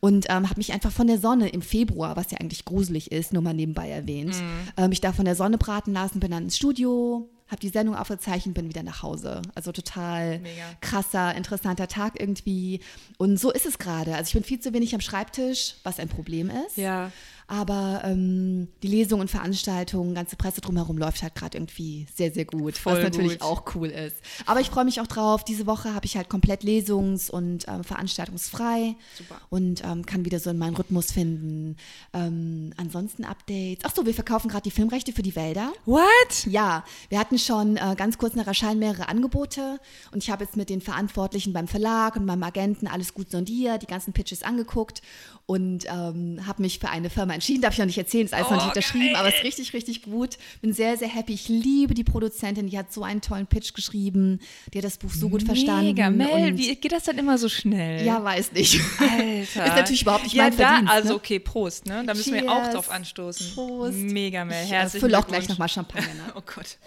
Und 0.02 0.26
ähm, 0.28 0.50
habe 0.50 0.58
mich 0.58 0.74
einfach 0.74 0.92
von 0.92 1.08
der 1.08 1.20
Sonne 1.20 1.48
im 1.48 1.62
Februar, 1.62 2.18
was 2.18 2.32
ja 2.32 2.40
eigentlich 2.40 2.66
gruselig 2.66 3.14
ist, 3.14 3.32
nur 3.32 3.42
mal 3.42 3.54
nebenbei 3.54 3.90
erwähnt, 3.90 4.36
äh, 4.76 4.90
mich 4.90 5.00
da 5.00 5.14
von 5.14 5.24
der 5.24 5.36
Sonne 5.36 5.58
braten 5.58 5.94
lassen, 5.94 6.20
bin 6.20 6.32
dann 6.32 6.44
ins 6.44 6.58
Studio, 6.58 7.30
habe 7.50 7.60
die 7.60 7.70
Sendung 7.70 7.96
aufgezeichnet, 7.96 8.56
bin 8.56 8.70
wieder 8.70 8.84
nach 8.84 9.02
Hause. 9.04 9.42
Also 9.56 9.72
total 9.72 10.40
Mega. 10.40 10.64
krasser, 10.82 11.36
interessanter 11.36 11.88
Tag 11.88 12.20
irgendwie. 12.20 12.80
Und 13.18 13.40
so 13.40 13.52
ist 13.52 13.66
es 13.66 13.80
gerade. 13.80 14.16
Also 14.16 14.30
ich 14.30 14.34
bin 14.34 14.44
viel 14.44 14.60
zu 14.60 14.74
wenig 14.74 14.94
am 14.94 15.02
Schreibtisch, 15.02 15.76
was 15.84 16.00
ein 16.00 16.10
Problem 16.10 16.52
ist. 16.68 16.78
Ja. 16.78 17.12
Aber 17.50 18.02
ähm, 18.04 18.68
die 18.84 18.88
Lesungen 18.88 19.22
und 19.22 19.32
Veranstaltungen, 19.32 20.14
ganze 20.14 20.36
Presse 20.36 20.62
drumherum 20.62 21.00
läuft 21.00 21.24
halt 21.24 21.34
gerade 21.34 21.58
irgendwie 21.58 22.06
sehr, 22.14 22.32
sehr 22.32 22.46
gut. 22.46 22.78
Voll 22.78 22.98
was 22.98 23.04
natürlich 23.04 23.40
gut. 23.40 23.42
auch 23.42 23.64
cool 23.74 23.88
ist. 23.88 24.18
Aber 24.46 24.62
ich 24.62 24.70
freue 24.70 24.86
mich 24.86 25.02
auch 25.02 25.08
drauf. 25.08 25.44
Diese 25.44 25.66
Woche 25.66 25.96
habe 25.96 26.06
ich 26.06 26.16
halt 26.16 26.30
komplett 26.30 26.62
lesungs- 26.62 27.32
und 27.32 27.68
ähm, 27.68 27.84
veranstaltungsfrei. 27.84 28.96
Super. 29.18 29.42
Und 29.50 29.84
ähm, 29.84 30.06
kann 30.06 30.26
wieder 30.26 30.40
so 30.40 30.52
in 30.52 30.60
meinen 30.60 30.76
Rhythmus 30.76 31.12
finden. 31.12 31.76
Ähm, 32.14 32.72
ansonsten 32.78 33.26
Updates. 33.26 33.84
Ach 33.84 33.96
so, 33.96 34.06
wir 34.06 34.14
verkaufen 34.14 34.48
gerade 34.48 34.64
die 34.64 34.72
Filmrechte 34.72 35.12
für 35.12 35.24
die 35.24 35.36
Wälder. 35.36 35.74
What? 35.88 36.46
Ja, 36.46 36.84
wir 37.10 37.18
hatten 37.18 37.40
schon 37.40 37.78
äh, 37.78 37.96
ganz 37.98 38.20
kurz 38.20 38.36
nach 38.36 38.46
Erscheinen 38.46 38.78
mehrere 38.78 39.10
Angebote 39.10 39.80
und 40.12 40.24
ich 40.24 40.30
habe 40.30 40.44
jetzt 40.44 40.56
mit 40.56 40.70
den 40.70 40.82
Verantwortlichen 40.82 41.52
beim 41.52 41.68
Verlag 41.68 42.16
und 42.16 42.28
beim 42.28 42.44
Agenten 42.44 42.86
alles 42.86 43.16
gut 43.16 43.32
sondiert, 43.32 43.82
die 43.82 43.88
ganzen 43.88 44.14
Pitches 44.14 44.44
angeguckt 44.44 45.02
und 45.50 45.86
ähm, 45.88 46.42
habe 46.46 46.62
mich 46.62 46.78
für 46.78 46.90
eine 46.90 47.10
Firma 47.10 47.39
entschieden. 47.40 47.62
Darf 47.62 47.74
ich 47.74 47.80
noch 47.80 47.86
nicht 47.86 47.98
erzählen, 47.98 48.26
ist 48.26 48.34
alles 48.34 48.46
noch 48.50 48.52
Oh, 48.52 48.56
nicht 48.58 48.68
unterschrieben, 48.68 49.08
geil. 49.08 49.16
aber 49.16 49.30
es 49.30 49.36
ist 49.36 49.44
richtig, 49.44 49.74
richtig 49.74 50.02
gut. 50.04 50.38
Bin 50.62 50.74
sehr, 50.74 50.98
sehr 50.98 51.08
happy. 51.08 51.34
Ich 51.34 51.50
liebe 51.50 51.94
die 51.94 52.04
Produzentin, 52.04 52.68
die 52.68 52.78
hat 52.78 52.94
so 52.94 53.04
einen 53.04 53.22
tollen 53.22 53.48
Pitch 53.48 53.74
geschrieben, 53.74 54.40
die 54.74 54.78
hat 54.80 54.86
das 54.86 54.98
Buch 54.98 55.12
so 55.12 55.30
gut 55.30 55.44
verstanden. 55.44 55.86
Mega, 55.88 56.10
Mel, 56.10 56.58
wie 56.58 56.76
geht 56.76 56.92
das 56.92 57.04
denn 57.04 57.18
immer 57.18 57.38
so 57.38 57.50
schnell? 57.50 58.06
ja, 58.06 58.24
weiß 58.24 58.52
nicht. 58.52 58.80
Alter. 59.00 59.42
Ist 59.44 59.56
natürlich 59.56 60.02
überhaupt 60.04 60.24
nicht 60.24 60.34
ja, 60.36 60.44
mein 60.44 60.58
da, 60.58 60.68
Verdienst, 60.68 60.94
Also 60.94 61.10
ne? 61.10 61.16
okay, 61.16 61.40
Prost, 61.40 61.86
ne? 61.86 62.04
Da 62.06 62.14
müssen 62.14 62.34
wir 62.34 62.52
auch 62.52 62.62
Cheers. 62.64 62.74
drauf 62.74 62.90
anstoßen. 62.92 63.52
Prost. 63.56 63.98
Mega, 63.98 64.46
Mel. 64.46 64.66
Ich 64.66 64.72
äh, 64.72 64.88
fülle 64.90 65.18
auch 65.18 65.28
gleich 65.28 65.48
nochmal 65.50 65.70
Champagner 65.70 66.08
nach. 66.28 66.36
Oh 66.40 66.42
Gott. 66.46 66.78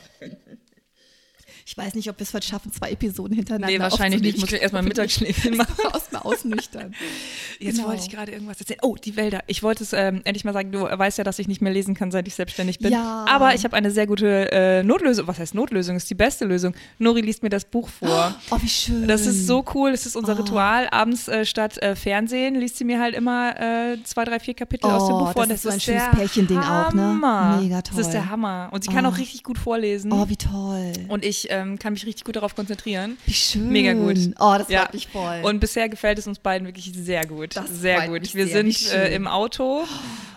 Ich 1.67 1.77
weiß 1.77 1.95
nicht, 1.95 2.09
ob 2.11 2.19
wir 2.19 2.25
es 2.25 2.35
heute 2.35 2.47
schaffen, 2.47 2.73
zwei 2.73 2.91
Episoden 2.91 3.35
hintereinander 3.37 3.69
Nee, 3.77 3.79
wahrscheinlich 3.81 4.21
nicht. 4.21 4.35
aufzunehmen. 4.35 4.41
Muss 4.41 4.53
ich 4.53 4.63
erstmal 4.63 4.83
Mittagsschläfchen 4.83 5.57
machen. 5.57 5.75
Erstmal 5.93 6.23
ausnüchtern. 6.23 6.95
Jetzt 7.61 7.77
Genau. 7.77 7.89
wollte 7.89 8.03
ich 8.03 8.11
gerade 8.11 8.33
irgendwas 8.33 8.59
erzählen. 8.61 8.81
Oh, 8.83 8.97
die 8.97 9.17
Wälder. 9.17 9.41
Ich 9.47 9.63
wollte 9.63 9.85
es 9.85 9.93
ähm, 9.93 10.21
endlich 10.25 10.45
mal 10.45 10.53
sagen, 10.53 10.73
du 10.73 10.81
weißt 10.83 11.19
ja, 11.19 11.25
dass 11.25 11.39
ich 11.39 11.49
nicht 11.49 11.61
mehr 11.63 11.73
lesen 11.73 11.95
kann, 11.95 12.11
seit 12.11 12.27
ich 12.27 12.35
selbstständig 12.35 12.79
bin. 12.81 12.93
Ja. 12.93 13.25
Aber 13.29 13.55
ich 13.55 13.65
habe 13.65 13.77
eine 13.77 13.91
sehr 13.91 14.07
gute 14.07 14.51
äh, 14.53 14.83
Notlösung. 14.83 15.27
Was 15.27 15.39
heißt 15.39 15.55
Notlösung? 15.55 15.97
Ist 15.97 16.11
die 16.11 16.15
beste 16.15 16.45
Lösung. 16.45 16.75
Nori 16.99 17.21
liest 17.21 17.43
mir 17.43 17.49
das 17.51 17.65
Buch 17.65 17.89
vor. 17.89 18.35
Oh, 18.51 18.57
wie 18.61 18.69
schön. 18.69 19.07
Das 19.07 19.27
ist 19.27 19.47
so 19.47 19.65
cool, 19.75 19.93
das 19.93 20.07
ist 20.07 20.17
unser 20.17 20.33
Oh. 20.35 20.43
Ritual. 20.43 20.89
Abends 20.91 21.29
äh, 21.29 21.45
statt 21.45 21.79
äh, 21.83 21.95
Fernsehen 21.95 22.55
liest 22.57 22.77
sie 22.79 22.85
mir 22.85 22.99
halt 23.01 23.15
immer 23.15 23.59
äh, 23.61 24.03
zwei, 24.05 24.25
drei, 24.25 24.41
vier 24.41 24.55
Kapitel 24.55 24.87
aus 24.91 25.07
dem 25.07 25.15
Oh, 25.15 25.19
Buch 25.21 25.33
vor. 25.33 25.47
das 25.47 25.57
ist 25.57 25.63
so 25.63 25.69
ein 25.69 25.81
schönes 25.81 26.03
Pärchending 26.11 26.59
auch, 26.59 26.93
ne? 26.93 27.59
Mega 27.61 27.83
Das 27.83 27.97
ist 27.99 28.05
toll. 28.05 28.13
der 28.13 28.31
Hammer. 28.31 28.69
Und 28.73 28.83
sie 28.85 28.91
kann 28.91 29.07
Oh. 29.07 29.11
auch 29.11 29.19
richtig 29.19 29.43
gut 29.45 29.59
vorlesen. 29.59 30.13
Oh, 30.13 30.29
wie 30.29 30.37
toll. 30.37 30.93
und 31.09 31.25
ich 31.25 31.51
ähm, 31.53 31.79
kann 31.79 31.93
mich 31.93 32.07
richtig 32.07 32.25
gut 32.25 32.37
darauf 32.37 32.55
konzentrieren. 32.57 33.19
Wie 33.27 33.33
schön. 33.35 33.69
Mega 33.69 33.93
gut. 33.93 34.17
Oh, 34.41 34.55
das 34.59 34.69
Ja. 34.69 34.81
freut 34.83 34.95
mich 34.95 35.09
voll. 35.09 35.41
Und 35.43 35.61
bisher 35.61 35.89
gefät 35.89 36.19
es 36.19 36.27
uns 36.27 36.39
beiden 36.39 36.67
wirklich 36.67 36.93
sehr 36.95 37.27
gut. 37.27 37.57
Das 37.57 37.69
sehr 37.71 38.09
gut. 38.09 38.35
Wir 38.35 38.47
sehr. 38.47 38.57
Sind 38.57 38.93
äh, 38.93 39.15
im 39.15 39.27
Auto 39.27 39.85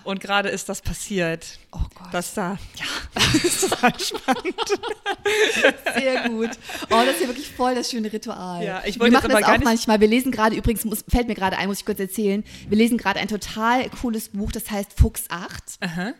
und 0.06 0.20
gerade 0.20 0.50
ist 0.50 0.70
das 0.70 0.82
passiert. 0.82 1.60
oh 1.72 1.80
Gott, 1.96 2.08
Das 2.14 2.34
da, 2.34 2.58
ja, 2.78 2.86
das 3.14 3.44
ist 3.44 3.70
total 3.70 4.00
spannend. 4.00 4.56
sehr 5.98 6.30
gut. 6.30 6.52
Oh, 6.90 7.02
das 7.06 7.16
ist 7.16 7.22
ja 7.22 7.28
wirklich 7.28 7.50
voll 7.50 7.76
das 7.76 7.92
schöne 7.92 8.12
Ritual. 8.12 8.64
Ja, 8.64 8.82
ich 8.86 8.96
wir 8.96 9.02
wollte 9.02 9.14
jetzt 9.16 9.24
machen 9.24 9.32
aber 9.32 9.42
das 9.42 9.50
auch 9.50 9.64
manchmal. 9.64 10.00
Wir 10.00 10.08
lesen 10.08 10.32
gerade, 10.32 10.56
übrigens, 10.56 10.86
muss, 10.86 11.04
fällt 11.08 11.28
mir 11.28 11.36
gerade 11.36 11.58
ein, 11.58 11.68
muss 11.68 11.80
ich 11.80 11.86
kurz 11.86 12.00
erzählen, 12.00 12.44
wir 12.68 12.78
lesen 12.78 12.98
gerade 12.98 13.20
ein 13.20 13.28
total 13.28 13.90
cooles 13.90 14.30
Buch, 14.30 14.52
das 14.52 14.70
heißt 14.72 15.00
Fuchs 15.00 15.26
8. 15.30 15.64
Aha. 15.82 16.14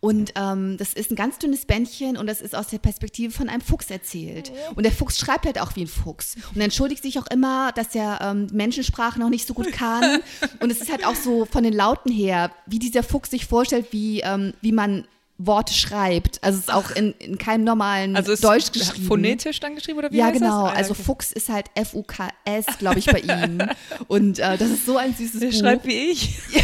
Und 0.00 0.32
ähm, 0.36 0.76
das 0.76 0.92
ist 0.92 1.10
ein 1.10 1.16
ganz 1.16 1.38
dünnes 1.38 1.66
Bändchen 1.66 2.16
und 2.16 2.28
das 2.28 2.40
ist 2.40 2.54
aus 2.54 2.68
der 2.68 2.78
Perspektive 2.78 3.32
von 3.32 3.48
einem 3.48 3.60
Fuchs 3.60 3.90
erzählt. 3.90 4.52
Und 4.76 4.84
der 4.84 4.92
Fuchs 4.92 5.18
schreibt 5.18 5.44
halt 5.44 5.60
auch 5.60 5.74
wie 5.74 5.82
ein 5.82 5.88
Fuchs. 5.88 6.36
Und 6.54 6.60
entschuldigt 6.60 7.02
sich 7.02 7.18
auch 7.18 7.26
immer, 7.26 7.72
dass 7.72 7.94
er 7.96 8.20
ähm, 8.22 8.46
Menschensprache 8.52 9.18
noch 9.18 9.28
nicht 9.28 9.46
so 9.46 9.54
gut 9.54 9.72
kann. 9.72 10.20
Und 10.60 10.70
es 10.70 10.80
ist 10.80 10.92
halt 10.92 11.04
auch 11.04 11.16
so 11.16 11.46
von 11.46 11.64
den 11.64 11.72
Lauten 11.72 12.12
her, 12.12 12.52
wie 12.66 12.78
dieser 12.78 13.02
Fuchs 13.02 13.27
sich 13.30 13.46
vorstellt, 13.46 13.86
wie, 13.90 14.20
ähm, 14.20 14.52
wie 14.60 14.72
man 14.72 15.06
Worte 15.40 15.72
schreibt. 15.72 16.42
Also 16.42 16.58
es 16.58 16.64
ist 16.64 16.74
auch 16.74 16.90
in, 16.90 17.12
in 17.20 17.38
keinem 17.38 17.62
normalen 17.62 18.16
Also 18.16 18.32
ist 18.32 18.42
Deutsch 18.42 18.72
geschrieben. 18.72 19.06
phonetisch 19.06 19.60
dann 19.60 19.76
geschrieben 19.76 19.98
oder 20.00 20.10
wie 20.10 20.16
Ja, 20.16 20.30
genau. 20.30 20.64
das? 20.64 20.72
Ah, 20.72 20.76
Also. 20.76 20.94
Fuchs 20.94 21.30
ist 21.32 21.48
halt 21.48 21.66
F-U-K-S, 21.76 22.66
glaube 22.80 22.98
ich, 22.98 23.06
bei 23.06 23.20
ihm. 23.20 23.58
Und 24.08 24.40
äh, 24.40 24.58
das 24.58 24.68
ist 24.70 24.84
so 24.84 24.96
ein 24.96 25.14
süßes 25.14 25.38
Der 25.38 25.48
Buch. 25.50 25.58
schreibt 25.60 25.86
wie 25.86 26.10
ich. 26.10 26.38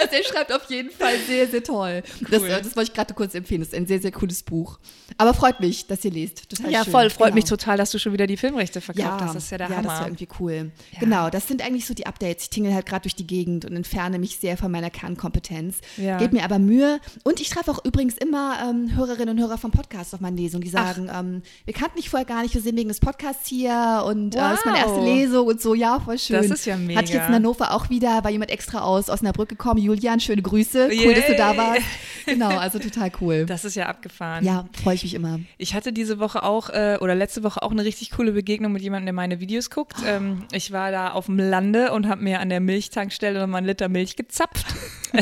Also 0.00 0.14
er 0.16 0.24
schreibt 0.24 0.52
auf 0.52 0.68
jeden 0.70 0.90
Fall 0.90 1.14
sehr, 1.26 1.46
sehr 1.48 1.62
toll. 1.62 2.02
Das, 2.30 2.42
Cool. 2.42 2.48
äh, 2.48 2.62
das 2.62 2.76
wollte 2.76 2.90
ich 2.90 2.94
gerade 2.94 3.14
kurz 3.14 3.34
empfehlen. 3.34 3.60
Das 3.60 3.68
ist 3.68 3.74
ein 3.74 3.86
sehr, 3.86 4.00
sehr 4.00 4.12
cooles 4.12 4.42
Buch. 4.42 4.78
Aber 5.16 5.34
freut 5.34 5.60
mich, 5.60 5.86
dass 5.86 6.04
ihr 6.04 6.10
lest. 6.10 6.48
Total 6.48 6.70
Ja, 6.70 6.84
schön. 6.84 6.92
voll. 6.92 7.10
Freut 7.10 7.26
Genau. 7.28 7.34
mich 7.36 7.44
total, 7.44 7.76
dass 7.76 7.90
du 7.90 7.98
schon 7.98 8.12
wieder 8.12 8.26
die 8.26 8.36
Filmrechte 8.36 8.80
verkauft 8.80 9.06
Ja, 9.06 9.20
hast. 9.20 9.34
Das 9.34 9.44
ist 9.44 9.50
ja 9.50 9.58
der 9.58 9.68
ja, 9.68 9.76
das 9.76 9.84
Hammer. 9.86 10.00
war 10.00 10.06
irgendwie 10.06 10.28
cool. 10.40 10.70
Genau, 11.00 11.30
das 11.30 11.48
sind 11.48 11.62
eigentlich 11.62 11.86
so 11.86 11.94
die 11.94 12.06
Updates. 12.06 12.44
Ich 12.44 12.50
tingle 12.50 12.74
halt 12.74 12.86
gerade 12.86 13.02
durch 13.02 13.14
die 13.14 13.26
Gegend 13.26 13.64
und 13.64 13.74
entferne 13.76 14.18
mich 14.18 14.38
sehr 14.38 14.56
von 14.56 14.70
meiner 14.70 14.90
Kernkompetenz. 14.90 15.76
Ja. 15.96 16.18
Gebe 16.18 16.36
mir 16.36 16.44
aber 16.44 16.58
Mühe. 16.58 17.00
Und 17.24 17.40
ich 17.40 17.48
treffe 17.50 17.70
auch 17.70 17.84
übrigens 17.84 18.14
immer 18.16 18.58
ähm, 18.68 18.94
Hörerinnen 18.96 19.30
und 19.36 19.40
Hörer 19.40 19.58
vom 19.58 19.70
Podcast 19.70 20.14
auf 20.14 20.20
meinen 20.20 20.36
Lesungen, 20.36 20.62
die 20.64 20.70
sagen, 20.70 21.10
ähm, 21.14 21.42
wir 21.64 21.74
kannten 21.74 21.96
dich 21.96 22.10
vorher 22.10 22.26
gar 22.26 22.42
nicht, 22.42 22.54
wir 22.54 22.60
sind 22.62 22.76
wegen 22.76 22.88
des 22.88 23.00
Podcasts 23.00 23.46
hier 23.48 24.04
und 24.06 24.34
äh, 24.34 24.38
das 24.38 24.58
ist 24.60 24.66
meine 24.66 24.78
Wow. 24.78 24.86
erste 24.98 25.04
Lesung 25.04 25.46
und 25.46 25.60
so, 25.62 25.74
ja, 25.74 26.00
voll 26.00 26.18
schön. 26.18 26.36
Das 26.36 26.46
ist 26.50 26.66
ja 26.66 26.74
Hatte 26.74 26.82
ich 26.84 26.94
jetzt 26.96 27.10
in 27.10 27.14
mega. 27.18 27.28
Hannover 27.28 27.72
auch 27.74 27.90
wieder, 27.90 28.22
war 28.24 28.30
jemand 28.30 28.50
extra 28.50 28.80
aus 28.82 29.08
Osnabrück 29.08 29.37
gekommen. 29.46 29.80
Julian, 29.80 30.20
schöne 30.20 30.42
Grüße. 30.42 30.88
Cool, 31.04 31.14
dass 31.14 31.26
du 31.26 31.36
da 31.36 31.50
Yay. 31.52 31.58
warst. 31.58 31.82
Genau, 32.28 32.58
also 32.58 32.78
total 32.78 33.10
cool. 33.22 33.46
das 33.46 33.64
ist 33.64 33.74
ja 33.74 33.86
abgefahren. 33.86 34.44
ja, 34.44 34.66
freue 34.82 34.94
ich 34.96 35.02
mich 35.02 35.14
immer. 35.14 35.40
Ich 35.56 35.72
hatte 35.72 35.94
diese 35.94 36.18
Woche 36.18 36.42
auch, 36.42 36.68
äh, 36.68 36.98
oder 37.00 37.14
letzte 37.14 37.42
Woche 37.42 37.62
auch 37.62 37.70
eine 37.70 37.82
richtig 37.84 38.10
coole 38.10 38.32
Begegnung 38.32 38.70
mit 38.72 38.82
jemandem, 38.82 39.06
der 39.06 39.12
meine 39.14 39.40
Videos 39.40 39.70
guckt. 39.70 39.96
Ähm, 40.06 40.44
ich 40.52 40.70
war 40.70 40.90
da 40.90 41.12
auf 41.12 41.24
dem 41.24 41.38
Lande 41.38 41.90
und 41.92 42.06
habe 42.06 42.22
mir 42.22 42.40
an 42.40 42.50
der 42.50 42.60
Milchtankstelle 42.60 43.40
nochmal 43.40 43.58
einen 43.60 43.66
Liter 43.68 43.88
Milch 43.88 44.16
gezapft. 44.16 44.66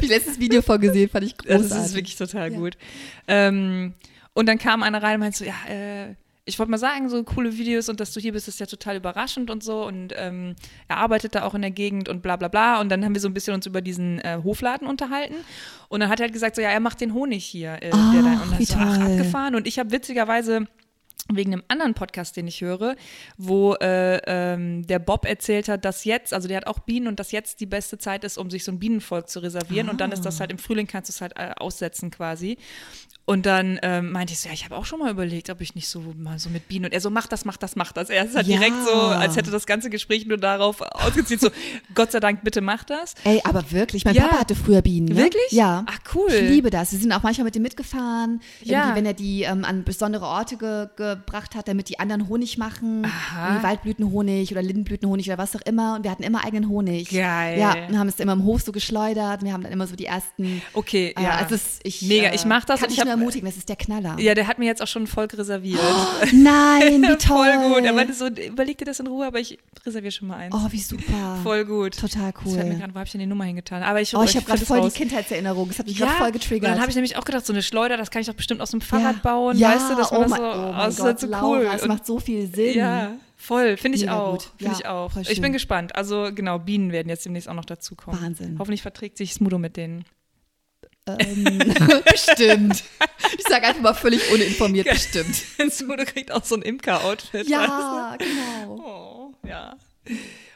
Ich 0.00 0.08
letztes 0.08 0.40
Video 0.40 0.62
vorgesehen, 0.62 1.10
fand 1.10 1.26
ich 1.26 1.34
Das 1.34 1.60
großartig. 1.60 1.86
ist 1.86 1.94
wirklich 1.94 2.16
total 2.16 2.50
Ja. 2.52 2.58
gut. 2.58 2.78
Ähm, 3.28 3.92
und 4.32 4.46
dann 4.48 4.58
kam 4.58 4.82
einer 4.82 5.02
rein 5.02 5.14
und 5.16 5.20
meinte 5.20 5.36
so, 5.38 5.44
ja, 5.44 5.54
äh, 5.68 6.14
ich 6.46 6.58
wollte 6.58 6.70
mal 6.70 6.78
sagen, 6.78 7.08
so 7.08 7.22
coole 7.24 7.56
Videos 7.56 7.88
und 7.88 8.00
dass 8.00 8.12
du 8.12 8.20
hier 8.20 8.32
bist, 8.32 8.48
ist 8.48 8.60
ja 8.60 8.66
total 8.66 8.96
überraschend 8.96 9.50
und 9.50 9.64
so. 9.64 9.86
Und 9.86 10.12
ähm, 10.16 10.54
er 10.88 10.98
arbeitet 10.98 11.34
da 11.34 11.44
auch 11.44 11.54
in 11.54 11.62
der 11.62 11.70
Gegend 11.70 12.08
und 12.08 12.22
bla 12.22 12.36
bla 12.36 12.48
bla. 12.48 12.80
Und 12.80 12.90
dann 12.90 13.02
haben 13.02 13.14
wir 13.14 13.20
so 13.20 13.28
ein 13.28 13.34
bisschen 13.34 13.54
uns 13.54 13.64
über 13.66 13.80
diesen 13.80 14.20
äh, 14.20 14.40
Hofladen 14.44 14.86
unterhalten. 14.86 15.36
Und 15.88 16.00
dann 16.00 16.10
hat 16.10 16.20
er 16.20 16.24
halt 16.24 16.34
gesagt, 16.34 16.56
so 16.56 16.62
ja, 16.62 16.68
er 16.68 16.80
macht 16.80 17.00
den 17.00 17.14
Honig 17.14 17.44
hier. 17.44 17.82
Äh, 17.82 17.90
Ach, 17.92 18.12
der 18.12 18.22
da, 18.22 18.32
und 18.42 18.52
ach, 18.52 18.98
toll. 18.98 19.12
abgefahren. 19.12 19.54
Und 19.54 19.66
ich 19.66 19.78
habe 19.78 19.90
witzigerweise 19.90 20.66
wegen 21.32 21.54
einem 21.54 21.62
anderen 21.68 21.94
Podcast, 21.94 22.36
den 22.36 22.46
ich 22.46 22.60
höre, 22.60 22.96
wo 23.38 23.74
äh, 23.76 24.18
ähm, 24.26 24.86
der 24.86 24.98
Bob 24.98 25.24
erzählt 25.24 25.68
hat, 25.68 25.86
dass 25.86 26.04
jetzt, 26.04 26.34
also 26.34 26.48
der 26.48 26.58
hat 26.58 26.66
auch 26.66 26.80
Bienen 26.80 27.06
und 27.06 27.18
dass 27.18 27.32
jetzt 27.32 27.60
die 27.60 27.66
beste 27.66 27.96
Zeit 27.96 28.24
ist, 28.24 28.36
um 28.36 28.50
sich 28.50 28.64
so 28.64 28.72
ein 28.72 28.78
Bienenvolk 28.78 29.30
zu 29.30 29.40
reservieren. 29.40 29.88
Und 29.88 30.02
dann 30.02 30.12
ist 30.12 30.26
das 30.26 30.40
halt 30.40 30.50
im 30.50 30.58
Frühling, 30.58 30.86
kannst 30.86 31.08
du 31.08 31.12
es 31.12 31.22
halt 31.22 31.32
äh, 31.36 31.52
aussetzen 31.56 32.10
quasi. 32.10 32.58
Und 33.26 33.46
dann 33.46 33.78
ähm, 33.82 34.12
meinte 34.12 34.34
ich 34.34 34.40
so, 34.40 34.48
ja, 34.48 34.54
ich 34.54 34.66
habe 34.66 34.76
auch 34.76 34.84
schon 34.84 34.98
mal 34.98 35.10
überlegt, 35.10 35.48
ob 35.48 35.62
ich 35.62 35.74
nicht 35.74 35.88
so 35.88 36.02
mal 36.18 36.38
so 36.38 36.50
mit 36.50 36.68
Bienen 36.68 36.84
und 36.84 36.92
er 36.92 37.00
so, 37.00 37.08
mach 37.08 37.26
das, 37.26 37.46
mach 37.46 37.56
das, 37.56 37.74
mach 37.74 37.90
das. 37.90 38.10
Er 38.10 38.26
ist 38.26 38.36
halt 38.36 38.46
Ja. 38.46 38.58
direkt 38.58 38.76
so, 38.84 38.92
als 38.92 39.34
hätte 39.36 39.50
das 39.50 39.64
ganze 39.64 39.88
Gespräch 39.88 40.26
nur 40.26 40.36
darauf 40.36 40.82
ausgezielt, 40.82 41.40
so, 41.40 41.48
Gott 41.94 42.12
sei 42.12 42.20
Dank, 42.20 42.44
bitte 42.44 42.60
mach 42.60 42.84
das. 42.84 43.14
Ey, 43.24 43.40
aber 43.44 43.70
wirklich, 43.72 44.04
mein 44.04 44.14
Ja. 44.14 44.24
Papa 44.24 44.40
hatte 44.40 44.54
früher 44.54 44.82
Bienen. 44.82 45.06
Ne? 45.08 45.16
Wirklich? 45.16 45.50
Ja. 45.52 45.86
Ach, 45.88 45.98
cool. 46.14 46.30
Ich 46.32 46.50
liebe 46.50 46.68
das. 46.68 46.92
Wir 46.92 46.98
sind 46.98 47.12
auch 47.12 47.22
manchmal 47.22 47.46
mit 47.46 47.54
dem 47.54 47.62
mitgefahren, 47.62 48.42
Ja. 48.62 48.94
wenn 48.94 49.06
er 49.06 49.14
die 49.14 49.44
ähm, 49.44 49.64
an 49.64 49.84
besondere 49.84 50.26
Orte 50.26 50.58
ge 50.58 50.88
gebracht 50.96 51.54
hat, 51.54 51.66
damit 51.66 51.88
die 51.88 51.98
anderen 51.98 52.28
Honig 52.28 52.58
machen. 52.58 53.06
Aha. 53.06 53.62
Waldblütenhonig 53.62 54.52
oder 54.52 54.60
Lindenblütenhonig 54.60 55.28
oder 55.28 55.38
was 55.38 55.56
auch 55.56 55.62
immer. 55.62 55.94
Und 55.96 56.04
wir 56.04 56.10
hatten 56.10 56.22
immer 56.24 56.44
eigenen 56.44 56.68
Honig. 56.68 57.08
Geil. 57.08 57.58
Ja, 57.58 57.74
und 57.88 57.98
haben 57.98 58.08
es 58.08 58.20
immer 58.20 58.32
im 58.34 58.44
Hof 58.44 58.60
so 58.62 58.70
geschleudert. 58.70 59.42
Wir 59.42 59.52
haben 59.54 59.62
dann 59.62 59.72
immer 59.72 59.86
so 59.86 59.96
die 59.96 60.04
ersten. 60.06 60.60
Okay, 60.74 61.14
Äh, 61.16 61.22
ja. 61.22 61.30
also 61.36 61.54
es, 61.54 61.78
ich, 61.84 62.02
Mega, 62.02 62.34
ich 62.34 62.44
mach 62.44 62.66
das 62.66 62.82
und 62.82 62.88
ich 62.92 62.98
ich 62.98 63.04
nur 63.04 63.12
hab- 63.13 63.13
ermutigen, 63.18 63.46
das 63.46 63.56
ist 63.56 63.68
der 63.68 63.76
Knaller. 63.76 64.16
ja, 64.18 64.34
der 64.34 64.46
hat 64.46 64.58
mir 64.58 64.66
jetzt 64.66 64.82
auch 64.82 64.86
schon 64.86 65.04
ein 65.04 65.06
Volk 65.06 65.36
reserviert. 65.36 65.80
Nein, 66.32 67.02
wie 67.02 67.16
toll. 67.16 67.52
Voll 67.54 67.74
gut. 67.74 67.84
Er 67.84 67.92
meinte 67.92 68.12
so, 68.14 68.26
überleg 68.28 68.78
dir 68.78 68.84
das 68.84 69.00
in 69.00 69.06
Ruhe, 69.06 69.26
aber 69.26 69.40
ich 69.40 69.58
reserviere 69.84 70.12
schon 70.12 70.28
mal 70.28 70.36
eins. 70.36 70.54
Oh, 70.54 70.66
wie 70.70 70.80
super. 70.80 71.38
Voll 71.42 71.64
gut. 71.64 71.98
Total 71.98 72.32
Das 72.32 72.42
cool. 72.44 72.56
gerade, 72.56 72.92
wo 72.94 72.98
habe 72.98 73.04
ich 73.06 73.12
denn 73.12 73.20
die 73.20 73.26
Nummer 73.26 73.44
hingetan? 73.44 73.82
Aber 73.82 74.00
ich, 74.00 74.16
Oh, 74.16 74.22
ich 74.22 74.36
habe 74.36 74.44
gerade 74.46 74.58
find 74.58 74.68
voll 74.68 74.78
es 74.78 74.82
die 74.82 74.88
raus. 74.88 74.94
Kindheitserinnerung. 74.94 75.68
Das 75.68 75.78
hat 75.78 75.86
mich 75.86 75.98
ja, 75.98 76.06
voll 76.08 76.32
getriggert. 76.32 76.70
dann 76.70 76.80
habe 76.80 76.90
ich 76.90 76.94
nämlich 76.94 77.16
auch 77.16 77.24
gedacht, 77.24 77.44
so 77.46 77.52
eine 77.52 77.62
Schleuder, 77.62 77.96
das 77.96 78.10
kann 78.10 78.20
ich 78.22 78.28
doch 78.28 78.34
bestimmt 78.34 78.60
aus 78.60 78.70
dem 78.70 78.80
Fahrrad 78.80 79.22
bauen, 79.22 79.56
ja, 79.58 79.70
weißt 79.74 79.90
du, 79.90 79.96
dass 79.96 80.10
man 80.10 80.20
oh 80.20 80.24
das 80.24 80.36
so, 80.36 80.42
oh 80.42 80.46
oh, 80.46 80.72
mein 80.72 80.76
das 80.76 80.88
ist 80.94 80.96
Gott, 80.98 81.06
halt 81.06 81.20
so 81.20 81.26
Laura, 81.26 81.46
cool. 81.58 81.68
es 81.74 81.82
Und- 81.82 81.88
macht 81.88 82.06
so 82.06 82.18
viel 82.20 82.46
Sinn. 82.54 82.76
ja, 82.76 83.12
voll, 83.36 83.76
finde 83.76 83.96
ich 83.96 84.04
Mega 84.04 84.18
auch, 84.18 84.44
Ja, 84.58 84.72
ich 84.72 84.86
auch. 84.86 85.16
Ich 85.16 85.40
bin 85.40 85.52
gespannt. 85.52 85.94
Also 85.96 86.30
genau, 86.34 86.58
Bienen 86.58 86.92
werden 86.92 87.08
jetzt 87.08 87.24
demnächst 87.24 87.48
auch 87.48 87.54
noch 87.54 87.64
dazukommen. 87.64 88.20
Wahnsinn. 88.22 88.56
Hoffentlich 88.58 88.82
verträgt 88.82 89.18
sich 89.18 89.34
Smudo 89.34 89.58
mit 89.58 89.76
denen. 89.76 90.04
Ähm, 91.06 91.58
bestimmt. 92.10 92.82
Ich 93.38 93.44
sage 93.48 93.66
einfach 93.66 93.82
mal 93.82 93.94
völlig 93.94 94.30
uninformiert, 94.32 94.88
bestimmt. 94.88 95.36
Smudo 95.70 96.04
kriegt 96.04 96.32
auch 96.32 96.44
so 96.44 96.54
ein 96.54 96.62
Imker-Outfit. 96.62 97.46
Ja, 97.48 98.16
genau. 98.16 98.30
weißt 98.30 98.66
du? 98.66 98.70
Oh, 98.70 99.34
ja. 99.46 99.76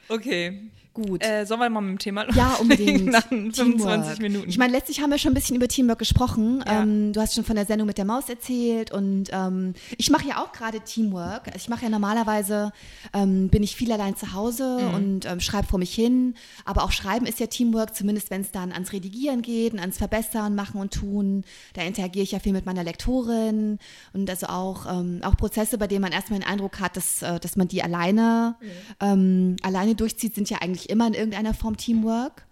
Okay. 0.08 0.70
Gut. 1.06 1.24
Äh, 1.24 1.44
sollen 1.46 1.60
wir 1.60 1.70
mal 1.70 1.80
mit 1.80 1.92
dem 1.92 1.98
Thema 1.98 2.26
ja, 2.34 2.54
unbedingt. 2.60 3.06
Nach 3.06 3.22
25 3.28 3.54
Teamwork. 3.54 4.18
Minuten. 4.20 4.48
Ich 4.48 4.58
meine, 4.58 4.72
letztlich 4.72 5.00
haben 5.00 5.10
wir 5.10 5.18
schon 5.18 5.30
ein 5.32 5.34
bisschen 5.34 5.56
über 5.56 5.68
Teamwork 5.68 5.98
gesprochen. 5.98 6.64
Ja. 6.66 6.82
Ähm, 6.82 7.12
du 7.12 7.20
hast 7.20 7.34
schon 7.34 7.44
von 7.44 7.56
der 7.56 7.66
Sendung 7.66 7.86
mit 7.86 7.98
der 7.98 8.04
Maus 8.04 8.28
erzählt 8.28 8.90
und 8.92 9.24
ähm, 9.32 9.74
ich 9.96 10.10
mache 10.10 10.26
ja 10.28 10.42
auch 10.42 10.52
gerade 10.52 10.80
Teamwork. 10.80 11.46
Also 11.46 11.56
Ich 11.58 11.68
mache 11.68 11.84
ja 11.84 11.88
normalerweise, 11.90 12.72
ähm, 13.14 13.48
bin 13.48 13.62
ich 13.62 13.76
viel 13.76 13.92
allein 13.92 14.16
zu 14.16 14.32
Hause 14.32 14.78
Mhm. 14.80 14.94
und 14.94 15.26
ähm, 15.26 15.40
schreibe 15.40 15.66
vor 15.68 15.78
mich 15.78 15.94
hin. 15.94 16.34
Aber 16.64 16.82
auch 16.82 16.92
Schreiben 16.92 17.26
ist 17.26 17.38
ja 17.40 17.46
Teamwork, 17.46 17.94
zumindest 17.94 18.30
wenn 18.30 18.40
es 18.40 18.50
dann 18.50 18.72
ans 18.72 18.92
Redigieren 18.92 19.42
geht 19.42 19.72
und 19.72 19.78
ans 19.78 19.98
Verbessern, 19.98 20.54
Machen 20.54 20.80
und 20.80 20.92
Tun. 20.92 21.44
Da 21.74 21.82
interagiere 21.82 22.22
ich 22.24 22.32
ja 22.32 22.38
viel 22.40 22.52
mit 22.52 22.66
meiner 22.66 22.82
Lektorin 22.84 23.78
und 24.12 24.28
also 24.28 24.46
auch, 24.48 24.86
ähm, 24.90 25.20
auch 25.22 25.36
Prozesse, 25.36 25.78
bei 25.78 25.86
denen 25.86 26.02
man 26.02 26.12
erstmal 26.12 26.40
den 26.40 26.48
Eindruck 26.48 26.80
hat, 26.80 26.96
dass, 26.96 27.22
äh, 27.22 27.38
dass 27.40 27.56
man 27.56 27.68
die 27.68 27.82
alleine, 27.82 28.56
ähm, 29.00 29.56
alleine 29.62 29.94
durchzieht, 29.94 30.34
sind 30.34 30.50
ja 30.50 30.58
eigentlich 30.60 30.87
immer 30.88 31.06
in 31.06 31.14
irgendeiner 31.14 31.54
Form 31.54 31.76
Teamwork. 31.76 32.48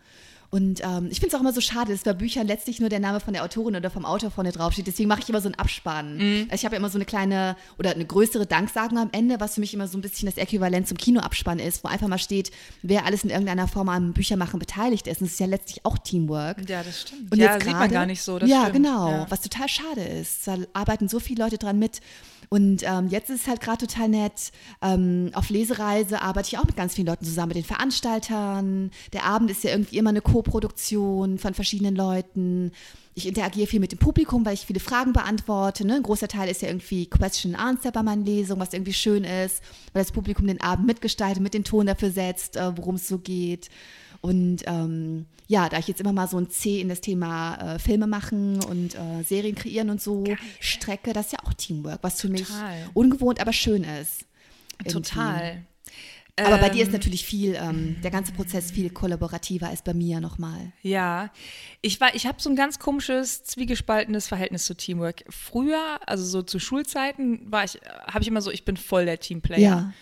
Und 0.51 0.81
ähm, 0.83 1.09
ich 1.11 1.19
finde 1.19 1.29
es 1.29 1.35
auch 1.35 1.41
immer 1.41 1.53
so 1.53 1.61
schade, 1.61 1.93
dass 1.93 2.03
bei 2.03 2.13
Büchern 2.13 2.47
letztlich 2.47 2.81
nur 2.81 2.89
der 2.89 3.01
Name 3.01 3.21
von 3.21 3.35
der 3.35 3.45
Autorin 3.45 3.77
oder 3.77 3.91
vom 3.91 4.05
Autor 4.05 4.31
vorne 4.31 4.53
draufsteht. 4.53 4.87
Deswegen 4.87 5.09
mache 5.09 5.21
ich 5.21 5.29
immer 5.29 5.41
so 5.41 5.49
einen 5.49 5.57
Abspann. 5.57 6.19
Also 6.45 6.55
ich 6.55 6.65
habe 6.65 6.77
ja 6.77 6.79
immer 6.79 6.89
so 6.89 6.99
eine 6.99 7.05
kleine 7.05 7.57
oder 7.79 7.91
eine 7.91 8.05
größere 8.05 8.47
Danksagung 8.47 8.99
am 8.99 9.09
Ende, 9.13 9.41
was 9.41 9.55
für 9.57 9.61
mich 9.61 9.75
immer 9.75 9.89
so 9.89 9.99
ein 9.99 10.03
bisschen 10.03 10.27
das 10.27 10.39
Äquivalent 10.39 10.87
zum 10.87 10.97
Kinoabspann 10.97 11.59
ist, 11.59 11.83
wo 11.85 11.89
einfach 11.89 12.09
mal 12.09 12.19
steht, 12.19 12.53
wer 12.83 13.05
alles 13.05 13.25
in 13.25 13.31
irgendeiner 13.31 13.69
Form 13.69 13.89
am 13.89 14.13
Büchermachen 14.13 14.59
beteiligt 14.59 15.09
ist. 15.09 15.21
Und 15.21 15.27
es 15.27 15.35
ist 15.35 15.41
ja 15.41 15.47
letztlich 15.47 15.85
auch 15.85 15.99
Teamwork. 15.99 16.69
ja, 16.69 16.83
das 16.83 17.03
stimmt. 17.03 17.33
Und 17.33 17.39
ja, 17.39 17.55
jetzt 17.55 17.65
sieht 17.65 17.73
man 17.73 17.91
gar 17.91 18.07
nicht 18.07 18.23
so. 18.23 18.39
Das 18.39 18.49
ja, 18.49 18.63
stimmt. 18.63 18.77
genau. 18.77 19.11
Ja. 19.11 19.27
Was 19.29 19.41
total 19.43 19.69
schade 19.69 20.03
ist. 20.03 20.47
Da 20.47 20.59
arbeiten 20.73 21.09
so 21.09 21.19
viele 21.19 21.43
Leute 21.43 21.59
dran 21.59 21.79
mit. 21.79 22.01
Und 22.49 22.83
ähm, 22.85 23.09
jetzt 23.09 23.31
ist 23.31 23.43
es 23.43 23.49
halt 23.49 23.61
gerade 23.61 23.87
total 23.87 24.09
nett. 24.09 24.53
Ähm, 24.83 25.31
auf 25.35 25.51
Lesereise 25.51 26.23
arbeite 26.23 26.49
ich 26.49 26.59
auch 26.59 26.65
mit 26.65 26.77
ganz 26.77 26.95
vielen 26.95 27.07
Leuten 27.07 27.25
zusammen, 27.25 27.49
mit 27.49 27.57
den 27.57 27.65
Veranstaltern. 27.65 28.91
Der 29.13 29.25
Abend 29.25 29.51
ist 29.51 29.65
ja 29.65 29.71
irgendwie 29.71 29.99
immer 29.99 30.11
eine 30.11 30.21
Co-Produktion 30.21 31.39
von 31.39 31.55
verschiedenen 31.55 31.97
Leuten. 31.97 32.73
Ich 33.15 33.27
interagiere 33.27 33.67
viel 33.67 33.81
mit 33.81 33.93
dem 33.93 33.99
Publikum, 33.99 34.45
weil 34.45 34.55
ich 34.55 34.67
viele 34.67 34.79
Fragen 34.79 35.15
beantworte. 35.15 35.87
Ne? 35.87 35.95
Ein 35.95 36.03
großer 36.03 36.29
Teil 36.29 36.51
ist 36.51 36.61
ja 36.61 36.69
irgendwie 36.69 37.07
Question 37.07 37.55
and 37.55 37.65
Answer 37.65 37.91
bei 37.91 38.03
meinen 38.03 38.27
Lesungen, 38.27 38.61
was 38.61 38.75
irgendwie 38.75 38.93
schön 38.93 39.25
ist, 39.25 39.63
weil 39.95 40.03
das 40.03 40.13
Publikum 40.13 40.47
den 40.47 40.61
Abend 40.61 40.87
mitgestaltet, 40.87 41.43
mit 41.43 41.55
den 41.55 41.65
Ton 41.65 41.87
dafür 41.87 42.11
setzt, 42.11 42.57
äh, 42.57 42.77
worum 42.77 42.97
es 42.97 43.09
so 43.09 43.19
geht. 43.19 43.71
Und 44.27 44.63
ähm, 44.67 45.27
ja, 45.47 45.69
da 45.69 45.79
ich 45.79 45.87
jetzt 45.87 46.01
immer 46.01 46.13
mal 46.13 46.27
so 46.27 46.37
ein 46.37 46.51
C 46.51 46.81
in 46.81 46.89
das 46.89 47.01
Thema 47.01 47.75
äh, 47.75 47.79
Filme 47.79 48.09
machen 48.09 48.63
und 48.65 48.97
äh, 48.97 49.23
Serien 49.23 49.55
kreieren 49.55 49.91
und 49.91 50.03
so 50.03 50.25
strecke, 50.59 51.13
das 51.13 51.27
ist 51.27 51.33
ja 51.33 51.39
auch 51.45 51.55
Teamwork, 51.55 52.01
was 52.03 52.21
für 52.21 52.29
mich 52.29 52.49
Total. 52.49 52.91
ungewohnt, 52.95 53.41
aber 53.41 53.53
schön 53.53 53.85
ist. 53.85 54.25
Total. 54.91 55.63
Aber 56.39 56.59
bei 56.59 56.69
dir 56.69 56.83
ist 56.83 56.89
Ähm, 56.89 56.95
natürlich 56.95 57.25
viel, 57.25 57.55
ähm, 57.55 57.97
der 58.03 58.11
ganze 58.11 58.33
Prozess 58.33 58.71
viel 58.71 58.91
kollaborativer 58.91 59.69
als 59.69 59.83
bei 59.83 59.95
mir 59.95 60.21
nochmal. 60.21 60.73
Ja, 60.83 61.31
ich 61.81 61.99
war, 62.01 62.15
ich 62.15 62.27
habe 62.27 62.43
so 62.43 62.51
ein 62.51 62.57
ganz 62.57 62.79
komisches, 62.79 63.45
zwiegespaltenes 63.45 64.29
Verhältnis 64.29 64.67
zu 64.67 64.75
Teamwork. 64.77 65.25
Früher, 65.31 65.99
also 66.07 66.25
so 66.25 66.43
zu 66.43 66.59
Schulzeiten, 66.59 67.41
war 67.51 67.65
ich, 67.65 67.79
habe 68.07 68.21
ich 68.23 68.29
immer 68.29 68.43
so, 68.43 68.51
ich 68.51 68.65
bin 68.67 68.77
voll 68.77 69.07
der 69.07 69.19
Teamplayer. 69.19 69.61
Ja. 69.61 69.93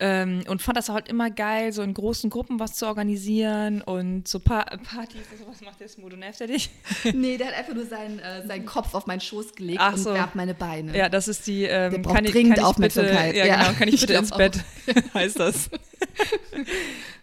Ähm, 0.00 0.44
und 0.46 0.62
fand 0.62 0.76
das 0.76 0.88
halt 0.90 1.08
immer 1.08 1.28
geil, 1.28 1.72
so 1.72 1.82
in 1.82 1.92
großen 1.92 2.30
Gruppen 2.30 2.60
was 2.60 2.74
zu 2.74 2.86
organisieren 2.86 3.82
und 3.82 4.28
so 4.28 4.38
pa 4.38 4.62
Partys. 4.62 5.22
Also 5.32 5.48
was 5.48 5.60
macht 5.60 5.80
der 5.80 5.88
Smudo? 5.88 6.16
Nervt 6.16 6.40
er 6.40 6.46
dich? 6.46 6.70
nee, 7.14 7.36
der 7.36 7.48
hat 7.48 7.54
einfach 7.54 7.74
nur 7.74 7.84
seinen, 7.84 8.20
äh, 8.20 8.46
seinen 8.46 8.64
Kopf 8.64 8.94
auf 8.94 9.06
meinen 9.06 9.20
Schoß 9.20 9.54
gelegt 9.56 9.80
Ach 9.82 9.94
und 9.94 9.98
so. 9.98 10.14
wärmt 10.14 10.36
meine 10.36 10.54
Beine. 10.54 10.96
Ja, 10.96 11.08
das 11.08 11.26
ist 11.26 11.48
die. 11.48 11.62
Der 11.62 11.92
Ähm, 11.92 12.02
braucht 12.02 12.14
kann 12.14 12.24
ich, 12.24 12.30
dringend 12.30 12.54
kann 12.54 12.62
ich 12.64 12.68
Aufmerksamkeit. 12.68 13.32
Bitte, 13.32 13.38
ja, 13.38 13.46
Ja, 13.46 13.64
genau. 13.64 13.78
Kann 13.78 13.88
ich 13.88 13.94
ich 13.94 14.00
bitte 14.02 14.12
ins 14.14 14.30
Bett? 14.30 14.60
heißt 15.14 15.40
das. 15.40 15.68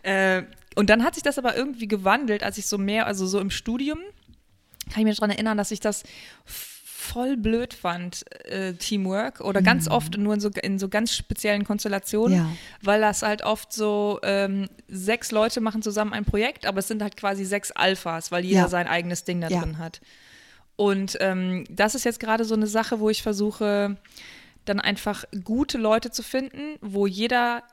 äh, 0.03 0.43
und 0.75 0.89
dann 0.89 1.03
hat 1.03 1.13
sich 1.15 1.23
das 1.23 1.37
aber 1.37 1.55
irgendwie 1.55 1.87
gewandelt, 1.87 2.43
als 2.43 2.57
ich 2.57 2.65
so 2.65 2.77
mehr, 2.77 3.07
also 3.07 3.25
so 3.25 3.39
im 3.39 3.49
Studium, 3.51 3.99
kann 4.91 4.99
ich 4.99 5.05
mich 5.05 5.15
daran 5.15 5.31
erinnern, 5.31 5.57
dass 5.57 5.71
ich 5.71 5.79
das 5.79 6.03
voll 7.05 7.37
blöd 7.37 7.73
fand, 7.73 8.23
äh, 8.45 8.73
Teamwork 8.73 9.39
oder 9.41 9.61
ganz 9.61 9.87
oft 9.87 10.17
nur 10.17 10.33
in 10.33 10.39
so, 10.39 10.49
in 10.61 10.79
so 10.79 10.89
ganz 10.89 11.13
speziellen 11.13 11.63
Konstellationen, 11.63 12.37
Ja. 12.37 12.47
weil 12.81 12.99
das 13.01 13.21
halt 13.21 13.43
oft 13.43 13.71
so 13.71 14.19
ähm, 14.23 14.67
sechs 14.87 15.31
Leute 15.31 15.61
machen 15.61 15.81
zusammen 15.81 16.13
ein 16.13 16.25
Projekt, 16.25 16.65
aber 16.65 16.79
es 16.79 16.87
sind 16.87 17.01
halt 17.01 17.15
quasi 17.17 17.45
sechs 17.45 17.71
Alphas, 17.71 18.31
weil 18.31 18.43
jeder 18.43 18.61
Ja. 18.61 18.67
sein 18.67 18.87
eigenes 18.87 19.23
Ding 19.23 19.41
da 19.41 19.49
drin 19.49 19.77
hat. 19.77 20.01
Und 20.75 21.17
ähm, 21.21 21.63
das 21.69 21.95
ist 21.95 22.03
jetzt 22.03 22.19
gerade 22.19 22.43
so 22.43 22.53
eine 22.55 22.67
Sache, 22.67 22.99
wo 22.99 23.09
ich 23.09 23.23
versuche, 23.23 23.95
dann 24.65 24.79
einfach 24.79 25.23
gute 25.43 25.77
Leute 25.77 26.11
zu 26.11 26.23
finden, 26.23 26.75
wo 26.81 27.07
jeder 27.07 27.63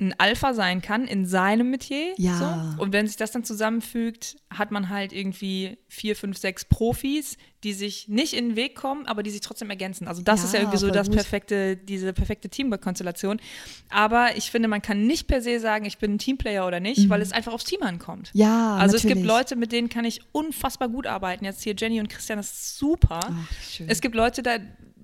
ein 0.00 0.14
Alpha 0.18 0.54
sein 0.54 0.80
kann 0.80 1.06
in 1.08 1.26
seinem 1.26 1.70
Metier. 1.70 2.14
Ja. 2.18 2.74
So. 2.76 2.82
Und 2.82 2.92
wenn 2.92 3.06
sich 3.08 3.16
das 3.16 3.32
dann 3.32 3.42
zusammenfügt, 3.44 4.36
hat 4.48 4.70
man 4.70 4.88
halt 4.88 5.12
irgendwie 5.12 5.76
vier, 5.88 6.14
fünf, 6.14 6.38
sechs 6.38 6.64
Profis, 6.64 7.36
die 7.64 7.72
sich 7.72 8.06
nicht 8.06 8.34
in 8.34 8.50
den 8.50 8.56
Weg 8.56 8.76
kommen, 8.76 9.06
aber 9.06 9.24
die 9.24 9.30
sich 9.30 9.40
trotzdem 9.40 9.68
ergänzen. 9.70 10.06
Also 10.06 10.22
das 10.22 10.40
Ja, 10.40 10.46
ist 10.46 10.52
ja 10.54 10.60
irgendwie 10.60 10.78
so 10.78 10.90
das 10.90 11.08
gut. 11.08 11.16
perfekte, 11.16 11.76
diese 11.76 12.12
perfekte 12.12 12.48
Teamwork-Konstellation. 12.48 13.40
Aber 13.90 14.36
ich 14.36 14.52
finde, 14.52 14.68
man 14.68 14.82
kann 14.82 15.06
nicht 15.06 15.26
per 15.26 15.42
se 15.42 15.58
sagen, 15.58 15.84
ich 15.84 15.98
bin 15.98 16.14
ein 16.14 16.18
Teamplayer 16.18 16.66
oder 16.66 16.78
nicht, 16.78 17.08
weil 17.08 17.20
es 17.20 17.32
einfach 17.32 17.52
aufs 17.52 17.64
Team 17.64 17.82
ankommt. 17.82 18.30
Mhm. 18.34 18.40
Ja, 18.40 18.76
Also 18.76 18.94
es 18.96 19.02
gibt 19.02 19.16
natürlich. 19.16 19.28
Leute, 19.28 19.56
mit 19.56 19.72
denen 19.72 19.88
kann 19.88 20.04
ich 20.04 20.20
unfassbar 20.30 20.88
gut 20.88 21.08
arbeiten. 21.08 21.44
Jetzt 21.44 21.62
hier 21.64 21.74
Jenny 21.76 21.98
und 21.98 22.08
Christian, 22.08 22.38
das 22.38 22.52
ist 22.52 22.78
super. 22.78 23.18
Ach. 23.24 23.80
Es 23.88 24.00
gibt 24.00 24.14
Leute, 24.14 24.44
da, 24.44 24.58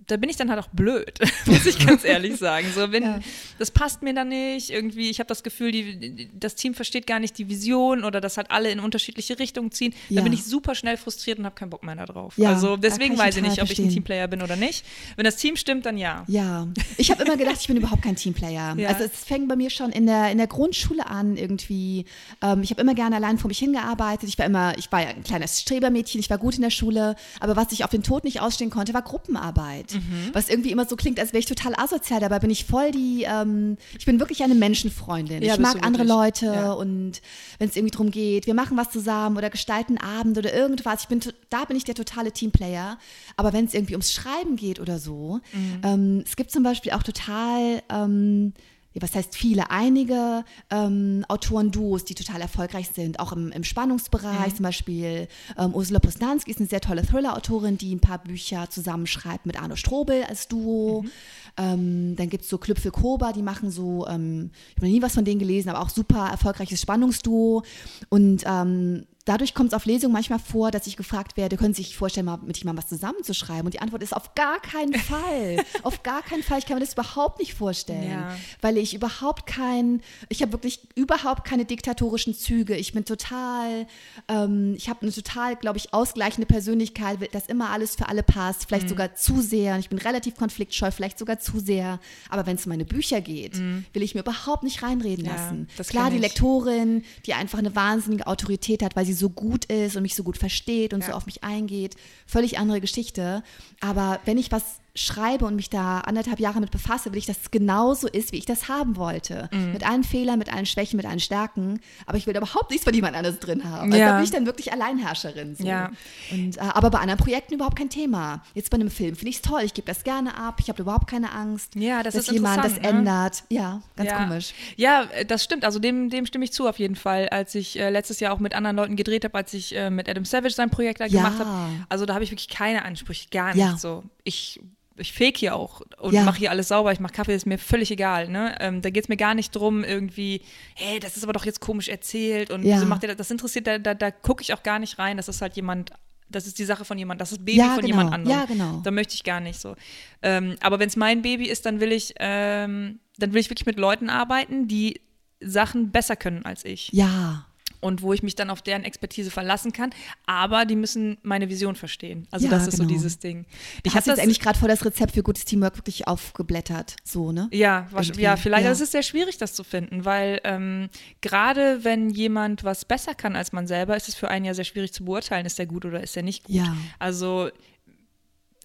da 0.07 0.17
bin 0.17 0.29
ich 0.29 0.37
dann 0.37 0.51
halt 0.51 0.61
auch 0.61 0.69
blöd, 0.69 1.19
muss 1.47 1.67
ich 1.67 1.85
ganz 1.85 2.05
ehrlich 2.05 2.37
sagen. 2.37 2.67
So, 2.75 2.93
wenn, 2.93 3.03
Ja. 3.03 3.21
Das 3.59 3.71
passt 3.71 4.03
mir 4.03 4.15
dann 4.15 4.29
nicht. 4.29 4.71
Irgendwie, 4.71 5.11
ich 5.11 5.19
habe 5.21 5.29
das 5.29 5.43
Gefühl, 5.43 5.73
die, 5.73 6.29
das 6.39 6.55
Team 6.55 6.75
versteht 6.75 7.07
gar 7.07 7.21
nicht 7.21 7.39
die 7.39 7.49
Vision 7.49 8.05
oder 8.05 8.21
dass 8.21 8.37
halt 8.37 8.51
alle 8.51 8.71
in 8.71 8.81
unterschiedliche 8.81 9.39
Richtungen 9.39 9.71
ziehen. 9.71 9.95
Ja. 10.09 10.21
Da 10.21 10.25
bin 10.25 10.33
ich 10.33 10.45
super 10.45 10.75
schnell 10.75 10.97
frustriert 10.97 11.39
und 11.39 11.45
habe 11.45 11.55
keinen 11.55 11.71
Bock 11.71 11.85
mehr 11.85 11.95
darauf. 11.95 12.37
Ja, 12.37 12.51
also 12.51 12.77
deswegen 12.77 13.15
ich 13.15 13.21
weiß 13.21 13.37
ich 13.37 13.43
nicht, 13.43 13.63
ob 13.63 13.71
ich 13.71 13.79
ein. 13.79 13.89
Teamplayer 13.89 14.29
bin 14.29 14.43
oder 14.43 14.57
nicht. 14.57 14.85
Wenn 15.17 15.25
das 15.25 15.37
Team 15.37 15.57
stimmt, 15.57 15.87
dann 15.87 15.97
ja. 15.99 16.25
Ja, 16.27 16.67
ich 16.97 17.11
habe 17.11 17.23
immer 17.23 17.37
gedacht, 17.37 17.57
ich 17.61 17.67
bin 17.69 17.77
überhaupt 17.77 18.03
kein 18.03 18.17
Teamplayer. 18.17 18.75
Ja. 18.85 18.89
Also 18.89 19.05
es 19.05 19.25
fängt 19.25 19.49
bei 19.49 19.57
mir 19.57 19.71
schon 19.71 19.91
in 19.91 20.07
der, 20.07 20.31
in 20.31 20.39
der 20.39 20.47
Grundschule 20.47 21.07
an 21.07 21.37
irgendwie. 21.37 22.05
Ähm, 22.43 22.63
ich 22.63 22.71
habe 22.71 22.81
immer 22.81 22.95
gerne 22.95 23.17
allein 23.17 23.39
vor 23.39 23.49
mich 23.49 23.59
hingearbeitet. 23.59 24.29
Ich 24.29 24.39
war 24.39 24.47
immer, 24.47 24.77
ich 24.77 24.91
war 24.91 25.01
ja 25.03 25.09
ein 25.09 25.23
kleines 25.23 25.61
Strebermädchen, 25.61 26.21
ich 26.21 26.29
war 26.29 26.39
gut 26.39 26.57
in 26.57 26.63
der 26.63 26.71
Schule, 26.71 27.15
aber 27.41 27.57
was 27.57 27.73
ich 27.73 27.85
auf 27.85 27.91
den 27.91 28.03
Tod 28.03 28.25
nicht 28.25 28.41
ausstehen 28.41 28.71
konnte, 28.71 28.93
war 28.95 29.03
Gruppenarbeit. 29.03 29.94
Was 30.33 30.49
irgendwie 30.49 30.71
immer 30.71 30.85
so 30.87 30.97
klingt, 30.97 31.19
als 31.21 31.33
wäre 31.33 31.39
ich 31.41 31.47
total 31.47 31.75
asozial. 31.77 32.21
Dabei 32.21 32.39
bin 32.39 32.51
ich 32.51 32.65
voll 32.65 32.91
die, 32.91 33.25
ähm, 33.29 33.77
ich 33.99 34.05
bin 34.07 34.19
wirklich 34.21 34.43
eine 34.43 34.55
Menschenfreundin. 34.55 35.43
Ja, 35.43 35.55
ich 35.55 35.61
mag 35.61 35.85
andere. 35.85 36.05
Leute 36.05 36.47
Ja. 36.47 36.73
und 36.73 37.21
wenn 37.59 37.69
es 37.69 37.77
irgendwie 37.77 37.93
darum 37.93 38.11
geht, 38.11 38.47
wir 38.47 38.55
machen 38.55 38.77
was 38.77 38.91
zusammen 38.91 39.37
oder 39.37 39.51
gestalten 39.51 39.99
Abend 39.99 40.37
oder 40.39 40.53
irgendwas. 40.55 41.03
Ich 41.03 41.09
bin, 41.09 41.21
da 41.51 41.65
bin 41.65 41.77
ich 41.77 41.85
der 41.85 41.95
totale 41.95 42.33
Teamplayer. 42.33 42.99
Aber 43.37 43.53
wenn 43.53 43.65
es 43.65 43.75
irgendwie 43.75 43.95
ums 43.95 44.13
Schreiben 44.13 44.57
geht 44.57 44.81
oder 44.81 44.99
so, 44.99 45.41
Mhm. 45.53 45.81
ähm, 45.83 46.23
es 46.27 46.37
gibt 46.37 46.51
zum 46.51 46.63
Beispiel 46.63 46.93
auch 46.93 47.03
total, 47.03 47.83
ähm, 47.91 48.53
was 49.01 49.15
heißt 49.15 49.37
viele, 49.37 49.71
einige 49.71 50.45
ähm, 50.71 51.25
Autoren-Duos, 51.29 52.05
die 52.05 52.15
total 52.15 52.41
erfolgreich 52.41 52.91
sind, 52.95 53.19
auch 53.19 53.33
im, 53.33 53.51
im 53.51 53.65
Spannungsbereich. 53.65 54.53
Mhm. 54.53 54.57
Zum 54.57 54.63
Beispiel 54.63 55.29
ähm, 55.59 55.75
Ursula 55.75 55.99
Posnanski 55.99 56.51
ist 56.51 56.61
eine 56.61 56.69
sehr 56.69 56.81
tolle 56.81 57.05
Thriller-Autorin, 57.05 57.77
die 57.77 57.95
ein 57.95 58.01
paar 58.01 58.19
Bücher 58.19 58.71
zusammenschreibt 58.71 59.47
mit 59.47 59.61
Arno 59.61 59.77
Strobel 59.77 60.23
als 60.25 60.49
Duo. 60.49 61.03
Mhm. 61.03 61.11
Ähm, 61.57 62.17
dann 62.17 62.31
gibt 62.31 62.45
es 62.45 62.51
so 62.51 62.59
Klüpfel 62.59 62.91
Koba, 62.91 63.33
die 63.33 63.43
machen 63.43 63.71
so, 63.71 64.07
ähm, 64.07 64.51
ich 64.71 64.77
habe 64.77 64.87
noch 64.87 64.93
nie 64.93 65.03
was 65.03 65.15
von 65.15 65.25
denen 65.25 65.39
gelesen, 65.39 65.69
aber 65.69 65.81
auch 65.81 65.89
super 65.89 66.29
erfolgreiches 66.31 66.81
Spannungsduo. 66.81 67.63
Und 68.09 68.43
ähm, 68.47 69.07
dadurch 69.25 69.55
kommt 69.55 69.69
es 69.69 69.75
auf 69.75 69.87
Lesungen 69.87 70.13
manchmal 70.13 70.39
vor, 70.39 70.71
dass 70.71 70.87
ich 70.87 70.97
gefragt 70.97 71.37
werde, 71.37 71.57
können 71.57 71.73
Sie 71.75 71.83
sich 71.83 71.97
vorstellen, 71.97 72.27
mal 72.27 72.39
mit 72.39 72.59
jemandem 72.59 72.83
was 72.83 72.89
zusammenzuschreiben? 72.91 73.65
Und 73.65 73.75
die 73.75 73.81
Antwort 73.81 74.03
ist 74.03 74.15
auf 74.15 74.35
gar 74.35 74.61
keinen 74.61 74.95
Fall. 74.99 75.65
auf 75.83 76.03
gar 76.03 76.23
keinen 76.23 76.43
Fall. 76.43 76.59
Ich 76.59 76.67
kann 76.67 76.77
mir 76.77 76.85
das 76.85 76.93
überhaupt 76.93 77.39
nicht 77.39 77.55
vorstellen. 77.55 78.11
Ja. 78.11 78.37
Weil 78.61 78.77
ich 78.79 78.95
überhaupt 78.95 79.47
kein, 79.47 80.03
ich 80.29 80.43
habe 80.43 80.53
wirklich 80.53 80.81
überhaupt 80.95 81.45
keine 81.45 81.65
diktatorischen 81.65 82.35
Züge. 82.35 82.77
Ich 82.77 82.93
bin 82.93 83.05
total, 83.05 83.87
ähm, 84.29 84.75
ich 84.77 84.89
habe 84.89 85.03
eine 85.03 85.13
total, 85.13 85.57
glaube 85.57 85.79
ich, 85.79 85.95
ausgleichende 85.95 86.47
Persönlichkeit, 86.47 87.19
dass 87.35 87.47
immer 87.47 87.71
alles 87.71 87.97
für 87.97 88.09
alle 88.09 88.23
passt, 88.23 88.63
Mhm. 88.63 88.67
vielleicht 88.69 88.89
sogar 88.89 89.15
zu 89.15 89.41
sehr. 89.41 89.75
Und 89.75 89.81
ich 89.81 89.89
bin 89.89 89.99
relativ 89.99 90.37
konfliktscheu, 90.37 90.91
vielleicht 90.91 91.19
sogar 91.19 91.39
zu 91.39 91.59
sehr. 91.61 91.99
Aber 92.29 92.47
wenn 92.47 92.57
es 92.57 92.67
um 92.67 92.71
meine 92.71 92.85
Bücher 92.85 93.21
geht, 93.21 93.59
will 93.93 94.03
ich 94.03 94.15
mir 94.15 94.21
überhaupt 94.21 94.63
nicht 94.65 94.83
reinreden 94.83 95.25
Mhm. 95.25 95.31
Ja, 95.31 95.37
lassen. 95.37 95.69
das 95.77 95.89
Klar, 95.89 96.11
die. 96.11 96.19
Lektorin, 96.19 97.05
die 97.27 97.35
einfach 97.35 97.59
eine 97.59 97.75
wahnsinnige 97.75 98.27
Autorität 98.27 98.83
hat, 98.83 98.97
weil 98.97 99.07
sie 99.07 99.14
so 99.15 99.31
gut 99.31 99.65
ist 99.67 99.97
und 99.97 100.03
mich 100.03 100.15
so 100.15 100.23
gut 100.25 100.37
versteht 100.37 100.93
und 100.93 101.03
so 101.03 101.11
Ja. 101.11 101.17
auf 101.17 101.27
mich 101.27 101.43
eingeht. 101.45 101.97
Völlig 102.27 102.59
andere 102.59 102.81
Geschichte. 102.81 103.43
Aber 103.81 104.21
wenn 104.25 104.39
ich 104.39 104.53
was 104.53 104.63
schreibe 104.97 105.45
und 105.45 105.57
mich 105.57 105.71
da 105.71 106.01
anderthalb 106.01 106.39
Jahre 106.39 106.61
mit 106.61 106.71
befasse, 106.71 107.11
will 107.11 107.19
ich, 107.19 107.27
dass 107.27 107.39
es 107.43 107.51
genauso 107.51 108.07
ist, 108.07 108.31
wie 108.31 108.37
ich 108.37 108.47
das 108.47 108.69
haben 108.69 108.97
wollte. 108.97 109.49
Mhm. 109.53 109.73
Mit 109.73 109.85
allen 109.89 110.05
Fehlern, 110.05 110.39
mit 110.39 110.53
allen 110.53 110.67
Schwächen, 110.67 110.97
mit 110.97 111.05
allen 111.07 111.19
Stärken. 111.19 111.81
Aber 112.07 112.17
ich 112.17 112.29
will 112.29 112.37
überhaupt 112.37 112.71
nichts 112.71 112.85
von 112.85 112.95
jemand 112.95 113.17
anderes 113.17 113.41
drin 113.41 113.65
haben. 113.65 113.93
Also 113.93 113.99
Ja. 113.99 114.11
da 114.11 114.15
bin 114.17 114.25
ich 114.25 114.31
dann 114.31 114.47
wirklich 114.47 114.73
Alleinherrscherin. 114.73 115.57
So. 115.57 115.65
Ja. 115.65 115.91
Und, 116.31 116.57
äh, 116.57 116.61
aber 116.61 116.91
bei 116.91 117.01
anderen 117.01 117.19
Projekten 117.19 117.55
überhaupt 117.55 117.77
kein 117.77 117.91
Thema. 117.91 118.45
Jetzt 118.55 118.71
bei 118.71 118.77
einem 118.77 118.91
Film 118.91 119.17
finde 119.17 119.31
ich 119.31 119.37
es 119.37 119.43
toll. 119.43 119.63
Ich 119.65 119.75
gebe 119.75 119.87
das 119.87 120.05
gerne 120.05 120.37
ab. 120.37 120.59
Ich 120.61 120.69
habe 120.69 120.81
überhaupt 120.81 121.09
keine 121.09 121.33
Angst, 121.33 121.75
Ja, 121.75 122.05
das 122.05 122.15
dass 122.15 122.29
ist 122.29 122.33
jemand 122.33 122.65
das 122.65 122.75
ne? 122.75 122.85
ändert. 122.89 123.43
Ja, 123.49 123.83
ganz 123.97 124.11
ja. 124.11 124.25
komisch. 124.25 124.55
Ja, 124.77 125.03
äh, 125.13 125.25
das 125.27 125.43
stimmt. 125.43 125.65
Also 125.65 125.81
dem, 125.81 126.09
dem 126.09 126.25
stimme 126.27 126.45
ich 126.45 126.53
zu 126.53 126.69
auf 126.69 126.79
jeden 126.79 126.95
Fall. 126.95 127.29
Als 127.31 127.57
ich 127.57 127.79
äh, 127.81 127.91
letztes 127.91 128.21
Jahr 128.21 128.33
auch 128.33 128.39
mit 128.39 128.55
anderen 128.55 128.77
Leuten 128.77 128.95
gedreht 128.95 129.25
habe, 129.25 129.35
als 129.37 129.53
ich 129.55 129.75
äh, 129.75 129.91
mit 129.91 130.09
Adam 130.09 130.25
Savage 130.25 130.55
sein 130.55 130.71
Projekt 130.71 131.01
da 131.01 131.09
gemacht 131.09 131.41
habe. 131.41 131.51
Also 131.89 132.07
da 132.07 132.15
habe 132.15 132.23
ich 132.23 132.31
wirklich 132.31 132.49
keine 132.49 132.85
Ansprüche, 132.85 133.29
gar 133.31 133.55
nicht 133.57 133.81
so. 133.81 134.05
Ich 134.23 134.61
ich 134.97 135.13
fake 135.13 135.37
hier 135.39 135.57
auch 135.57 135.81
und 135.99 136.15
Ja. 136.15 136.23
mache 136.25 136.39
hier 136.39 136.51
alles 136.51 136.69
sauber, 136.69 136.93
ich 136.93 137.01
mache 137.01 137.13
Kaffee, 137.13 137.35
ist 137.35 137.47
mir 137.47 137.59
völlig 137.59 137.91
egal. 137.91 138.29
Ne? 138.29 138.55
Ähm, 138.61 138.81
da 138.83 138.91
geht 138.91 139.05
es 139.05 139.09
mir 139.09 139.17
gar 139.17 139.35
nicht 139.35 139.51
drum, 139.55 139.83
irgendwie, 139.85 140.43
hey, 140.77 141.01
das 141.01 141.17
ist 141.17 141.25
aber 141.25 141.33
doch 141.33 141.45
jetzt 141.45 141.61
komisch 141.61 141.89
erzählt 141.89 142.51
und 142.51 142.63
Ja. 142.65 142.77
wieso 142.77 142.87
macht 142.87 143.03
ihr 143.03 143.09
das? 143.09 143.17
Das 143.17 143.31
interessiert, 143.31 143.67
da, 143.67 143.79
da, 143.79 143.95
da 143.95 144.11
gucke 144.11 144.43
ich 144.43 144.53
auch 144.55 144.63
gar 144.63 144.79
nicht 144.79 144.99
rein. 144.99 145.17
Das 145.17 145.29
ist 145.29 145.43
halt 145.43 145.57
jemand, 145.57 145.91
das 146.29 146.47
ist 146.47 146.59
die 146.59 146.65
Sache 146.65 146.85
von 146.85 146.97
jemand, 146.99 147.21
das 147.21 147.33
ist 147.33 147.45
Baby 147.45 147.59
Ja, 147.59 147.75
von 147.75 147.83
genau. 147.83 147.87
jemand 147.89 148.13
anderem. 148.13 148.39
Ja, 148.39 148.45
genau. 148.47 148.81
Da 148.85 148.91
möchte 148.91 149.15
ich 149.15 149.25
gar 149.25 149.41
nicht 149.41 149.61
so. 149.61 149.75
Ähm, 150.23 150.57
aber 150.61 150.79
wenn 150.79 150.89
es 150.89 150.97
mein 150.97 151.23
Baby 151.23 151.47
ist, 151.49 151.67
dann 151.67 151.81
will 151.81 151.93
ich, 151.93 152.15
ähm, 152.19 152.99
dann 153.19 153.33
will 153.33 153.41
ich 153.41 153.51
wirklich 153.51 153.67
mit 153.67 153.79
Leuten 153.79 154.09
arbeiten, 154.11 154.69
die 154.69 155.01
Sachen 155.41 155.91
besser 155.91 156.17
können 156.17 156.45
als 156.45 156.65
ich 156.65 156.91
Ja. 156.93 157.47
Und 157.85 158.01
wo 158.01 158.15
ich 158.15 158.23
mich 158.23 158.35
dann 158.35 158.49
auf 158.49 158.63
deren 158.63 158.83
Expertise 158.83 159.31
verlassen 159.31 159.73
kann. 159.73 159.91
Aber 160.25 160.65
die 160.65 160.75
müssen 160.75 161.19
meine 161.23 161.51
Vision 161.51 161.77
verstehen. 161.77 162.27
Also 162.31 162.47
Ja, 162.47 162.51
das 162.51 162.67
ist 162.67 162.79
so 162.79 162.83
genau. 162.85 162.95
dieses 162.95 163.19
Ding. 163.19 163.45
Ich 163.83 163.95
habe 163.95 164.09
jetzt 164.09 164.19
eigentlich 164.19 164.41
gerade 164.41 164.59
vor 164.59 164.69
das 164.69 164.85
Rezept 164.87 165.13
für 165.13 165.23
gutes 165.23 165.45
Teamwork 165.45 165.77
wirklich 165.77 166.09
aufgeblättert. 166.09 166.97
So, 167.05 167.31
ne? 167.31 167.49
Ja, 167.53 167.87
Irgendwie, 167.93 168.23
ja, 168.23 168.37
vielleicht. 168.37 168.65
ja. 168.65 168.71
Es 168.71 168.81
ist 168.81 168.93
sehr 168.93 169.03
schwierig, 169.03 169.37
das 169.37 169.53
zu 169.53 169.65
finden, 169.65 170.07
weil 170.07 170.41
ähm, 170.45 170.89
gerade 171.21 171.85
wenn 171.85 172.09
jemand 172.09 172.65
was 172.65 172.87
besser 172.87 173.15
kann 173.15 173.37
als 173.37 173.53
man 173.53 173.67
selber, 173.67 173.97
ist 173.97 174.09
es 174.09 174.15
für 174.15 174.29
einen 174.29 174.47
ja 174.47 174.55
sehr 174.55 174.65
schwierig 174.65 174.95
zu 174.95 175.05
beurteilen, 175.05 175.45
ist 175.45 175.59
der 175.59 175.67
gut 175.67 175.85
oder 175.85 176.03
ist 176.03 176.17
der 176.17 176.23
nicht 176.23 176.45
gut. 176.45 176.57
Ja. 176.57 176.75
Also 176.99 177.51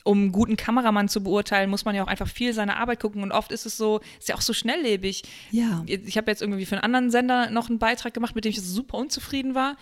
um 0.10 0.18
einen 0.18 0.32
guten 0.32 0.58
Kameramann 0.58 1.08
zu 1.08 1.22
beurteilen, 1.22 1.70
muss 1.70 1.86
man 1.86 1.94
ja 1.94 2.04
auch 2.04 2.08
einfach 2.08 2.28
viel 2.28 2.52
seiner 2.52 2.78
Arbeit 2.78 3.00
gucken 3.00 3.22
und 3.22 3.32
oft 3.32 3.52
ist 3.52 3.68
es 3.68 3.78
so, 3.78 4.00
ist 4.18 4.28
ja 4.28 4.34
auch 4.34 4.42
so 4.42 4.54
schnelllebig. 4.54 5.22
Ja. 5.52 5.84
Ich 5.86 6.18
habe 6.18 6.32
jetzt 6.32 6.42
irgendwie 6.42 6.66
für 6.66 6.76
einen 6.76 6.84
anderen 6.84 7.12
Sender 7.12 7.52
noch 7.52 7.70
einen 7.70 7.78
Beitrag 7.78 8.16
gemacht, 8.16 8.34
mit 8.34 8.44
dem 8.44 8.50
ich 8.50 8.60
super 8.60 8.98
unzufrieden 8.98 9.54
war. 9.54 9.78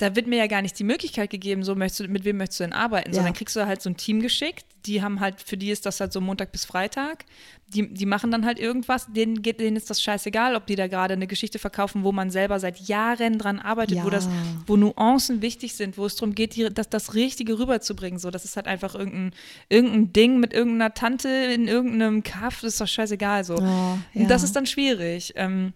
Da 0.00 0.16
wird 0.16 0.26
mir 0.26 0.38
ja 0.38 0.46
gar 0.46 0.62
nicht 0.62 0.78
die 0.78 0.84
Möglichkeit 0.84 1.28
gegeben, 1.28 1.62
so 1.62 1.74
möchtest 1.74 2.00
du, 2.00 2.08
mit 2.08 2.24
wem 2.24 2.38
möchtest 2.38 2.60
du 2.60 2.64
denn 2.64 2.72
arbeiten? 2.72 3.10
Ja. 3.10 3.16
Sondern 3.16 3.34
kriegst 3.34 3.54
du 3.54 3.66
halt 3.66 3.82
so 3.82 3.90
ein 3.90 3.98
Team 3.98 4.20
geschickt, 4.20 4.64
die 4.86 5.02
haben 5.02 5.20
halt, 5.20 5.42
für 5.42 5.58
die 5.58 5.70
ist 5.70 5.84
das 5.84 6.00
halt 6.00 6.10
so 6.10 6.22
Montag 6.22 6.52
bis 6.52 6.64
Freitag. 6.64 7.26
Die, 7.68 7.92
die 7.92 8.06
machen 8.06 8.30
dann 8.30 8.46
halt 8.46 8.58
irgendwas, 8.58 9.06
denen, 9.12 9.42
geht, 9.42 9.60
denen 9.60 9.76
ist 9.76 9.90
das 9.90 10.00
scheißegal, 10.02 10.56
ob 10.56 10.66
die 10.66 10.74
da 10.74 10.86
gerade 10.86 11.12
eine 11.12 11.26
Geschichte 11.26 11.58
verkaufen, 11.58 12.02
wo 12.02 12.12
man 12.12 12.30
selber 12.30 12.58
seit 12.58 12.80
Jahren 12.88 13.38
dran 13.38 13.58
arbeitet, 13.58 13.98
wo 13.98 14.04
Ja. 14.04 14.10
das, 14.10 14.28
wo 14.66 14.76
Nuancen 14.78 15.42
wichtig 15.42 15.74
sind, 15.74 15.98
wo 15.98 16.06
es 16.06 16.16
darum 16.16 16.34
geht, 16.34 16.56
die, 16.56 16.68
das, 16.72 16.88
das 16.88 17.12
Richtige 17.12 17.58
rüberzubringen. 17.58 18.18
So, 18.18 18.30
das 18.30 18.46
ist 18.46 18.56
halt 18.56 18.66
einfach 18.66 18.94
irgendein, 18.94 19.32
irgendein 19.68 20.12
Ding 20.14 20.40
mit 20.40 20.54
irgendeiner 20.54 20.94
Tante 20.94 21.28
in 21.28 21.68
irgendeinem 21.68 22.22
Kaff, 22.22 22.62
das 22.62 22.72
ist 22.72 22.80
doch 22.80 22.88
scheißegal 22.88 23.44
so. 23.44 23.56
Oh, 23.56 23.60
ja. 23.60 23.98
Und 24.14 24.28
das 24.30 24.42
ist 24.42 24.56
dann 24.56 24.64
schwierig. 24.64 25.34
Ähm, 25.36 25.74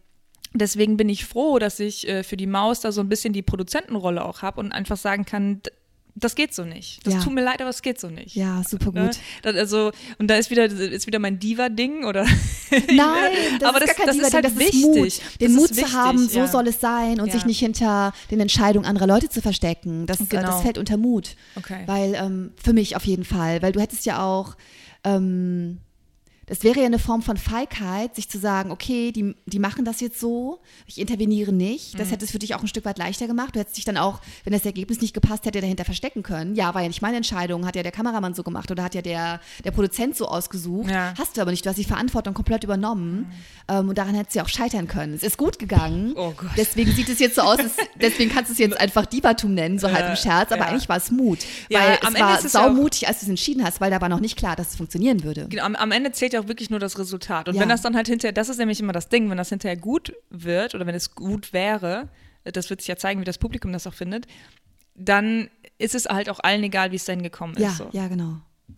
deswegen 0.55 0.97
bin 0.97 1.09
ich 1.09 1.25
froh, 1.25 1.59
dass 1.59 1.81
ich 1.81 2.09
äh, 2.09 2.23
für 2.23 2.37
die 2.37 2.47
Maus 2.47 2.81
da 2.81 2.93
so 2.93 3.01
ein 3.01 3.09
bisschen 3.09 3.33
die 3.33 3.43
Produzentenrolle 3.43 4.25
auch 4.25 4.43
habe 4.43 4.61
und 4.61 4.73
einfach 4.73 4.97
sagen 4.97 5.25
kann, 5.25 5.61
das 6.17 6.37
geht 6.37 6.55
so 6.55 6.65
nicht. 6.65 7.05
Das 7.05 7.15
Ja. 7.15 7.21
tut 7.21 7.33
mir 7.35 7.43
leid, 7.43 7.61
aber 7.61 7.71
es 7.71 7.83
geht 7.83 7.99
so 7.99 8.09
nicht. 8.09 8.37
Ja, 8.37 8.63
super 8.63 8.93
Ne? 8.93 9.07
gut. 9.07 9.19
Das, 9.43 9.57
also, 9.57 9.91
und 10.19 10.29
da 10.29 10.37
ist 10.37 10.49
wieder, 10.49 10.67
ist 10.67 11.09
wieder 11.09 11.19
mein 11.19 11.41
Diva-Ding, 11.41 12.05
oder? 12.05 12.23
Nein, 12.71 13.33
das 13.59 13.69
Aber 13.69 13.79
ist 13.83 13.89
das- 13.89 13.97
gar 13.97 14.07
kein 14.07 14.19
das 14.19 14.27
ist 14.29 14.33
halt 14.35 14.45
das 14.45 14.53
ist 14.53 14.59
wichtig. 14.61 14.83
Mut. 14.83 15.21
Den 15.41 15.55
Mut 15.57 15.65
ist 15.65 15.75
zu 15.75 15.81
wichtig, 15.81 15.93
haben, 15.95 16.29
so 16.29 16.39
ja. 16.39 16.47
soll 16.47 16.69
es 16.69 16.79
sein 16.81 17.21
und 17.21 17.27
Ja. 17.27 17.33
sich 17.33 17.47
nicht 17.47 17.59
hinter 17.59 18.13
den 18.31 18.39
Entscheidungen 18.39 18.87
anderer 18.87 19.09
Leute 19.09 19.29
zu 19.29 19.43
verstecken. 19.43 20.07
Das, 20.07 20.21
äh, 20.21 20.25
Genau. 20.29 20.43
das 20.47 20.63
fällt 20.63 20.79
unter 20.79 20.97
Mut. 20.97 21.31
Okay. 21.57 21.83
Weil, 21.87 22.15
ähm, 22.15 22.53
für 22.63 22.73
mich 22.75 22.95
auf 22.95 23.05
jeden 23.07 23.25
Fall, 23.25 23.61
weil 23.61 23.73
du 23.73 23.81
hättest 23.81 24.07
ja 24.07 24.23
auch, 24.25 24.55
ähm, 25.03 25.81
das 26.47 26.63
wäre 26.63 26.81
ja 26.81 26.87
eine 26.87 26.99
Form 26.99 27.23
von 27.23 27.37
Feigheit, 27.37 28.15
sich 28.15 28.29
zu 28.29 28.39
sagen, 28.39 28.71
okay, 28.71 29.13
die, 29.13 29.35
die 29.47 29.59
machen 29.59 29.85
das 29.85 30.01
jetzt 30.01 30.21
so, 30.21 30.61
ich 30.87 31.01
interveniere 31.01 31.53
nicht. 31.53 31.95
Mhm. 31.95 31.99
Das 31.99 32.11
hätte 32.11 32.25
es 32.25 32.31
für 32.31 32.39
dich 32.39 32.55
auch 32.55 32.61
ein 32.61 32.69
Stück 32.69 32.85
weit 32.85 32.99
leichter 32.99 33.27
gemacht. 33.27 33.55
Du 33.55 33.61
hättest 33.61 33.77
dich 33.77 33.85
dann 33.85 33.97
auch, 33.97 34.21
wenn 34.45 34.53
das 34.53 34.65
Ergebnis 34.67 35.01
nicht 35.01 35.15
gepasst 35.15 35.47
hätte, 35.47 35.61
dahinter 35.61 35.85
verstecken 35.85 36.23
können. 36.23 36.55
Ja, 36.55 36.75
war 36.75 36.83
ja 36.83 36.89
nicht 36.89 37.03
meine 37.03 37.17
Entscheidung, 37.17 37.67
hat 37.67 37.77
ja 37.77 37.83
der 37.83 37.93
Kameramann 37.93 38.35
so 38.35 38.43
gemacht 38.43 38.71
oder 38.71 38.83
hat 38.83 38.95
ja 38.95 39.03
der, 39.03 39.41
der 39.65 39.71
Produzent 39.71 40.17
so 40.17 40.27
ausgesucht. 40.27 40.91
Ja. 40.91 41.15
Hast 41.19 41.37
du 41.37 41.41
aber 41.41 41.51
nicht, 41.51 41.65
du 41.65 41.71
hast 41.71 41.77
die 41.79 41.85
Verantwortung 41.85 42.35
komplett 42.35 42.65
übernommen. 42.65 43.33
Ähm, 43.69 43.89
und 43.89 43.97
daran 43.97 44.15
hättest 44.15 44.35
du 44.35 44.39
ja 44.41 44.45
auch 44.45 44.49
scheitern 44.49 44.87
können. 44.89 45.15
Es 45.15 45.23
ist 45.23 45.39
gut 45.39 45.59
gegangen. 45.59 46.13
Oh 46.17 46.33
Gott. 46.37 46.51
Deswegen 46.57 46.93
sieht 46.93 47.09
es 47.09 47.19
jetzt 47.19 47.37
so 47.37 47.43
aus, 47.43 47.59
es, 47.59 47.77
deswegen 48.01 48.31
kannst 48.31 48.51
du 48.51 48.53
es 48.53 48.59
jetzt 48.59 48.79
einfach 48.79 49.07
Divatum 49.07 49.55
nennen, 49.55 49.79
so 49.79 49.91
halb 49.91 50.11
im 50.11 50.17
Scherz, 50.17 50.53
aber 50.53 50.63
ja. 50.63 50.69
eigentlich 50.69 50.89
war 50.89 50.99
es 50.99 51.11
Mut. 51.11 51.39
Ja, 51.71 51.81
weil 51.81 51.87
am 51.89 51.99
es 52.01 52.07
Ende 52.09 52.21
war 52.21 52.39
ist 52.39 52.45
es 52.45 52.53
ja 52.53 52.61
auch- 52.61 52.65
saumutig, 52.67 53.09
als 53.09 53.21
du 53.21 53.25
es 53.27 53.31
entschieden 53.31 53.65
hast, 53.65 53.81
weil 53.81 53.91
da 53.91 54.01
war 54.01 54.09
noch 54.09 54.21
nicht 54.21 54.37
klar, 54.37 54.57
dass 54.57 54.71
es 54.71 54.77
funktionieren 54.77 55.25
würde. 55.25 55.47
Genau, 55.49 55.65
am, 55.65 55.77
am 55.77 55.91
Ende 55.93 56.13
zählt 56.13 56.34
ja 56.35 56.41
auch 56.41 56.49
wirklich 56.49 56.71
nur 56.71 56.79
das 56.81 56.99
Resultat. 56.99 57.49
Und 57.49 57.55
Ja. 57.55 57.63
wenn 57.63 57.69
das 57.69 57.83
dann 57.83 57.97
halt 57.97 58.07
hinterher, 58.09 58.33
das 58.33 58.49
ist 58.49 58.59
nämlich 58.59 58.81
immer 58.81 58.93
das 58.93 59.09
Ding, 59.09 59.31
wenn 59.31 59.37
das 59.39 59.49
hinterher 59.49 59.77
gut 59.77 60.13
wird 60.31 60.75
oder 60.75 60.87
wenn 60.87 60.95
es 60.95 61.15
gut 61.15 61.53
wäre, 61.53 62.09
das 62.45 62.69
wird 62.71 62.81
sich 62.83 62.89
ja 62.89 62.97
zeigen, 62.97 63.21
wie 63.21 63.25
das 63.25 63.39
Publikum 63.39 63.73
das 63.73 63.87
auch 63.87 63.95
findet, 63.95 64.27
dann 64.95 65.49
ist 65.79 65.95
es 65.95 66.05
halt 66.07 66.29
auch 66.31 66.41
allen 66.41 66.63
egal, 66.63 66.93
wie 66.93 66.97
es 66.97 67.05
dahin 67.05 67.23
gekommen 67.23 67.55
Ja, 67.59 67.69
ist. 67.69 67.79
So. 67.79 67.89
ja, 67.93 68.07
genau. 68.09 68.37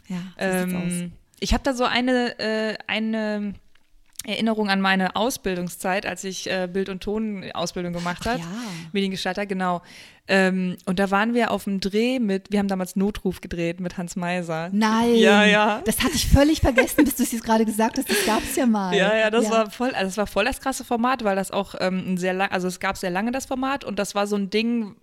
Ja, 0.08 0.16
so. 0.38 0.44
Ähm, 0.76 1.12
ich 1.40 1.52
habe 1.52 1.62
da 1.64 1.74
so 1.74 1.84
eine, 1.84 2.38
äh, 2.38 2.76
eine 2.86 3.54
Erinnerung 4.26 4.68
an 4.70 4.80
meine 4.80 5.16
Ausbildungszeit, 5.16 6.04
als 6.06 6.24
ich 6.24 6.50
äh, 6.50 6.68
Bild- 6.72 6.88
und 6.88 7.02
Ton-Ausbildung 7.02 7.92
gemacht 7.92 8.22
Ach 8.22 8.32
habe. 8.32 8.40
ja. 8.40 8.46
Mediengestalter, 8.92 9.46
genau. 9.46 9.82
Ähm, 10.28 10.76
und 10.86 10.98
da 10.98 11.10
waren 11.12 11.34
wir 11.34 11.52
auf 11.52 11.64
dem 11.64 11.78
Dreh 11.78 12.18
mit, 12.18 12.50
wir 12.50 12.58
haben 12.58 12.66
damals 12.68 12.96
Notruf 12.96 13.40
gedreht 13.40 13.78
mit 13.78 13.96
Hans 13.96 14.16
Meiser. 14.16 14.70
Nein, 14.72 15.14
Ja, 15.14 15.44
ja. 15.44 15.82
das 15.84 16.02
hatte 16.02 16.14
ich 16.16 16.26
völlig 16.26 16.60
vergessen, 16.60 17.04
bis 17.04 17.14
du 17.14 17.22
es 17.22 17.30
jetzt 17.32 17.44
gerade 17.44 17.64
gesagt 17.64 17.98
hast. 17.98 18.10
Das 18.10 18.26
gab 18.26 18.42
es 18.42 18.56
ja 18.56 18.66
mal. 18.66 18.94
Ja, 18.96 19.16
ja, 19.16 19.30
das 19.30 19.48
war 19.50 19.70
voll, 19.70 19.90
also 19.90 20.06
das 20.06 20.16
war 20.16 20.26
voll 20.26 20.44
das 20.44 20.60
krasse 20.60 20.84
Format, 20.84 21.22
weil 21.22 21.36
das 21.36 21.52
auch 21.52 21.76
ähm, 21.78 22.14
ein 22.14 22.16
sehr 22.18 22.34
lang, 22.34 22.50
also 22.50 22.66
es 22.66 22.80
gab 22.80 22.96
sehr 22.96 23.10
lange 23.10 23.30
das 23.30 23.46
Format 23.46 23.84
und 23.84 23.98
das 24.00 24.16
war 24.16 24.26
so 24.26 24.34
ein 24.34 24.50
Ding, 24.50 24.96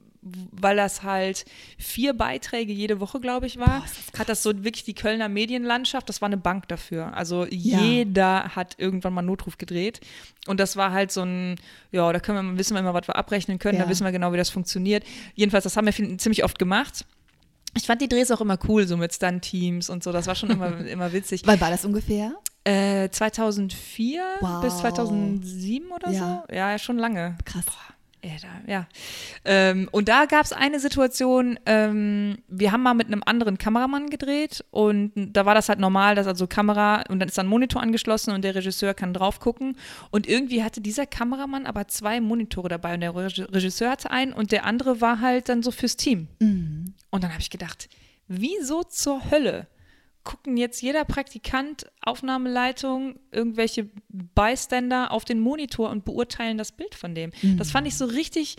weil 0.51 0.77
das 0.77 1.03
halt 1.03 1.45
vier 1.77 2.13
Beiträge 2.13 2.71
jede 2.71 2.99
Woche, 2.99 3.19
glaube 3.19 3.45
ich, 3.45 3.59
war, 3.59 3.83
hat 4.17 4.29
das 4.29 4.41
so 4.43 4.63
wirklich 4.63 4.83
die 4.83 4.93
Kölner 4.93 5.27
Medienlandschaft, 5.29 6.07
das 6.09 6.21
war 6.21 6.27
eine 6.27 6.37
Bank 6.37 6.67
dafür. 6.69 7.13
Also 7.15 7.45
jeder 7.49 8.55
hat 8.55 8.75
irgendwann 8.77 9.13
mal 9.13 9.21
Notruf 9.21 9.57
gedreht 9.57 9.99
und 10.47 10.59
das 10.59 10.77
war 10.77 10.91
halt 10.91 11.11
so 11.11 11.21
ein, 11.23 11.55
ja, 11.91 12.11
da 12.13 12.19
können 12.19 12.51
wir, 12.53 12.57
wissen 12.59 12.73
wir 12.75 12.79
immer, 12.79 12.93
was 12.93 13.07
wir 13.07 13.15
abrechnen 13.15 13.59
können, 13.59 13.77
Ja. 13.77 13.83
da 13.83 13.89
wissen 13.89 14.05
wir 14.05 14.11
genau, 14.11 14.31
wie 14.33 14.37
das 14.37 14.49
funktioniert. 14.49 15.03
Jedenfalls, 15.35 15.63
das 15.65 15.75
haben 15.77 15.85
wir 15.85 15.93
viel, 15.93 16.15
ziemlich 16.17 16.43
oft 16.43 16.57
gemacht. 16.57 17.05
Ich 17.75 17.83
fand 17.87 18.01
die 18.01 18.07
Drehs 18.07 18.29
auch 18.29 18.39
immer 18.41 18.59
cool, 18.67 18.85
so 18.87 18.97
mit 18.97 19.13
Stunt-Teams 19.13 19.89
und 19.89 20.03
so. 20.03 20.11
Das 20.11 20.27
war 20.27 20.35
schon 20.35 20.51
immer, 20.51 20.77
immer 20.85 21.11
witzig. 21.11 21.41
Wann 21.45 21.59
war 21.59 21.71
das 21.71 21.83
ungefähr? 21.85 22.33
Äh, 22.65 23.09
2004 23.09 24.23
Wow. 24.41 24.61
bis 24.61 24.77
2007 24.77 25.91
oder 25.91 26.11
Ja. 26.11 26.43
so. 26.47 26.53
Ja, 26.55 26.77
schon 26.77 26.97
lange. 26.97 27.35
Krass. 27.45 27.65
Ja, 27.65 27.71
da, 27.73 27.92
ja. 28.67 28.87
Ähm, 29.43 29.89
und 29.91 30.07
da 30.07 30.25
gab 30.25 30.45
es 30.45 30.53
eine 30.53 30.79
Situation, 30.79 31.59
ähm, 31.65 32.37
wir 32.47 32.71
haben 32.71 32.81
mal 32.81 32.93
mit 32.93 33.07
einem 33.07 33.21
anderen 33.25 33.57
Kameramann 33.57 34.09
gedreht 34.09 34.63
und 34.71 35.11
da 35.15 35.45
war 35.45 35.55
das 35.55 35.67
halt 35.69 35.79
normal, 35.79 36.15
dass 36.15 36.25
also 36.27 36.47
Kamera 36.47 37.03
und 37.09 37.19
dann 37.19 37.27
ist 37.27 37.37
dann 37.37 37.47
ein 37.47 37.49
Monitor 37.49 37.81
angeschlossen 37.81 38.33
und 38.33 38.43
der 38.43 38.55
Regisseur 38.55 38.93
kann 38.93 39.13
drauf 39.13 39.39
gucken. 39.39 39.77
Und 40.09 40.27
irgendwie 40.27 40.63
hatte 40.63 40.79
dieser 40.79 41.05
Kameramann 41.05 41.65
aber 41.65 41.87
zwei 41.89 42.21
Monitore 42.21 42.69
dabei 42.69 42.93
und 42.93 43.01
der 43.01 43.13
Reg- 43.13 43.53
Regisseur 43.53 43.91
hatte 43.91 44.09
einen 44.09 44.31
und 44.31 44.51
der 44.51 44.65
andere 44.65 45.01
war 45.01 45.19
halt 45.19 45.49
dann 45.49 45.61
so 45.61 45.71
fürs 45.71 45.97
Team. 45.97 46.27
Und 47.09 47.23
dann 47.23 47.31
habe 47.31 47.41
ich 47.41 47.49
gedacht, 47.49 47.89
wieso 48.27 48.83
zur 48.83 49.29
Hölle 49.29 49.67
gucken 50.23 50.57
jetzt 50.57 50.81
jeder 50.81 51.05
Praktikant, 51.05 51.91
Aufnahmeleitung, 52.01 53.19
irgendwelche 53.31 53.89
Bystander 54.09 55.11
auf 55.11 55.25
den 55.25 55.39
Monitor 55.39 55.89
und 55.89 56.05
beurteilen 56.05 56.57
das 56.57 56.71
Bild 56.71 56.95
von 56.95 57.13
dem. 57.13 57.31
Das 57.57 57.71
fand 57.71 57.87
ich 57.87 57.97
so 57.97 58.05
richtig, 58.05 58.57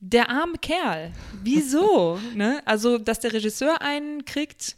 der 0.00 0.30
arme 0.30 0.58
Kerl. 0.58 1.12
Wieso? 1.42 2.18
ne? 2.34 2.60
Also, 2.64 2.98
dass 2.98 3.20
der 3.20 3.32
Regisseur 3.32 3.80
einen 3.82 4.24
kriegt, 4.24 4.76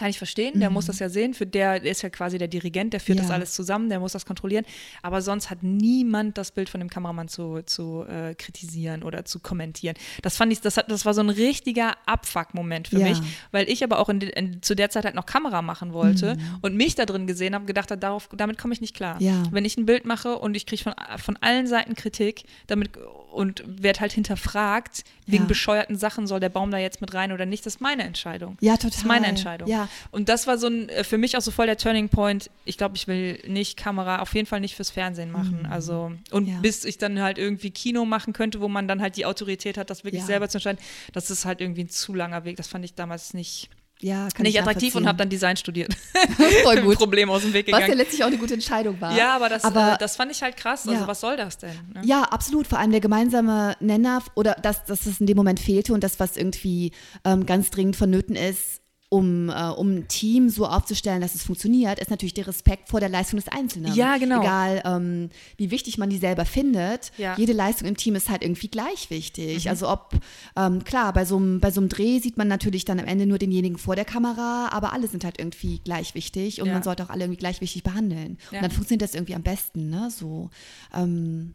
kann 0.00 0.08
ich 0.10 0.18
verstehen, 0.18 0.58
der 0.60 0.70
muss 0.70 0.86
das 0.86 0.98
ja 0.98 1.08
sehen. 1.10 1.34
Für 1.34 1.46
der, 1.46 1.78
der 1.78 1.90
ist 1.92 2.00
ja 2.02 2.08
quasi 2.10 2.38
der 2.38 2.48
Dirigent, 2.48 2.92
der 2.94 3.00
führt 3.00 3.18
Ja. 3.18 3.22
das 3.24 3.30
alles 3.30 3.52
zusammen, 3.52 3.88
der 3.90 4.00
muss 4.00 4.12
das 4.12 4.24
kontrollieren. 4.24 4.64
Aber 5.02 5.20
sonst 5.20 5.50
hat 5.50 5.62
niemand 5.62 6.38
das 6.38 6.50
Bild 6.52 6.68
von 6.70 6.80
dem 6.80 6.88
Kameramann 6.88 7.28
zu, 7.28 7.60
zu 7.66 8.04
äh, 8.08 8.34
kritisieren 8.34 9.02
oder 9.02 9.24
zu 9.26 9.40
kommentieren. 9.40 9.94
Das 10.22 10.36
fand 10.38 10.52
ich, 10.52 10.60
das, 10.62 10.76
hat, 10.78 10.90
das 10.90 11.04
war 11.04 11.12
so 11.14 11.20
ein 11.20 11.28
richtiger 11.30 11.94
Abfuck-Moment 12.06 12.88
für 12.88 12.98
Ja. 12.98 13.08
mich, 13.10 13.20
weil 13.52 13.68
ich 13.68 13.84
aber 13.84 13.98
auch 13.98 14.08
in, 14.08 14.20
in, 14.22 14.62
zu 14.62 14.74
der 14.74 14.88
Zeit 14.90 15.04
halt 15.04 15.14
noch 15.14 15.26
Kamera 15.26 15.60
machen 15.62 15.92
wollte 15.92 16.36
und 16.62 16.74
mich 16.76 16.94
da 16.94 17.04
drin 17.04 17.26
gesehen 17.26 17.54
habe, 17.54 17.66
gedacht 17.66 17.90
habe, 17.90 18.00
darauf, 18.00 18.28
damit 18.34 18.56
komme 18.58 18.72
ich 18.72 18.80
nicht 18.80 18.96
klar. 18.96 19.20
Ja. 19.20 19.42
Wenn 19.50 19.64
ich 19.66 19.76
ein 19.76 19.84
Bild 19.86 20.06
mache 20.06 20.38
und 20.38 20.56
ich 20.56 20.64
kriege 20.66 20.82
von, 20.82 20.94
von 21.18 21.36
allen 21.42 21.66
Seiten 21.66 21.94
Kritik 21.94 22.44
damit 22.68 22.90
und 23.32 23.62
werde 23.66 24.00
halt 24.00 24.12
hinterfragt, 24.12 25.04
wegen 25.26 25.46
bescheuerten 25.46 25.96
Sachen, 25.96 26.26
soll 26.26 26.40
der 26.40 26.48
Baum 26.48 26.70
da 26.72 26.78
jetzt 26.78 27.00
mit 27.00 27.14
rein 27.14 27.30
oder 27.30 27.46
nicht, 27.46 27.64
das 27.66 27.74
ist 27.76 27.80
meine 27.80 28.02
Entscheidung. 28.04 28.56
Ja, 28.60 28.72
total. 28.76 28.90
Das 28.90 28.98
ist 28.98 29.06
meine 29.06 29.26
Entscheidung. 29.26 29.68
Ja. 29.68 29.88
Und 30.10 30.28
das 30.28 30.46
war 30.46 30.58
so 30.58 30.66
ein, 30.66 30.88
äh, 30.88 31.04
für 31.04 31.18
mich 31.18 31.36
auch 31.36 31.40
so 31.40 31.50
voll 31.50 31.66
der 31.66 31.76
Turning 31.76 32.08
Point. 32.08 32.50
Ich 32.64 32.76
glaube, 32.78 32.96
ich 32.96 33.06
will 33.08 33.40
nicht 33.46 33.76
Kamera, 33.76 34.20
auf 34.20 34.34
jeden 34.34 34.46
Fall 34.46 34.60
nicht 34.60 34.74
fürs 34.76 34.90
Fernsehen 34.90 35.30
machen. 35.30 35.66
Also, 35.70 36.12
und 36.30 36.46
Mhm. 36.48 36.54
Ja. 36.54 36.60
bis 36.60 36.84
ich 36.84 36.98
dann 36.98 37.20
halt 37.20 37.38
irgendwie 37.38 37.70
Kino 37.70 38.04
machen 38.04 38.32
könnte, 38.32 38.60
wo 38.60 38.68
man 38.68 38.88
dann 38.88 39.00
halt 39.00 39.16
die 39.16 39.26
Autorität 39.26 39.76
hat, 39.78 39.90
das 39.90 40.04
wirklich 40.04 40.22
Ja. 40.22 40.26
selber 40.26 40.48
zu 40.48 40.58
entscheiden, 40.58 40.78
das 41.12 41.30
ist 41.30 41.44
halt 41.44 41.60
irgendwie 41.60 41.84
ein 41.84 41.88
zu 41.88 42.14
langer 42.14 42.44
Weg. 42.44 42.56
Das 42.56 42.68
fand 42.68 42.84
ich 42.84 42.94
damals 42.94 43.34
nicht, 43.34 43.68
Ja, 44.02 44.28
kann 44.34 44.44
nicht 44.44 44.54
ich 44.54 44.60
attraktiv 44.62 44.94
und 44.94 45.06
habe 45.06 45.18
dann 45.18 45.28
Design 45.28 45.58
studiert. 45.58 45.94
Voll 46.64 46.80
gut. 46.82 46.96
Problem 46.96 47.28
aus 47.28 47.42
dem 47.42 47.52
Weg 47.52 47.66
Was 47.66 47.72
ja 47.72 47.78
gegangen. 47.80 47.98
letztlich 47.98 48.22
auch 48.22 48.28
eine 48.28 48.38
gute 48.38 48.54
Entscheidung 48.54 48.98
war. 49.00 49.14
Ja, 49.16 49.36
aber 49.36 49.48
das, 49.50 49.62
Aber- 49.64 49.94
äh, 49.94 49.98
das 49.98 50.16
fand 50.16 50.32
ich 50.32 50.42
halt 50.42 50.56
krass. 50.56 50.88
Also, 50.88 51.02
Ja. 51.02 51.06
was 51.06 51.20
soll 51.20 51.36
das 51.36 51.58
denn? 51.58 51.70
Ne? 51.94 52.00
Ja, 52.04 52.22
absolut. 52.22 52.66
Vor 52.66 52.78
allem 52.78 52.92
der 52.92 53.00
gemeinsame 53.00 53.76
Nenner 53.80 54.22
oder 54.34 54.54
das, 54.62 54.84
dass 54.86 55.04
es 55.04 55.20
in 55.20 55.26
dem 55.26 55.36
Moment 55.36 55.60
fehlte 55.60 55.92
und 55.92 56.02
das, 56.02 56.18
was 56.18 56.36
irgendwie 56.38 56.92
ähm, 57.26 57.44
ganz 57.44 57.68
dringend 57.70 57.96
vonnöten 57.96 58.36
ist, 58.36 58.79
um, 59.10 59.48
äh, 59.48 59.52
um 59.70 59.96
ein 59.96 60.08
Team 60.08 60.48
so 60.48 60.66
aufzustellen, 60.66 61.20
dass 61.20 61.34
es 61.34 61.42
funktioniert, 61.42 61.98
ist 61.98 62.10
natürlich 62.10 62.32
der 62.32 62.46
Respekt 62.46 62.88
vor 62.88 63.00
der 63.00 63.08
Leistung 63.08 63.38
des 63.38 63.48
Einzelnen. 63.48 63.92
Ja, 63.92 64.16
genau. 64.18 64.40
Egal, 64.40 64.82
ähm, 64.86 65.30
wie 65.56 65.72
wichtig 65.72 65.98
man 65.98 66.08
die 66.10 66.16
selber 66.16 66.44
findet. 66.44 67.10
Ja. 67.18 67.36
Jede 67.36 67.52
Leistung 67.52 67.88
im 67.88 67.96
Team 67.96 68.14
ist 68.14 68.30
halt 68.30 68.42
irgendwie 68.42 68.68
gleich 68.68 69.10
wichtig. 69.10 69.64
Mhm. 69.64 69.70
Also 69.70 69.88
ob, 69.90 70.14
ähm, 70.56 70.84
klar, 70.84 71.12
bei 71.12 71.24
so, 71.24 71.36
einem, 71.36 71.58
bei 71.58 71.72
so 71.72 71.80
einem 71.80 71.88
Dreh 71.88 72.20
sieht 72.20 72.38
man 72.38 72.46
natürlich 72.46 72.84
dann 72.84 73.00
am 73.00 73.06
Ende 73.06 73.26
nur 73.26 73.38
denjenigen 73.38 73.78
vor 73.78 73.96
der 73.96 74.04
Kamera, 74.04 74.68
aber 74.70 74.92
alle 74.92 75.08
sind 75.08 75.24
halt 75.24 75.40
irgendwie 75.40 75.80
gleich 75.80 76.14
wichtig 76.14 76.60
und 76.60 76.68
Ja. 76.68 76.74
man 76.74 76.84
sollte 76.84 77.02
auch 77.02 77.10
alle 77.10 77.24
irgendwie 77.24 77.40
gleich 77.40 77.60
wichtig 77.60 77.82
behandeln. 77.82 78.38
Ja. 78.52 78.58
Und 78.58 78.62
dann 78.62 78.70
funktioniert 78.70 79.02
das 79.02 79.14
irgendwie 79.14 79.34
am 79.34 79.42
besten, 79.42 79.90
ne? 79.90 80.08
So. 80.12 80.50
Ähm, 80.94 81.54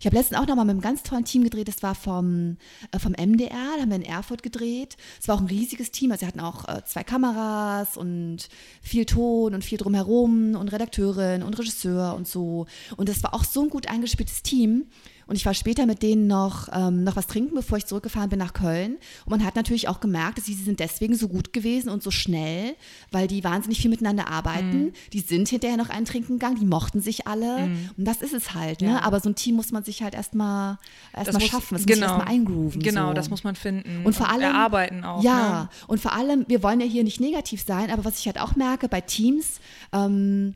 ich 0.00 0.06
habe 0.06 0.16
letztens 0.16 0.40
auch 0.40 0.46
noch 0.46 0.56
mal 0.56 0.64
mit 0.64 0.72
einem 0.72 0.80
ganz 0.80 1.02
tollen 1.02 1.24
Team 1.24 1.44
gedreht. 1.44 1.68
Das 1.68 1.82
war 1.82 1.94
vom, 1.94 2.56
äh, 2.90 2.98
vom 2.98 3.12
MDR, 3.12 3.76
da 3.76 3.82
haben 3.82 3.90
wir 3.90 3.96
in 3.96 4.02
Erfurt 4.02 4.42
gedreht. 4.42 4.96
Es 5.20 5.28
war 5.28 5.36
auch 5.36 5.40
ein 5.40 5.46
riesiges 5.46 5.90
Team. 5.90 6.10
Also, 6.10 6.20
sie 6.20 6.26
hatten 6.26 6.40
auch 6.40 6.68
äh, 6.68 6.82
zwei 6.84 7.04
Kameras 7.04 7.96
und 7.96 8.48
viel 8.80 9.04
Ton 9.04 9.54
und 9.54 9.64
viel 9.64 9.78
drumherum 9.78 10.54
und 10.54 10.72
Redakteurin 10.72 11.42
und 11.42 11.58
Regisseur 11.58 12.14
und 12.14 12.26
so. 12.26 12.66
Und 12.96 13.08
das 13.08 13.22
war 13.22 13.34
auch 13.34 13.44
so 13.44 13.62
ein 13.62 13.70
gut 13.70 13.88
eingespieltes 13.88 14.42
Team. 14.42 14.86
Und 15.32 15.36
ich 15.36 15.46
war 15.46 15.54
später 15.54 15.86
mit 15.86 16.02
denen 16.02 16.26
noch, 16.26 16.68
ähm, 16.74 17.04
noch 17.04 17.16
was 17.16 17.26
trinken, 17.26 17.54
bevor 17.54 17.78
ich 17.78 17.86
zurückgefahren 17.86 18.28
bin 18.28 18.38
nach 18.38 18.52
Köln. 18.52 18.98
Und 19.24 19.30
man 19.30 19.42
hat 19.46 19.56
natürlich 19.56 19.88
auch 19.88 19.98
gemerkt, 20.00 20.36
dass 20.36 20.44
sie, 20.44 20.52
sie 20.52 20.62
sind 20.64 20.78
deswegen 20.78 21.14
so 21.14 21.26
gut 21.26 21.54
gewesen 21.54 21.88
und 21.88 22.02
so 22.02 22.10
schnell, 22.10 22.74
weil 23.12 23.28
die 23.28 23.42
wahnsinnig 23.42 23.80
viel 23.80 23.88
miteinander 23.88 24.28
arbeiten. 24.28 24.92
Die 25.14 25.20
sind 25.20 25.48
hinterher 25.48 25.78
noch 25.78 25.88
einen 25.88 26.04
trinken 26.04 26.34
gegangen, 26.34 26.58
die 26.60 26.66
mochten 26.66 27.00
sich 27.00 27.26
alle. 27.26 27.70
Und 27.96 28.04
das 28.04 28.20
ist 28.20 28.34
es 28.34 28.52
halt. 28.52 28.82
Ne? 28.82 28.88
Ja. 28.88 29.02
Aber 29.04 29.20
so 29.20 29.30
ein 29.30 29.34
Team 29.34 29.54
muss 29.56 29.72
man 29.72 29.84
sich 29.84 30.02
halt 30.02 30.12
erstmal 30.12 30.76
erst 31.14 31.32
mal 31.32 31.38
muss- 31.38 31.48
schaffen, 31.48 31.76
das 31.76 31.80
muss 31.80 31.86
genau. 31.86 31.94
sich 31.94 32.02
erstmal 32.02 32.28
eingrooven. 32.28 32.82
Genau, 32.82 33.08
so. 33.08 33.14
das 33.14 33.30
muss 33.30 33.42
man 33.42 33.56
finden. 33.56 34.04
Und 34.04 34.14
vor 34.14 34.28
allem 34.28 34.42
erarbeiten 34.42 35.02
auch. 35.02 35.22
Ja, 35.24 35.62
Ne? 35.62 35.68
und 35.86 35.98
vor 35.98 36.12
allem, 36.12 36.44
wir 36.46 36.62
wollen 36.62 36.78
ja 36.80 36.86
hier 36.86 37.04
nicht 37.04 37.20
negativ 37.20 37.62
sein, 37.66 37.90
aber 37.90 38.04
was 38.04 38.18
ich 38.18 38.26
halt 38.26 38.38
auch 38.38 38.54
merke 38.54 38.86
bei 38.86 39.00
Teams, 39.00 39.60
ähm, 39.94 40.52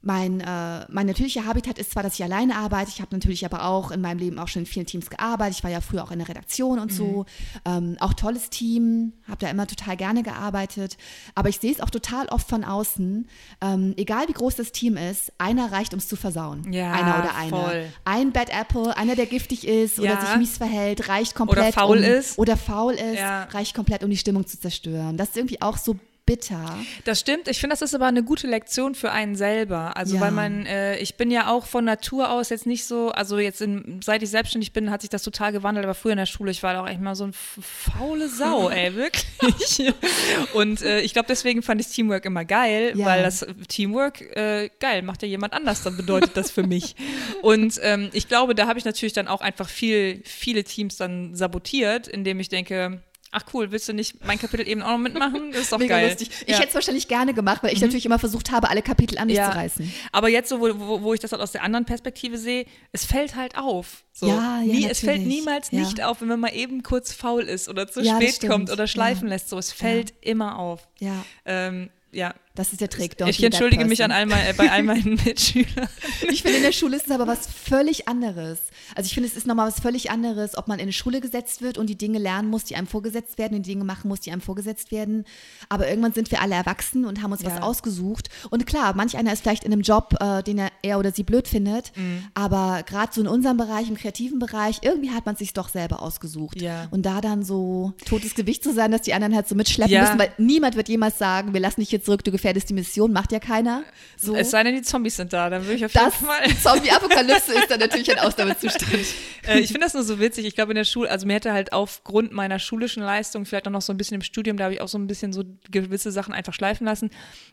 mein, 0.00 0.40
äh, 0.40 0.86
mein 0.88 1.06
natürlicher 1.06 1.44
Habitat 1.44 1.76
ist 1.78 1.90
zwar, 1.90 2.04
dass 2.04 2.14
ich 2.14 2.22
alleine 2.22 2.54
arbeite, 2.56 2.90
ich 2.90 3.00
habe 3.00 3.14
natürlich 3.14 3.44
aber 3.44 3.64
auch 3.64 3.90
in 3.90 4.00
meinem 4.00 4.18
Leben 4.18 4.38
auch 4.38 4.46
schon 4.46 4.62
in 4.62 4.66
vielen 4.66 4.86
Teams 4.86 5.10
gearbeitet. 5.10 5.56
Ich 5.58 5.64
war 5.64 5.70
ja 5.72 5.80
früher 5.80 6.04
auch 6.04 6.12
in 6.12 6.20
der 6.20 6.28
Redaktion 6.28 6.78
und 6.78 6.92
so. 6.92 7.26
Ähm, 7.64 7.96
auch 7.98 8.14
tolles 8.14 8.48
Team, 8.48 9.12
habe 9.26 9.38
da 9.38 9.50
immer 9.50 9.66
total 9.66 9.96
gerne 9.96 10.22
gearbeitet. 10.22 10.96
Aber 11.34 11.48
ich 11.48 11.58
sehe 11.58 11.72
es 11.72 11.80
auch 11.80 11.90
total 11.90 12.26
oft 12.28 12.48
von 12.48 12.62
außen. 12.64 13.26
Ähm, 13.60 13.94
egal 13.96 14.28
wie 14.28 14.34
groß 14.34 14.54
das 14.54 14.70
Team 14.70 14.96
ist, 14.96 15.32
einer 15.38 15.72
reicht, 15.72 15.92
um 15.92 15.98
es 15.98 16.06
zu 16.06 16.14
versauen. 16.16 16.72
Ja, 16.72 16.92
einer 16.92 17.18
oder 17.18 17.34
eine. 17.34 17.50
voll. 17.50 17.86
Ein 18.04 18.32
Bad 18.32 18.50
Apple, 18.50 18.96
einer, 18.96 19.16
der 19.16 19.26
giftig 19.26 19.66
ist 19.66 19.98
oder 19.98 20.10
Ja. 20.14 20.20
sich 20.26 20.36
mies 20.36 20.58
verhält, 20.58 21.08
reicht 21.08 21.34
komplett. 21.34 21.74
faul 21.74 21.98
um, 21.98 22.04
ist. 22.04 22.38
Oder 22.38 22.56
faul 22.56 22.94
ist, 22.94 23.18
Ja. 23.18 23.44
reicht 23.44 23.74
komplett, 23.74 24.04
um 24.04 24.10
die 24.10 24.16
Stimmung 24.16 24.46
zu 24.46 24.58
zerstören. 24.60 25.16
Das 25.16 25.30
ist 25.30 25.36
irgendwie 25.36 25.60
auch 25.60 25.76
so 25.76 25.96
bitter. 26.28 26.76
Das 27.04 27.20
stimmt. 27.20 27.48
Ich 27.48 27.58
finde, 27.58 27.72
das 27.72 27.80
ist 27.80 27.94
aber 27.94 28.04
eine 28.04 28.22
gute 28.22 28.46
Lektion 28.46 28.94
für 28.94 29.10
einen 29.12 29.34
selber. 29.34 29.96
Also, 29.96 30.16
Ja. 30.16 30.20
weil 30.20 30.30
man, 30.30 30.66
äh, 30.66 30.98
ich 30.98 31.14
bin 31.16 31.30
ja 31.30 31.48
auch 31.50 31.64
von 31.64 31.86
Natur 31.86 32.30
aus 32.30 32.50
jetzt 32.50 32.66
nicht 32.66 32.84
so, 32.84 33.10
also 33.12 33.38
jetzt 33.38 33.62
in, 33.62 34.00
seit 34.04 34.22
ich 34.22 34.28
selbstständig 34.28 34.74
bin, 34.74 34.90
hat 34.90 35.00
sich 35.00 35.08
das 35.08 35.22
total 35.22 35.52
gewandelt, 35.52 35.86
aber 35.86 35.94
früher 35.94 36.12
in 36.12 36.18
der 36.18 36.26
Schule, 36.26 36.50
ich 36.50 36.62
war 36.62 36.74
da 36.74 36.82
auch 36.82 36.86
echt 36.88 37.00
mal 37.00 37.14
so 37.14 37.24
eine 37.24 37.32
faule 37.32 38.28
Sau, 38.28 38.68
ey, 38.70 38.94
wirklich. 38.94 39.94
Und 40.52 40.82
äh, 40.82 41.00
ich 41.00 41.14
glaube, 41.14 41.28
deswegen 41.28 41.62
fand 41.62 41.80
ich 41.80 41.86
Teamwork 41.88 42.26
immer 42.26 42.44
geil, 42.44 42.92
Ja. 42.94 43.06
weil 43.06 43.22
das 43.22 43.46
Teamwork, 43.68 44.20
äh, 44.36 44.68
geil, 44.80 45.00
macht 45.02 45.22
ja 45.22 45.28
jemand 45.28 45.54
anders, 45.54 45.82
dann 45.82 45.96
bedeutet 45.96 46.36
das 46.36 46.50
für 46.50 46.62
mich. 46.66 46.94
Und 47.40 47.80
ähm, 47.82 48.10
ich 48.12 48.28
glaube, 48.28 48.54
da 48.54 48.66
habe 48.66 48.78
ich 48.78 48.84
natürlich 48.84 49.14
dann 49.14 49.28
auch 49.28 49.40
einfach 49.40 49.68
viel, 49.68 50.20
viele 50.26 50.62
Teams 50.64 50.96
dann 50.98 51.34
sabotiert, 51.34 52.06
indem 52.06 52.38
ich 52.40 52.50
denke, 52.50 53.00
ach 53.30 53.42
cool, 53.52 53.70
willst 53.70 53.88
du 53.88 53.92
nicht 53.92 54.24
mein 54.24 54.38
Kapitel 54.38 54.66
eben 54.66 54.82
auch 54.82 54.92
noch 54.92 54.98
mitmachen? 54.98 55.52
Das 55.52 55.62
ist 55.62 55.72
doch 55.72 55.78
Mega 55.78 55.96
geil. 55.96 56.08
lustig. 56.08 56.30
Ich 56.30 56.48
Ja. 56.48 56.54
Mhm. 56.56 56.60
hätte 56.60 56.68
es 56.70 56.74
wahrscheinlich 56.74 57.08
gerne 57.08 57.34
gemacht, 57.34 57.62
weil 57.62 57.72
ich 57.72 57.80
natürlich 57.80 58.06
immer 58.06 58.18
versucht 58.18 58.50
habe, 58.50 58.68
alle 58.70 58.82
Kapitel 58.82 59.18
an 59.18 59.26
mich 59.28 59.36
Ja. 59.36 59.50
zu 59.50 59.56
reißen. 59.56 59.92
Aber 60.12 60.28
jetzt 60.28 60.48
so, 60.48 60.60
wo, 60.60 60.68
wo, 60.78 61.02
wo 61.02 61.14
ich 61.14 61.20
das 61.20 61.32
halt 61.32 61.42
aus 61.42 61.52
der 61.52 61.62
anderen 61.62 61.84
Perspektive 61.84 62.38
sehe, 62.38 62.64
es 62.92 63.04
fällt 63.04 63.36
halt 63.36 63.56
auf. 63.58 64.04
So. 64.12 64.28
Ja, 64.28 64.60
ja, 64.62 64.72
Nie, 64.72 64.88
es 64.90 65.00
fällt 65.00 65.26
niemals 65.26 65.70
Ja. 65.70 65.80
nicht 65.80 66.02
auf, 66.02 66.20
wenn 66.20 66.28
man 66.28 66.40
mal 66.40 66.54
eben 66.54 66.82
kurz 66.82 67.12
faul 67.12 67.42
ist 67.42 67.68
oder 67.68 67.86
zu 67.86 68.00
Ja, 68.02 68.16
spät 68.16 68.48
kommt 68.48 68.70
oder 68.70 68.86
schleifen 68.86 69.28
lässt. 69.28 69.48
So, 69.48 69.58
es 69.58 69.72
fällt 69.72 70.12
immer 70.20 70.58
auf. 70.58 70.88
Ja, 70.98 71.24
Ähm, 71.44 71.90
ja. 72.12 72.34
Das 72.58 72.72
ist 72.72 72.80
der 72.80 72.90
Trick. 72.90 73.12
Don't 73.18 73.28
Ich 73.28 73.42
entschuldige 73.42 73.84
mich 73.84 74.02
an 74.02 74.10
all 74.10 74.26
mein, 74.26 74.46
äh, 74.46 74.52
bei 74.56 74.70
all 74.70 74.82
meinen 74.82 75.14
Mitschülern. 75.24 75.88
Ich 76.30 76.42
finde, 76.42 76.58
in 76.58 76.62
der 76.64 76.72
Schule 76.72 76.96
ist 76.96 77.06
es 77.06 77.10
aber 77.12 77.26
was 77.26 77.46
völlig 77.46 78.08
anderes. 78.08 78.58
Also 78.94 79.06
ich 79.06 79.14
finde, 79.14 79.28
es 79.28 79.36
ist 79.36 79.46
nochmal 79.46 79.68
was 79.68 79.80
völlig 79.80 80.10
anderes, 80.10 80.56
ob 80.56 80.66
man 80.68 80.78
in 80.78 80.84
eine 80.84 80.92
Schule 80.92 81.20
gesetzt 81.20 81.62
wird 81.62 81.78
und 81.78 81.88
die 81.88 81.96
Dinge 81.96 82.18
lernen 82.18 82.48
muss, 82.48 82.64
die 82.64 82.74
einem 82.76 82.86
vorgesetzt 82.86 83.38
werden 83.38 83.56
und 83.56 83.66
die 83.66 83.70
Dinge 83.72 83.84
machen 83.84 84.08
muss, 84.08 84.20
die 84.20 84.32
einem 84.32 84.40
vorgesetzt 84.40 84.90
werden. 84.90 85.24
Aber 85.68 85.88
irgendwann 85.88 86.12
sind 86.12 86.30
wir 86.30 86.40
alle 86.42 86.54
erwachsen 86.54 87.04
und 87.04 87.22
haben 87.22 87.32
uns 87.32 87.44
was 87.44 87.54
Ja. 87.54 87.62
ausgesucht. 87.62 88.28
Und 88.50 88.66
klar, 88.66 88.94
manch 88.94 89.16
einer 89.16 89.32
ist 89.32 89.42
vielleicht 89.42 89.64
in 89.64 89.72
einem 89.72 89.82
Job, 89.82 90.14
äh, 90.20 90.42
den 90.42 90.58
er, 90.58 90.70
er 90.82 90.98
oder 90.98 91.12
sie 91.12 91.22
blöd 91.22 91.46
findet. 91.48 91.96
Mhm. 91.96 92.24
Aber 92.34 92.82
gerade 92.84 93.12
so 93.14 93.20
in 93.20 93.28
unserem 93.28 93.56
Bereich, 93.56 93.88
im 93.88 93.96
kreativen 93.96 94.38
Bereich, 94.38 94.78
irgendwie 94.82 95.10
hat 95.10 95.26
man 95.26 95.36
sich 95.36 95.52
doch 95.52 95.68
selber 95.68 96.02
ausgesucht. 96.02 96.60
Ja. 96.60 96.88
Und 96.90 97.02
da 97.06 97.20
dann 97.20 97.42
so 97.44 97.92
totes 98.04 98.34
Gewicht 98.34 98.64
zu 98.64 98.72
sein, 98.74 98.90
dass 98.90 99.02
die 99.02 99.14
anderen 99.14 99.34
halt 99.34 99.46
so 99.48 99.54
mitschleppen 99.54 99.92
Ja. 99.92 100.02
müssen, 100.02 100.18
weil 100.18 100.32
niemand 100.38 100.76
wird 100.76 100.88
jemals 100.88 101.18
sagen, 101.18 101.52
wir 101.54 101.60
lassen 101.60 101.80
dich 101.80 101.90
hier 101.90 102.02
zurück, 102.02 102.24
du 102.24 102.30
gefährdest 102.48 102.70
die 102.70 102.74
Mission, 102.74 103.12
macht 103.12 103.32
ja 103.32 103.40
keiner. 103.40 103.84
So. 104.16 104.34
Es 104.34 104.50
sei 104.50 104.62
denn, 104.62 104.74
die 104.74 104.82
Zombies 104.82 105.16
sind 105.16 105.32
da, 105.32 105.50
dann 105.50 105.62
würde 105.64 105.74
ich 105.74 105.84
auf 105.84 105.92
jeden 105.92 106.06
Das 106.06 106.14
Fall. 106.16 106.48
Zombie-Apokalypse 106.62 107.52
ist 107.52 107.70
dann 107.70 107.80
natürlich 107.80 108.10
ein 108.10 108.18
Ausnahmezustand. 108.18 108.88
Äh, 109.46 109.60
ich 109.60 109.68
finde 109.68 109.86
das 109.86 109.94
nur 109.94 110.02
so 110.02 110.20
witzig. 110.20 110.44
Ich 110.44 110.54
glaube, 110.54 110.72
in 110.72 110.76
der 110.76 110.84
Schule, 110.84 111.10
also 111.10 111.26
mir 111.26 111.34
hätte 111.34 111.52
halt 111.52 111.72
aufgrund 111.72 112.32
meiner 112.32 112.58
schulischen 112.58 113.02
Leistung, 113.02 113.46
vielleicht 113.46 113.66
auch 113.66 113.72
noch 113.72 113.80
so 113.80 113.94
ein 113.94 113.96
bisschen 113.96 114.16
im 114.16 114.20
Studium, 114.20 114.58
da 114.58 114.64
habe 114.64 114.74
ich 114.74 114.80
auch 114.82 114.88
so 114.88 114.98
ein 114.98 115.06
bisschen 115.06 115.32
so 115.32 115.44
gewisse 115.70 116.10
Sachen 116.10 116.34
einfach 116.34 116.52
schleifen 116.52 116.84
lassen, 116.84 117.08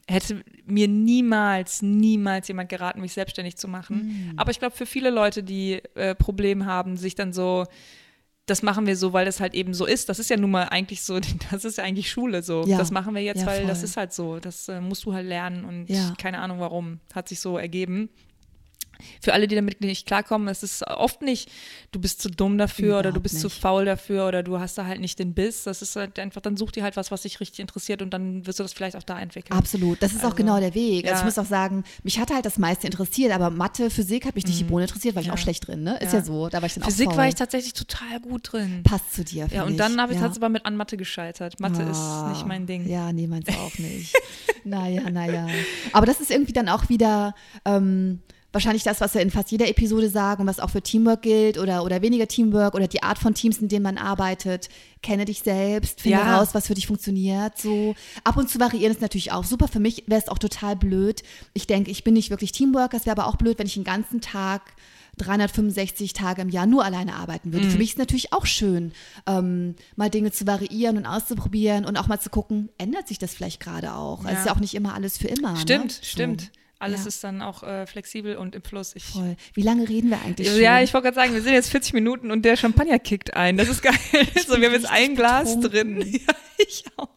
hätte 0.07 0.43
mir 0.65 0.89
niemals, 0.89 1.81
niemals 1.81 2.49
jemand 2.49 2.67
geraten, 2.67 2.99
mich 2.99 3.13
selbstständig 3.13 3.55
zu 3.55 3.69
machen. 3.69 4.33
Aber 4.35 4.51
ich 4.51 4.59
glaube, 4.59 4.75
für 4.75 4.85
viele 4.85 5.09
Leute, 5.09 5.41
die 5.41 5.81
äh, 5.93 6.15
Probleme 6.15 6.65
haben, 6.65 6.97
sich 6.97 7.15
dann 7.15 7.31
so 7.31 7.65
das 8.45 8.61
machen 8.61 8.85
wir 8.85 8.95
so, 8.95 9.11
weil 9.13 9.25
das 9.25 9.39
halt 9.39 9.53
eben 9.55 9.73
so 9.73 9.85
ist. 9.85 10.07
Das 10.09 10.19
ist 10.19 10.29
ja 10.29 10.37
nun 10.37 10.51
mal 10.51 10.63
eigentlich 10.65 11.01
so, 11.03 11.19
das 11.51 11.65
ist 11.65 11.77
ja 11.77 11.83
eigentlich 11.83 12.09
Schule 12.11 12.43
so. 12.43 12.63
Ja. 12.67 12.77
Das 12.77 12.91
machen 12.91 13.15
wir 13.15 13.21
jetzt, 13.21 13.41
Ja, 13.41 13.47
weil 13.47 13.59
voll. 13.59 13.67
das 13.67 13.83
ist 13.83 13.97
halt 13.97 14.13
so. 14.13 14.39
Das 14.39 14.67
äh, 14.69 14.81
musst 14.81 15.05
du 15.05 15.13
halt 15.13 15.27
lernen 15.27 15.65
und 15.65 15.87
Ja. 15.89 16.13
keine 16.17 16.39
Ahnung 16.39 16.59
warum. 16.59 16.99
Hat 17.13 17.27
sich 17.27 17.39
so 17.39 17.57
ergeben. 17.57 18.09
Für 19.21 19.33
alle, 19.33 19.47
die 19.47 19.55
damit 19.55 19.81
nicht 19.81 20.05
klarkommen, 20.05 20.47
es 20.47 20.63
ist 20.63 20.85
oft 20.87 21.21
nicht, 21.21 21.49
du 21.91 21.99
bist 21.99 22.21
zu 22.21 22.29
dumm 22.29 22.57
dafür 22.57 22.93
oder 22.99 23.03
du 23.03 23.09
Überhaupt 23.09 23.23
bist 23.23 23.39
zu 23.39 23.47
nicht. 23.47 23.59
faul 23.59 23.85
dafür 23.85 24.27
oder 24.27 24.43
du 24.43 24.59
hast 24.59 24.77
da 24.77 24.85
halt 24.85 24.99
nicht 25.01 25.19
den 25.19 25.33
Biss. 25.33 25.63
Das 25.63 25.81
ist 25.81 25.95
halt 25.95 26.17
einfach, 26.19 26.41
dann 26.41 26.57
such 26.57 26.71
dir 26.71 26.83
halt 26.83 26.95
was, 26.97 27.11
was 27.11 27.21
dich 27.23 27.39
richtig 27.39 27.59
interessiert 27.59 28.01
und 28.01 28.11
dann 28.13 28.45
wirst 28.47 28.59
du 28.59 28.63
das 28.63 28.73
vielleicht 28.73 28.95
auch 28.95 29.03
da 29.03 29.19
entwickeln. 29.19 29.57
Absolut, 29.57 30.01
das 30.01 30.11
ist 30.13 30.19
auch 30.21 30.25
Also, 30.25 30.35
genau 30.37 30.59
der 30.59 30.73
Weg. 30.75 31.05
Also 31.05 31.15
ja. 31.15 31.19
ich 31.19 31.25
muss 31.25 31.37
auch 31.37 31.49
sagen, 31.49 31.83
mich 32.03 32.19
hat 32.19 32.31
halt 32.31 32.45
das 32.45 32.57
meiste 32.57 32.85
interessiert, 32.87 33.31
aber 33.31 33.49
Mathe, 33.49 33.89
Physik 33.89 34.25
hat 34.25 34.35
mich 34.35 34.45
nicht 34.45 34.59
die 34.59 34.63
Bohne 34.65 34.83
interessiert, 34.85 35.15
war 35.15 35.21
ich 35.21 35.27
Mhm. 35.27 35.31
Ja. 35.31 35.33
auch 35.35 35.41
schlecht 35.41 35.67
drin, 35.67 35.83
ne? 35.83 35.97
Ist 35.99 36.13
Ja. 36.13 36.19
ja, 36.19 36.25
so, 36.25 36.49
da 36.49 36.61
war 36.61 36.67
ich 36.67 36.73
dann 36.75 36.83
Physik 36.83 37.07
auch 37.07 37.11
faul. 37.11 37.17
war 37.19 37.27
ich 37.27 37.35
tatsächlich 37.35 37.73
total 37.73 38.19
gut 38.21 38.51
drin. 38.51 38.81
Passt 38.83 39.13
zu 39.13 39.23
dir, 39.23 39.47
Ja, 39.51 39.63
und 39.63 39.77
dann 39.77 39.99
habe 39.99 40.13
ich 40.13 40.19
hat's 40.19 40.37
aber 40.37 40.49
mit 40.49 40.65
an 40.65 40.75
Mathe 40.75 40.97
gescheitert. 40.97 41.59
Mathe 41.59 41.83
Ah, 41.83 42.29
ist 42.29 42.37
nicht 42.37 42.47
mein 42.47 42.65
Ding. 42.65 42.87
Ja, 42.87 43.11
nee, 43.13 43.27
meins 43.27 43.47
auch 43.49 43.77
nicht. 43.79 44.13
naja, 44.63 45.09
naja. 45.09 45.47
Aber 45.93 46.05
das 46.05 46.19
ist 46.19 46.31
irgendwie 46.31 46.53
dann 46.53 46.69
auch 46.69 46.89
wieder 46.89 47.33
ähm, 47.65 48.19
wahrscheinlich 48.55 48.81
das, 48.83 49.01
was 49.01 49.13
wir 49.13 49.21
in 49.21 49.29
fast 49.29 49.51
jeder 49.51 49.67
Episode 49.69 50.09
sagen 50.09 50.41
und 50.41 50.47
was 50.47 50.59
auch 50.59 50.71
für 50.71 50.81
Teamwork 50.81 51.21
gilt 51.21 51.59
oder, 51.59 51.83
oder 51.83 52.01
weniger 52.01 52.27
Teamwork 52.27 52.73
oder 52.73 52.87
die 52.87 53.03
Art 53.03 53.19
von 53.19 53.35
Teams, 53.35 53.59
in 53.59 53.67
denen 53.67 53.83
man 53.83 53.97
arbeitet. 53.99 54.69
Kenne 55.03 55.25
dich 55.25 55.41
selbst, 55.41 56.01
finde 56.01 56.17
Ja. 56.17 56.39
raus, 56.39 56.49
was 56.53 56.65
für 56.67 56.73
dich 56.73 56.87
funktioniert. 56.87 57.57
So 57.59 57.93
ab 58.23 58.37
und 58.37 58.49
zu 58.49 58.59
variieren 58.59 58.91
ist 58.91 59.01
natürlich 59.01 59.31
auch 59.31 59.43
super. 59.43 59.67
Für 59.67 59.79
mich 59.79 60.05
wäre 60.07 60.19
es 60.19 60.29
auch 60.29 60.39
total 60.39 60.75
blöd. 60.75 61.21
Ich 61.53 61.67
denke, 61.67 61.91
ich 61.91 62.03
bin 62.03 62.15
nicht 62.15 62.31
wirklich 62.31 62.51
Teamworker. 62.53 62.97
Es 62.97 63.05
wäre 63.05 63.15
aber 63.19 63.27
auch 63.27 63.35
blöd, 63.35 63.59
wenn 63.59 63.67
ich 63.67 63.75
den 63.75 63.83
ganzen 63.83 64.21
Tag 64.21 64.61
365 65.17 66.13
Tage 66.13 66.41
im 66.41 66.49
Jahr 66.49 66.65
nur 66.65 66.83
alleine 66.83 67.15
arbeiten 67.15 67.53
würde. 67.53 67.67
Mhm. 67.67 67.71
Für 67.71 67.77
mich 67.77 67.89
ist 67.89 67.93
es 67.95 67.99
natürlich 67.99 68.33
auch 68.33 68.45
schön, 68.45 68.91
ähm, 69.27 69.75
mal 69.95 70.09
Dinge 70.09 70.31
zu 70.31 70.45
variieren 70.47 70.97
und 70.97 71.05
auszuprobieren 71.05 71.85
und 71.85 71.97
auch 71.97 72.07
mal 72.07 72.19
zu 72.19 72.29
gucken, 72.29 72.69
ändert 72.77 73.07
sich 73.07 73.17
das 73.17 73.33
vielleicht 73.33 73.59
gerade 73.59 73.93
auch. 73.93 74.25
Es 74.25 74.31
Ja. 74.31 74.39
ist 74.39 74.45
ja 74.47 74.55
auch 74.55 74.59
nicht 74.59 74.75
immer 74.75 74.93
alles 74.93 75.17
für 75.17 75.27
immer. 75.27 75.55
Stimmt, 75.57 76.01
ne? 76.17 76.37
So. 76.37 76.49
Alles 76.85 77.01
Ja. 77.01 77.07
ist 77.07 77.23
dann 77.23 77.41
auch 77.41 77.63
äh, 77.63 77.85
flexibel 77.87 78.35
und 78.37 78.55
im 78.55 78.61
Fluss. 78.63 78.95
Ich, 78.95 79.03
Voll. 79.05 79.35
Wie 79.53 79.61
lange 79.61 79.87
reden 79.89 80.09
wir 80.09 80.21
eigentlich 80.21 80.47
schon? 80.49 80.61
ja, 80.61 80.81
ich 80.81 80.93
wollte 80.93 81.05
gerade 81.05 81.15
sagen, 81.15 81.33
wir 81.33 81.41
sind 81.41 81.53
jetzt 81.53 81.69
40 81.71 81.93
Minuten 81.93 82.31
und 82.31 82.43
der 82.45 82.55
Champagner 82.55 82.99
kickt 82.99 83.33
ein. 83.35 83.57
Das 83.57 83.67
ist 83.69 83.81
geil. 83.81 83.93
so, 84.47 84.57
wir 84.59 84.67
haben 84.67 84.73
jetzt 84.73 84.89
ein 84.89 85.15
Glas 85.15 85.59
betrunken. 85.59 85.99
drin. 86.01 86.21
Ja, 86.27 86.33
ich 86.57 86.83
auch. 86.95 87.09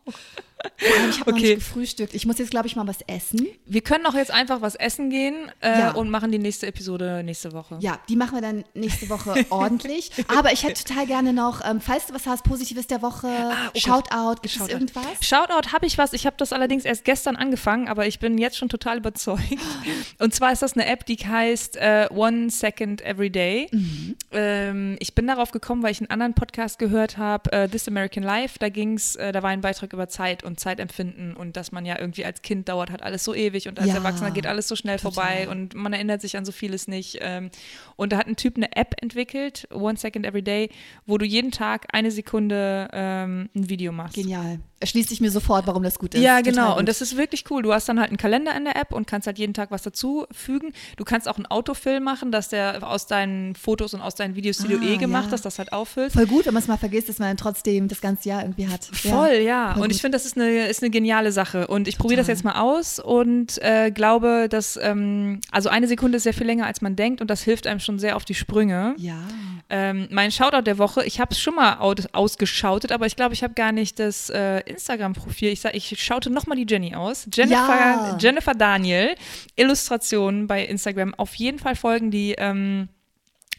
Ich 0.80 1.20
habe 1.20 1.30
noch 1.30 1.36
Okay. 1.38 1.40
nicht 1.40 1.54
gefrühstückt. 1.56 2.14
Ich 2.14 2.24
muss 2.26 2.38
jetzt, 2.38 2.50
glaube 2.50 2.66
ich, 2.68 2.76
mal 2.76 2.86
was 2.86 2.98
essen. 3.06 3.46
Wir 3.66 3.80
können 3.80 4.06
auch 4.06 4.14
jetzt 4.14 4.30
einfach 4.30 4.60
was 4.60 4.74
essen 4.76 5.10
gehen 5.10 5.34
äh, 5.60 5.78
Ja. 5.78 5.90
und 5.92 6.08
machen 6.10 6.30
die 6.30 6.38
nächste 6.38 6.66
Episode 6.66 7.22
nächste 7.24 7.52
Woche. 7.52 7.78
Ja, 7.80 7.98
die 8.08 8.14
machen 8.16 8.34
wir 8.36 8.42
dann 8.42 8.64
nächste 8.74 9.08
Woche 9.08 9.44
ordentlich. 9.50 10.10
Aber 10.28 10.52
ich 10.52 10.62
hätte 10.64 10.84
total 10.84 11.06
gerne 11.06 11.32
noch, 11.32 11.68
ähm, 11.68 11.80
falls 11.80 12.06
du 12.06 12.14
was 12.14 12.26
hast, 12.26 12.44
Positives 12.44 12.86
der 12.86 13.02
Woche, 13.02 13.26
Ah, 13.28 13.70
oh 13.74 13.78
Shoutout, 13.78 14.34
gibt 14.42 14.46
es 14.46 14.52
Shoutout. 14.52 14.72
irgendwas? 14.72 15.04
Shoutout 15.20 15.72
habe 15.72 15.86
ich 15.86 15.98
was. 15.98 16.12
Ich 16.12 16.26
habe 16.26 16.36
das 16.38 16.52
allerdings 16.52 16.84
erst 16.84 17.04
gestern 17.04 17.34
angefangen, 17.36 17.88
aber 17.88 18.06
ich 18.06 18.20
bin 18.20 18.38
jetzt 18.38 18.56
schon 18.56 18.68
total 18.68 18.98
überzeugt. 18.98 19.42
Und 20.18 20.34
zwar 20.34 20.52
ist 20.52 20.62
das 20.62 20.74
eine 20.74 20.86
App, 20.86 21.04
die 21.06 21.16
heißt 21.16 21.76
äh, 21.76 22.06
One 22.10 22.50
Second 22.50 23.00
Every 23.02 23.30
Day. 23.30 23.68
Mhm. 23.72 24.16
Ähm, 24.32 24.96
ich 25.00 25.14
bin 25.14 25.26
darauf 25.26 25.50
gekommen, 25.50 25.82
weil 25.82 25.90
ich 25.92 26.00
einen 26.00 26.10
anderen 26.10 26.34
Podcast 26.34 26.78
gehört 26.78 27.18
habe, 27.18 27.50
äh, 27.52 27.68
This 27.68 27.88
American 27.88 28.22
Life. 28.22 28.58
Da 28.60 28.68
ging's, 28.68 29.16
äh, 29.16 29.32
da 29.32 29.42
war 29.42 29.50
ein 29.50 29.60
Beitrag 29.60 29.92
über 29.92 30.08
Zeit 30.08 30.44
und 30.44 30.60
Zeitempfinden 30.78 31.34
und 31.34 31.56
dass 31.56 31.72
man 31.72 31.84
ja 31.84 31.98
irgendwie 31.98 32.24
als 32.24 32.42
Kind 32.42 32.68
dauert 32.68 32.90
halt 32.90 33.02
alles 33.02 33.24
so 33.24 33.34
ewig 33.34 33.68
und 33.68 33.78
als 33.78 33.88
Ja, 33.88 33.96
Erwachsener 33.96 34.30
geht 34.30 34.46
alles 34.46 34.68
so 34.68 34.76
schnell 34.76 34.98
vorbei 34.98 35.40
total. 35.44 35.48
und 35.48 35.74
man 35.74 35.92
erinnert 35.92 36.20
sich 36.20 36.36
an 36.36 36.44
so 36.44 36.52
vieles 36.52 36.88
nicht. 36.88 37.18
Ähm, 37.20 37.50
und 37.96 38.12
da 38.12 38.18
hat 38.18 38.26
ein 38.26 38.36
Typ 38.36 38.56
eine 38.56 38.74
App 38.76 38.94
entwickelt, 39.02 39.66
One 39.72 39.96
Second 39.96 40.24
Every 40.24 40.42
Day, 40.42 40.70
wo 41.06 41.18
du 41.18 41.26
jeden 41.26 41.50
Tag 41.50 41.86
eine 41.92 42.10
Sekunde 42.10 42.88
ähm, 42.92 43.48
ein 43.54 43.68
Video 43.68 43.92
machst. 43.92 44.14
Genial. 44.14 44.60
Erschließt 44.80 45.08
sich 45.08 45.20
mir 45.20 45.30
sofort, 45.30 45.66
warum 45.66 45.82
das 45.82 45.98
gut 45.98 46.14
ist. 46.14 46.22
Ja, 46.22 46.40
genau. 46.40 46.70
gut. 46.70 46.78
Und 46.78 46.88
das 46.88 47.00
ist 47.00 47.16
wirklich 47.16 47.44
cool. 47.50 47.62
Du 47.62 47.72
hast 47.72 47.88
dann 47.88 47.98
halt 47.98 48.10
einen 48.10 48.16
Kalender 48.16 48.56
in 48.56 48.64
der 48.64 48.76
App 48.76 48.92
und 48.92 49.06
kannst 49.06 49.26
halt 49.26 49.38
jeden 49.38 49.54
Tag 49.54 49.70
was 49.70 49.82
dazu 49.82 50.26
fügen. 50.30 50.72
Du 50.96 51.04
kannst 51.04 51.28
auch 51.28 51.36
einen 51.36 51.46
Autofill 51.46 52.00
machen, 52.00 52.30
dass 52.30 52.48
der 52.48 52.86
aus 52.86 53.06
deinen 53.06 53.56
Fotos 53.56 53.94
und 53.94 54.00
aus 54.00 54.14
deinen 54.14 54.36
Videos, 54.36 54.58
die 54.58 54.68
du 54.68 54.78
Ah, 54.78 54.84
eh 54.84 54.96
gemacht 54.96 55.26
ja. 55.26 55.32
hast, 55.32 55.44
das 55.44 55.58
halt 55.58 55.72
auffüllt. 55.72 56.12
Voll 56.12 56.26
gut, 56.26 56.46
wenn 56.46 56.54
man 56.54 56.62
es 56.62 56.68
mal 56.68 56.76
vergisst, 56.76 57.08
dass 57.08 57.18
man 57.18 57.28
dann 57.28 57.36
trotzdem 57.36 57.88
das 57.88 58.00
ganze 58.00 58.28
Jahr 58.28 58.42
irgendwie 58.42 58.68
hat. 58.68 58.84
Voll, 58.84 59.38
ja. 59.44 59.74
voll 59.74 59.82
und 59.82 59.90
ich 59.90 60.00
finde, 60.00 60.16
das 60.16 60.26
ist 60.26 60.36
eine, 60.36 60.68
ist 60.68 60.82
eine 60.82 60.90
geniale 60.90 61.32
Sache. 61.32 61.66
Und 61.66 61.88
ich 61.88 61.98
probiere 61.98 62.18
das 62.18 62.28
jetzt 62.28 62.44
mal 62.44 62.60
aus 62.60 62.98
und 63.00 63.58
äh, 63.62 63.90
glaube, 63.90 64.48
dass, 64.48 64.78
ähm, 64.80 65.40
also 65.50 65.68
eine 65.68 65.88
Sekunde 65.88 66.16
ist 66.16 66.22
sehr 66.22 66.34
viel 66.34 66.46
länger, 66.46 66.66
als 66.66 66.80
man 66.80 66.94
denkt 66.94 67.20
und 67.20 67.28
das 67.28 67.42
hilft 67.42 67.66
einem 67.66 67.80
schon 67.80 67.98
sehr 67.98 68.14
auf 68.16 68.24
die 68.24 68.34
Sprünge. 68.34 68.94
Ja. 68.98 69.18
Ähm, 69.70 70.08
mein 70.10 70.30
Shoutout 70.30 70.62
der 70.62 70.78
Woche, 70.78 71.04
ich 71.04 71.20
habe 71.20 71.32
es 71.32 71.40
schon 71.40 71.54
mal 71.54 71.74
aus, 71.78 71.96
ausgeschautet, 72.12 72.92
aber 72.92 73.06
ich 73.06 73.16
glaube, 73.16 73.34
ich 73.34 73.42
habe 73.42 73.54
gar 73.54 73.72
nicht 73.72 73.98
das 73.98 74.30
äh, 74.30 74.62
Instagram-Profil. 74.68 75.50
Ich, 75.50 75.60
sag, 75.60 75.74
ich 75.74 76.02
schaute 76.02 76.30
nochmal 76.30 76.56
die 76.56 76.66
Jenny 76.68 76.94
aus. 76.94 77.26
Jennifer, 77.32 77.56
Ja. 77.56 78.16
Jennifer 78.20 78.54
Daniel, 78.54 79.14
Illustrationen 79.56 80.46
bei 80.46 80.64
Instagram. 80.64 81.14
Auf 81.14 81.34
jeden 81.34 81.58
Fall 81.58 81.76
folgen 81.76 82.10
die. 82.10 82.34
Ähm, 82.38 82.88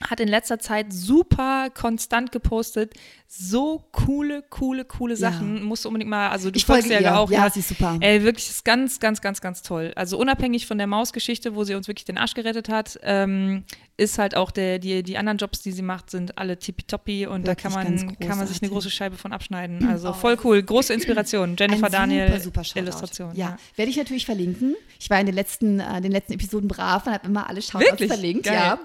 hat 0.09 0.21
in 0.21 0.29
letzter 0.29 0.59
Zeit 0.59 0.93
super 0.93 1.67
konstant 1.71 2.31
gepostet. 2.31 2.93
So 3.27 3.83
coole, 3.91 4.43
coole, 4.49 4.85
coole 4.85 5.15
Ja. 5.15 5.19
Sachen. 5.29 5.61
Musst 5.61 5.83
du 5.83 5.89
unbedingt 5.89 6.09
mal, 6.09 6.29
also 6.29 6.49
du 6.51 6.55
Ich 6.57 6.65
folgst 6.65 6.87
folge 6.87 7.03
ja 7.03 7.11
ihr. 7.15 7.19
auch. 7.19 7.29
Ja, 7.29 7.49
sie 7.49 7.59
ist 7.59 7.67
super. 7.67 7.97
Ey, 7.99 8.23
wirklich 8.23 8.49
ist 8.49 8.63
ganz, 8.63 9.01
ganz, 9.01 9.19
ganz, 9.19 9.41
ganz 9.41 9.61
toll. 9.61 9.91
Also 9.97 10.17
unabhängig 10.17 10.67
von 10.67 10.77
der 10.77 10.87
Mausgeschichte, 10.87 11.53
wo 11.53 11.65
sie 11.65 11.75
uns 11.75 11.89
wirklich 11.89 12.05
den 12.05 12.17
Arsch 12.17 12.33
gerettet 12.33 12.69
hat, 12.69 12.97
ähm, 13.03 13.65
ist 13.99 14.17
halt 14.17 14.35
auch 14.35 14.51
der, 14.51 14.79
die, 14.79 15.03
die 15.03 15.17
anderen 15.17 15.37
Jobs, 15.37 15.61
die 15.61 15.71
sie 15.71 15.81
macht, 15.81 16.09
sind 16.09 16.37
alle 16.37 16.57
tippitoppi 16.57 17.27
und 17.27 17.47
da 17.47 17.55
kann 17.55 17.73
Wirklich 17.73 18.05
man, 18.05 18.19
kann 18.19 18.37
man 18.37 18.47
sich 18.47 18.61
eine 18.61 18.71
große 18.71 18.89
Scheibe 18.89 19.17
von 19.17 19.33
abschneiden. 19.33 19.79
Also 19.89 20.13
voll 20.13 20.37
cool. 20.43 20.61
Große 20.61 20.93
Inspiration. 20.93 21.55
Jennifer 21.59 21.87
Ein 21.87 21.91
Daniel, 21.91 22.39
super, 22.39 22.63
super. 22.63 22.79
Illustration. 22.79 23.35
Ja. 23.35 23.57
werde 23.75 23.89
ich 23.91 23.97
natürlich 23.97 24.25
verlinken. 24.25 24.75
Ich 24.99 25.09
war 25.09 25.19
in 25.19 25.25
den 25.25 25.35
letzten, 25.35 25.79
äh, 25.79 25.99
den 25.99 26.11
letzten 26.11 26.33
Episoden 26.33 26.67
brav 26.67 27.05
und 27.07 27.13
habe 27.13 27.27
immer 27.27 27.49
alle 27.49 27.61
Shoutouts 27.61 27.91
Wirklich? 27.91 28.07
verlinkt. 28.09 28.43
Geil. 28.45 28.55
Ja, 28.55 28.79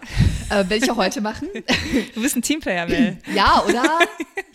äh, 0.50 0.68
werde 0.68 0.76
ich 0.76 0.90
auch 0.90 0.96
heute 0.96 1.20
machen. 1.20 1.48
Du 2.14 2.22
bist 2.22 2.36
ein 2.36 2.42
Teamplayer, 2.42 2.86
Mel. 2.86 3.18
ja, 3.34 3.62
oder? 3.68 3.98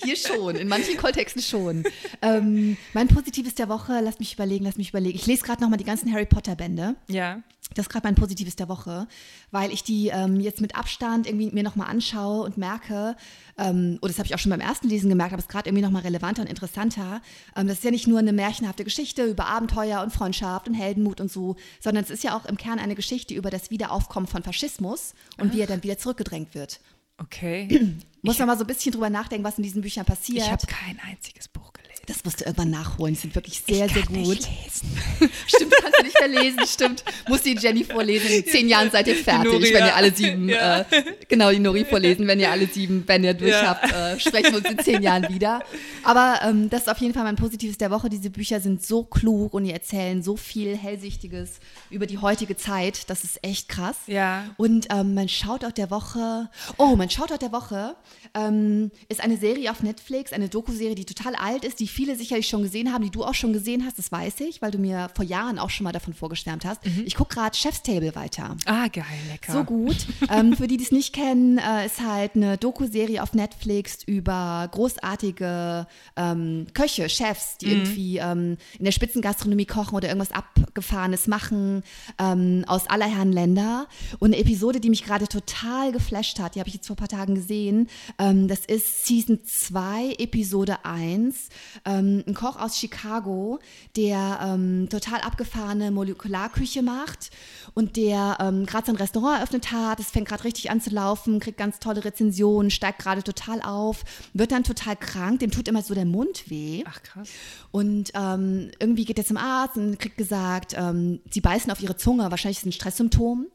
Hier 0.03 0.15
schon, 0.15 0.55
in 0.55 0.67
manchen 0.67 0.97
Kontexten 0.97 1.41
schon. 1.41 1.83
Ähm, 2.21 2.77
mein 2.93 3.07
Positives 3.07 3.55
der 3.55 3.69
Woche, 3.69 3.99
lass 4.03 4.19
mich 4.19 4.33
überlegen, 4.33 4.65
lass 4.65 4.77
mich 4.77 4.89
überlegen. 4.89 5.15
Ich 5.17 5.25
lese 5.27 5.43
gerade 5.43 5.61
nochmal 5.61 5.77
die 5.77 5.83
ganzen 5.85 6.11
Harry 6.11 6.25
Potter 6.25 6.55
Bände. 6.55 6.95
ja. 7.07 7.41
Das 7.75 7.85
ist 7.85 7.89
gerade 7.91 8.07
mein 8.07 8.15
Positives 8.15 8.55
der 8.55 8.67
Woche, 8.67 9.07
weil 9.51 9.71
ich 9.71 9.83
die 9.83 10.07
ähm, 10.07 10.39
jetzt 10.39 10.59
mit 10.59 10.75
Abstand 10.75 11.27
irgendwie 11.27 11.51
mir 11.51 11.63
nochmal 11.63 11.89
anschaue 11.89 12.43
und 12.43 12.57
merke, 12.57 13.15
ähm, 13.57 13.99
oder 14.01 14.09
das 14.09 14.17
habe 14.17 14.25
ich 14.25 14.33
auch 14.33 14.39
schon 14.39 14.49
beim 14.49 14.59
ersten 14.59 14.87
Lesen 14.87 15.09
gemerkt, 15.09 15.33
aber 15.33 15.39
es 15.39 15.45
ist 15.45 15.51
gerade 15.51 15.69
irgendwie 15.69 15.83
nochmal 15.83 16.01
relevanter 16.01 16.41
und 16.41 16.47
interessanter. 16.47 17.21
Ähm, 17.55 17.67
das 17.67 17.77
ist 17.77 17.83
ja 17.83 17.91
nicht 17.91 18.07
nur 18.07 18.19
eine 18.19 18.33
märchenhafte 18.33 18.83
Geschichte 18.83 19.23
über 19.25 19.45
Abenteuer 19.45 20.01
und 20.01 20.11
Freundschaft 20.11 20.67
und 20.67 20.73
Heldenmut 20.73 21.21
und 21.21 21.31
so, 21.31 21.57
sondern 21.79 22.03
es 22.03 22.09
ist 22.09 22.23
ja 22.23 22.35
auch 22.35 22.45
im 22.45 22.57
Kern 22.57 22.79
eine 22.79 22.95
Geschichte 22.95 23.35
über 23.35 23.51
das 23.51 23.69
Wiederaufkommen 23.69 24.27
von 24.27 24.41
Faschismus 24.41 25.13
und 25.37 25.53
wie 25.53 25.61
er 25.61 25.67
dann 25.67 25.83
wieder 25.83 25.97
zurückgedrängt 25.97 26.55
wird. 26.55 26.79
Okay. 27.19 27.95
Muss 28.21 28.39
man 28.39 28.47
mal 28.47 28.57
so 28.57 28.63
ein 28.63 28.67
bisschen 28.67 28.91
drüber 28.91 29.09
nachdenken, 29.09 29.45
was 29.45 29.57
in 29.57 29.63
diesen 29.63 29.81
Büchern 29.81 30.05
passiert. 30.05 30.45
Ich 30.45 30.51
habe 30.51 30.65
kein 30.67 30.99
einziges 30.99 31.47
Buch 31.47 31.71
gelesen. 31.71 31.78
Das 32.09 32.23
musst 32.25 32.41
du 32.41 32.45
irgendwann 32.45 32.71
nachholen. 32.71 33.13
Die 33.13 33.19
sind 33.19 33.35
wirklich 33.35 33.61
sehr, 33.65 33.85
ich 33.85 33.93
sehr 33.93 34.03
kann 34.03 34.15
gut. 34.23 34.35
Nicht 34.35 34.49
lesen. 34.63 34.99
Stimmt, 35.47 35.73
kannst 35.81 35.99
du 35.99 36.03
nicht 36.03 36.19
mehr 36.19 36.27
lesen, 36.43 36.59
stimmt. 36.67 37.03
Muss 37.27 37.41
die 37.43 37.55
Jenny 37.55 37.83
vorlesen. 37.83 38.29
In 38.29 38.45
zehn 38.45 38.67
Jahren 38.67 38.89
seid 38.91 39.07
ihr 39.07 39.15
fertig, 39.15 39.73
wenn 39.73 39.85
ihr 39.85 39.95
alle 39.95 40.11
sieben, 40.13 40.49
Ja. 40.49 40.81
äh, 40.81 40.85
genau, 41.27 41.51
die 41.51 41.59
Nori 41.59 41.85
vorlesen, 41.85 42.25
wenn 42.27 42.39
ihr 42.39 42.51
alle 42.51 42.67
sieben 42.67 43.03
Bände 43.05 43.35
durch 43.35 43.51
Ja. 43.51 43.67
habt, 43.79 43.91
äh, 43.91 44.19
sprechen 44.19 44.51
wir 44.51 44.57
uns 44.57 44.69
in 44.69 44.79
zehn 44.79 45.01
Jahren 45.03 45.27
wieder. 45.33 45.61
Aber 46.03 46.39
ähm, 46.43 46.69
das 46.69 46.81
ist 46.83 46.89
auf 46.89 46.97
jeden 46.99 47.13
Fall 47.13 47.23
mein 47.23 47.35
Positives 47.35 47.77
der 47.77 47.91
Woche. 47.91 48.09
Diese 48.09 48.29
Bücher 48.29 48.59
sind 48.59 48.83
so 48.85 49.03
klug 49.03 49.53
und 49.53 49.63
die 49.65 49.71
erzählen 49.71 50.23
so 50.23 50.35
viel 50.35 50.75
Hellsichtiges 50.75 51.59
über 51.89 52.05
die 52.07 52.17
heutige 52.17 52.57
Zeit. 52.57 53.09
Das 53.09 53.23
ist 53.23 53.43
echt 53.43 53.69
krass. 53.69 53.97
Ja. 54.07 54.45
Und 54.57 54.87
ähm, 54.91 55.13
mein 55.13 55.29
Shoutout 55.29 55.73
der 55.77 55.91
Woche, 55.91 56.49
oh, 56.77 56.95
mein 56.95 57.09
Shoutout 57.09 57.37
der 57.39 57.51
Woche 57.51 57.95
ähm, 58.33 58.91
ist 59.09 59.21
eine 59.21 59.37
Serie 59.37 59.71
auf 59.71 59.83
Netflix, 59.83 60.33
eine 60.33 60.49
Doku-Serie, 60.49 60.95
die 60.95 61.05
total 61.05 61.35
alt 61.35 61.63
ist, 61.65 61.79
die 61.79 61.87
viele 61.99 62.15
sicherlich 62.15 62.47
schon 62.47 62.61
gesehen 62.61 62.93
haben, 62.93 63.03
die 63.03 63.09
du 63.09 63.25
auch 63.25 63.33
schon 63.33 63.51
gesehen 63.51 63.83
hast, 63.85 63.99
das 63.99 64.09
weiß 64.09 64.39
ich, 64.39 64.61
weil 64.61 64.71
du 64.71 64.77
mir 64.77 65.09
vor 65.13 65.25
Jahren 65.25 65.59
auch 65.59 65.69
schon 65.69 65.83
mal 65.83 65.91
davon 65.91 66.13
vorgeschwärmt 66.13 66.63
hast. 66.63 66.79
Ich 67.03 67.15
gucke 67.15 67.35
gerade 67.35 67.57
Chef's 67.57 67.83
Table 67.83 68.15
weiter. 68.15 68.55
Ah, 68.65 68.87
geil, 68.87 69.03
lecker. 69.29 69.51
So 69.51 69.65
gut. 69.65 69.97
ähm, 70.29 70.55
für 70.55 70.67
die, 70.67 70.77
die 70.77 70.85
es 70.85 70.93
nicht 70.93 71.13
kennen, 71.13 71.57
äh, 71.57 71.85
ist 71.85 71.99
halt 71.99 72.37
eine 72.37 72.57
Doku-Serie 72.57 73.21
auf 73.21 73.33
Netflix 73.33 73.97
über 74.05 74.69
großartige 74.71 75.87
ähm, 76.15 76.67
Köche, 76.73 77.09
Chefs, 77.09 77.57
die 77.57 77.65
irgendwie 77.65 78.17
ähm, 78.19 78.55
in 78.77 78.85
der 78.85 78.93
Spitzengastronomie 78.93 79.65
kochen 79.65 79.95
oder 79.95 80.07
irgendwas 80.07 80.31
Abgefahrenes 80.31 81.27
machen 81.27 81.83
ähm, 82.17 82.63
aus 82.67 82.87
aller 82.87 83.07
Herren 83.07 83.33
Länder. 83.33 83.87
Und 84.19 84.33
eine 84.33 84.41
Episode, 84.41 84.79
die 84.79 84.89
mich 84.89 85.03
gerade 85.03 85.27
total 85.27 85.91
geflasht 85.91 86.39
hat, 86.39 86.55
die 86.55 86.59
habe 86.59 86.69
ich 86.69 86.75
jetzt 86.75 86.87
vor 86.87 86.95
ein 86.95 86.99
paar 86.99 87.09
Tagen 87.09 87.35
gesehen. 87.35 87.89
Ähm, 88.17 88.47
das 88.47 88.59
ist 88.65 89.05
Season 89.05 89.39
2, 89.43 90.15
Episode 90.19 90.85
1. 90.85 91.49
ähm, 91.89 92.23
ein 92.27 92.33
Koch 92.33 92.57
aus 92.57 92.77
Chicago, 92.77 93.59
der 93.95 94.39
ähm, 94.41 94.87
total 94.89 95.21
abgefahrene 95.21 95.91
Molekularküche 95.91 96.81
macht 96.83 97.31
und 97.73 97.97
der 97.97 98.37
ähm, 98.39 98.65
gerade 98.65 98.87
sein 98.87 98.95
Restaurant 98.95 99.37
eröffnet 99.37 99.71
hat. 99.71 99.99
Es 99.99 100.11
fängt 100.11 100.27
gerade 100.27 100.43
richtig 100.43 100.69
an 100.69 100.81
zu 100.81 100.91
laufen, 100.91 101.39
kriegt 101.39 101.57
ganz 101.57 101.79
tolle 101.79 102.05
Rezensionen, 102.05 102.71
steigt 102.71 102.99
gerade 102.99 103.23
total 103.23 103.61
auf, 103.61 104.03
wird 104.33 104.51
dann 104.51 104.63
total 104.63 104.95
krank, 104.95 105.39
dem 105.39 105.51
tut 105.51 105.67
immer 105.67 105.81
so 105.81 105.93
der 105.93 106.05
Mund 106.05 106.49
weh. 106.49 106.83
Ach 106.87 107.01
krass. 107.01 107.29
Und 107.71 108.11
ähm, 108.13 108.71
irgendwie 108.79 109.05
geht 109.05 109.17
er 109.17 109.25
zum 109.25 109.37
Arzt 109.37 109.77
und 109.77 109.99
kriegt 109.99 110.17
gesagt, 110.17 110.75
ähm, 110.77 111.19
sie 111.31 111.41
beißen 111.41 111.71
auf 111.71 111.81
ihre 111.81 111.97
Zunge, 111.97 112.29
wahrscheinlich 112.29 112.57
ist 112.57 112.63
es 112.63 112.69
ein 112.69 112.73
Stresssymptom. 112.73 113.47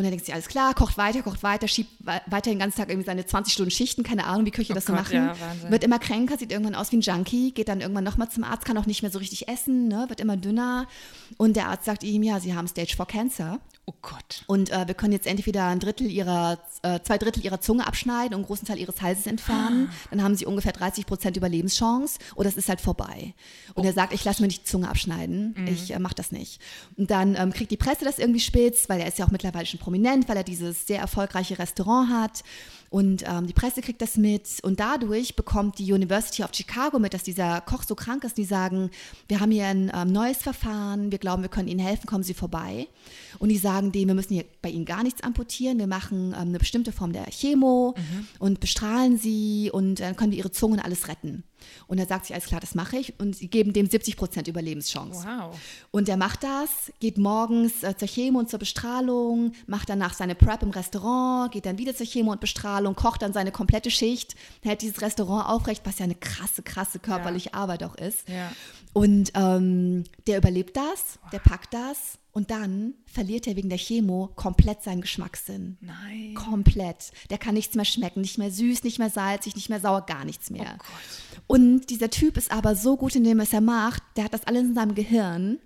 Und 0.00 0.04
dann 0.04 0.12
denkt 0.12 0.24
sie, 0.24 0.32
alles 0.32 0.48
klar, 0.48 0.72
kocht 0.72 0.96
weiter, 0.96 1.20
kocht 1.20 1.42
weiter, 1.42 1.68
schiebt 1.68 1.90
weiter 2.06 2.48
den 2.48 2.58
ganzen 2.58 2.78
Tag 2.78 2.88
irgendwie 2.88 3.04
seine 3.04 3.26
20 3.26 3.52
Stunden 3.52 3.70
Schichten, 3.70 4.02
keine 4.02 4.24
Ahnung, 4.24 4.46
wie 4.46 4.50
Köche 4.50 4.72
Oh 4.72 4.74
das 4.74 4.86
so 4.86 4.94
Gott, 4.94 5.02
machen. 5.02 5.14
ja, 5.14 5.36
wird 5.68 5.84
immer 5.84 5.98
kränker, 5.98 6.38
sieht 6.38 6.52
irgendwann 6.52 6.74
aus 6.74 6.90
wie 6.90 6.96
ein 6.96 7.02
Junkie, 7.02 7.52
geht 7.52 7.68
dann 7.68 7.82
irgendwann 7.82 8.04
nochmal 8.04 8.30
zum 8.30 8.42
Arzt, 8.42 8.64
kann 8.64 8.78
auch 8.78 8.86
nicht 8.86 9.02
mehr 9.02 9.10
so 9.10 9.18
richtig 9.18 9.46
essen, 9.48 9.88
ne, 9.88 10.06
wird 10.08 10.18
immer 10.20 10.38
dünner. 10.38 10.86
Und 11.36 11.54
der 11.54 11.68
Arzt 11.68 11.84
sagt 11.84 12.02
ihm, 12.02 12.22
ja, 12.22 12.40
sie 12.40 12.54
haben 12.54 12.66
Stage 12.66 12.94
4 12.96 13.04
Cancer. 13.04 13.60
Oh 13.86 13.94
Gott. 14.02 14.44
Und 14.46 14.70
äh, 14.70 14.86
wir 14.86 14.94
können 14.94 15.12
jetzt 15.12 15.26
entweder 15.26 15.66
ein 15.66 15.80
Drittel 15.80 16.08
ihrer, 16.08 16.58
äh, 16.82 17.00
zwei 17.02 17.18
Drittel 17.18 17.44
ihrer 17.44 17.60
Zunge 17.60 17.86
abschneiden 17.86 18.34
und 18.34 18.40
einen 18.40 18.46
großen 18.46 18.66
Teil 18.66 18.78
ihres 18.78 19.02
Halses 19.02 19.26
entfernen. 19.26 19.90
Dann 20.10 20.22
haben 20.22 20.36
sie 20.36 20.46
ungefähr 20.46 20.72
30 20.72 21.06
Prozent 21.06 21.36
Überlebenschance 21.36 22.18
oder 22.36 22.48
es 22.48 22.56
ist 22.56 22.68
halt 22.68 22.80
vorbei. 22.80 23.34
Und 23.74 23.84
er 23.84 23.92
sagt, 23.92 24.12
ich 24.12 24.24
lasse 24.24 24.42
mir 24.42 24.48
nicht 24.48 24.60
die 24.62 24.70
Zunge 24.70 24.88
abschneiden. 24.88 25.54
Ich 25.66 25.92
äh, 25.92 25.98
mache 25.98 26.14
das 26.14 26.30
nicht. 26.30 26.60
Und 26.96 27.10
dann 27.10 27.34
ähm, 27.34 27.52
kriegt 27.52 27.72
die 27.72 27.76
Presse 27.76 28.04
das 28.04 28.20
irgendwie 28.20 28.40
spitz, 28.40 28.88
weil 28.88 29.00
er 29.00 29.08
ist 29.08 29.18
ja 29.18 29.24
auch 29.26 29.30
mittlerweile 29.32 29.66
schon 29.66 29.80
prominent, 29.80 30.28
weil 30.28 30.36
er 30.36 30.44
dieses 30.44 30.86
sehr 30.86 31.00
erfolgreiche 31.00 31.58
Restaurant 31.58 32.10
hat. 32.10 32.44
Und 32.90 33.22
ähm, 33.26 33.46
die 33.46 33.52
Presse 33.52 33.82
kriegt 33.82 34.02
das 34.02 34.16
mit 34.16 34.58
und 34.62 34.80
dadurch 34.80 35.36
bekommt 35.36 35.78
die 35.78 35.92
University 35.92 36.42
of 36.42 36.50
Chicago 36.52 36.98
mit, 36.98 37.14
dass 37.14 37.22
dieser 37.22 37.60
Koch 37.60 37.84
so 37.84 37.94
krank 37.94 38.24
ist. 38.24 38.36
Die 38.36 38.44
sagen, 38.44 38.90
wir 39.28 39.38
haben 39.38 39.52
hier 39.52 39.66
ein 39.66 39.92
ähm, 39.94 40.10
neues 40.10 40.38
Verfahren, 40.38 41.12
wir 41.12 41.18
glauben, 41.18 41.42
wir 41.42 41.48
können 41.48 41.68
Ihnen 41.68 41.78
helfen, 41.78 42.08
kommen 42.08 42.24
Sie 42.24 42.34
vorbei. 42.34 42.88
Und 43.38 43.48
die 43.48 43.58
sagen 43.58 43.92
dem, 43.92 44.08
wir 44.08 44.14
müssen 44.16 44.34
hier 44.34 44.44
bei 44.60 44.70
Ihnen 44.70 44.86
gar 44.86 45.04
nichts 45.04 45.22
amputieren, 45.22 45.78
wir 45.78 45.86
machen 45.86 46.34
ähm, 46.34 46.48
eine 46.48 46.58
bestimmte 46.58 46.90
Form 46.90 47.12
der 47.12 47.26
Chemo 47.26 47.94
und 48.40 48.58
bestrahlen 48.58 49.16
Sie 49.16 49.70
und 49.72 50.00
dann 50.00 50.16
können 50.16 50.32
wir 50.32 50.38
Ihre 50.38 50.50
Zunge 50.50 50.74
und 50.74 50.80
alles 50.80 51.06
retten. 51.06 51.44
Und 51.86 51.98
er 51.98 52.06
sagt 52.06 52.26
sich, 52.26 52.34
alles 52.34 52.46
klar, 52.46 52.60
das 52.60 52.74
mache 52.74 52.98
ich. 52.98 53.18
Und 53.18 53.36
sie 53.36 53.48
geben 53.48 53.72
dem 53.72 53.86
70 53.86 54.16
Prozent 54.16 54.48
Überlebenschance. 54.48 55.26
Wow. 55.26 55.58
Und 55.90 56.08
er 56.08 56.16
macht 56.16 56.42
das, 56.42 56.92
geht 57.00 57.18
morgens 57.18 57.82
äh, 57.82 57.96
zur 57.96 58.08
Chemo 58.08 58.38
und 58.38 58.50
zur 58.50 58.58
Bestrahlung, 58.58 59.52
macht 59.66 59.88
danach 59.88 60.14
seine 60.14 60.34
Prep 60.34 60.62
im 60.62 60.70
Restaurant, 60.70 61.52
geht 61.52 61.66
dann 61.66 61.78
wieder 61.78 61.94
zur 61.94 62.06
Chemo 62.06 62.32
und 62.32 62.40
Bestrahlung, 62.40 62.94
kocht 62.94 63.22
dann 63.22 63.32
seine 63.32 63.52
komplette 63.52 63.90
Schicht, 63.90 64.36
hält 64.62 64.82
dieses 64.82 65.00
Restaurant 65.00 65.48
aufrecht, 65.48 65.82
was 65.84 65.98
ja 65.98 66.04
eine 66.04 66.14
krasse, 66.14 66.62
krasse 66.62 66.98
körperliche 66.98 67.54
Arbeit 67.54 67.82
auch 67.82 67.94
ist. 67.96 68.28
Ja. 68.28 68.52
Und 68.92 69.32
ähm, 69.34 70.04
der 70.26 70.38
überlebt 70.38 70.76
das, 70.76 71.18
der 71.32 71.38
packt 71.38 71.74
das 71.74 72.19
und 72.32 72.50
dann 72.50 72.94
verliert 73.06 73.46
er 73.46 73.56
wegen 73.56 73.68
der 73.68 73.78
Chemo 73.78 74.30
komplett 74.36 74.82
seinen 74.82 75.00
Geschmackssinn. 75.00 75.76
Nein. 75.80 76.34
Komplett. 76.34 77.10
Der 77.28 77.38
kann 77.38 77.54
nichts 77.54 77.74
mehr 77.74 77.84
schmecken, 77.84 78.20
nicht 78.20 78.38
mehr 78.38 78.50
süß, 78.52 78.84
nicht 78.84 78.98
mehr 78.98 79.10
salzig, 79.10 79.56
nicht 79.56 79.68
mehr 79.68 79.80
sauer, 79.80 80.06
gar 80.06 80.24
nichts 80.24 80.48
mehr. 80.50 80.74
Oh 80.74 80.78
Gott. 80.78 81.42
Und 81.48 81.90
dieser 81.90 82.10
Typ 82.10 82.36
ist 82.36 82.52
aber 82.52 82.76
so 82.76 82.96
gut 82.96 83.16
in 83.16 83.24
dem, 83.24 83.38
was 83.38 83.52
er 83.52 83.60
macht, 83.60 84.02
der 84.16 84.24
hat 84.24 84.32
das 84.34 84.46
alles 84.46 84.62
in 84.62 84.74
seinem 84.74 84.94
Gehirn. 84.94 85.58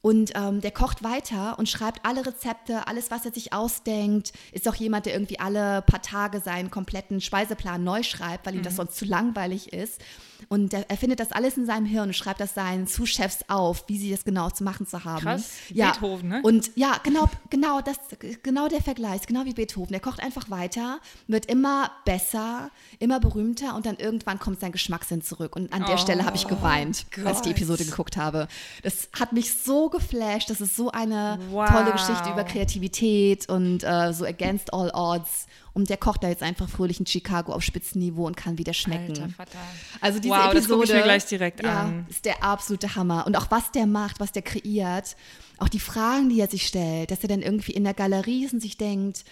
Und 0.00 0.30
ähm, 0.36 0.60
der 0.60 0.70
kocht 0.70 1.02
weiter 1.02 1.58
und 1.58 1.68
schreibt 1.68 2.04
alle 2.04 2.24
Rezepte, 2.24 2.86
alles, 2.86 3.10
was 3.10 3.24
er 3.24 3.32
sich 3.32 3.52
ausdenkt. 3.52 4.32
Ist 4.52 4.68
auch 4.68 4.76
jemand, 4.76 5.06
der 5.06 5.12
irgendwie 5.12 5.40
alle 5.40 5.82
paar 5.82 6.02
Tage 6.02 6.40
seinen 6.40 6.70
kompletten 6.70 7.20
Speiseplan 7.20 7.82
neu 7.82 8.04
schreibt, 8.04 8.46
weil 8.46 8.54
ihm 8.54 8.60
Mhm. 8.60 8.64
das 8.64 8.76
sonst 8.76 8.96
zu 8.96 9.04
langweilig 9.04 9.72
ist. 9.72 10.00
Und 10.48 10.72
er, 10.72 10.88
er 10.88 10.96
findet 10.96 11.20
das 11.20 11.32
alles 11.32 11.56
in 11.56 11.66
seinem 11.66 11.84
Hirn 11.86 12.08
und 12.10 12.14
schreibt 12.14 12.40
das 12.40 12.54
seinen 12.54 12.86
Sous-Chefs 12.86 13.40
auf, 13.48 13.84
wie 13.88 13.98
sie 13.98 14.10
das 14.10 14.24
genau 14.24 14.50
zu 14.50 14.62
machen 14.64 14.86
zu 14.86 15.04
haben. 15.04 15.22
Krass. 15.22 15.50
Ja. 15.70 15.90
Beethoven, 15.92 16.28
ne? 16.28 16.40
Und 16.42 16.70
ja, 16.76 16.96
genau, 17.02 17.28
genau, 17.50 17.80
das, 17.80 17.96
genau 18.42 18.68
der 18.68 18.80
Vergleich, 18.82 19.22
genau 19.26 19.44
wie 19.44 19.52
Beethoven. 19.54 19.90
Der 19.92 20.00
kocht 20.00 20.20
einfach 20.22 20.48
weiter, 20.50 21.00
wird 21.26 21.46
immer 21.46 21.90
besser, 22.04 22.70
immer 22.98 23.20
berühmter 23.20 23.74
und 23.74 23.84
dann 23.86 23.96
irgendwann 23.96 24.38
kommt 24.38 24.60
sein 24.60 24.72
Geschmackssinn 24.72 25.22
zurück. 25.22 25.56
Und 25.56 25.72
an 25.72 25.84
der 25.84 25.94
Oh, 25.96 25.98
Stelle 25.98 26.24
habe 26.24 26.36
ich 26.36 26.46
geweint, 26.46 27.06
als 27.24 27.38
ich 27.38 27.42
die 27.42 27.48
Gott. 27.50 27.56
Episode 27.58 27.84
geguckt 27.84 28.16
habe. 28.16 28.48
Das 28.82 29.08
hat 29.18 29.32
mich 29.32 29.52
so 29.54 29.88
geflasht. 29.90 30.50
Das 30.50 30.60
ist 30.60 30.76
so 30.76 30.90
eine 30.90 31.38
Wow. 31.50 31.68
tolle 31.68 31.92
Geschichte 31.92 32.30
über 32.30 32.44
Kreativität 32.44 33.48
und 33.48 33.82
äh, 33.84 34.12
so 34.12 34.24
against 34.24 34.72
all 34.72 34.90
odds. 34.94 35.46
Und 35.72 35.90
der 35.90 35.96
kocht 35.96 36.24
da 36.24 36.28
jetzt 36.28 36.42
einfach 36.42 36.68
fröhlich 36.68 36.98
in 36.98 37.06
Chicago 37.06 37.52
auf 37.52 37.62
Spitzenniveau 37.62 38.26
und 38.26 38.36
kann 38.36 38.58
wieder 38.58 38.74
schmecken. 38.74 39.10
Alter 39.10 39.28
Vater. 39.28 39.58
Also 40.00 40.18
diese 40.18 40.34
Wow, 40.34 40.46
das 40.46 40.64
Episode 40.64 40.74
guck 40.74 40.84
ich 40.84 40.94
mir 40.94 41.02
gleich 41.02 41.26
direkt 41.26 41.62
ja, 41.62 41.82
an. 41.82 42.06
ist 42.08 42.24
der 42.24 42.42
absolute 42.42 42.96
Hammer. 42.96 43.26
Und 43.26 43.36
auch 43.36 43.50
was 43.50 43.70
der 43.70 43.86
macht, 43.86 44.20
was 44.20 44.32
der 44.32 44.42
kreiert, 44.42 45.16
auch 45.58 45.68
die 45.68 45.80
Fragen, 45.80 46.28
die 46.28 46.40
er 46.40 46.48
sich 46.48 46.66
stellt, 46.66 47.10
dass 47.10 47.22
er 47.22 47.28
dann 47.28 47.42
irgendwie 47.42 47.72
in 47.72 47.84
der 47.84 47.94
Galerie 47.94 48.44
ist 48.44 48.54
und 48.54 48.60
sich 48.60 48.76
denkt, 48.76 49.24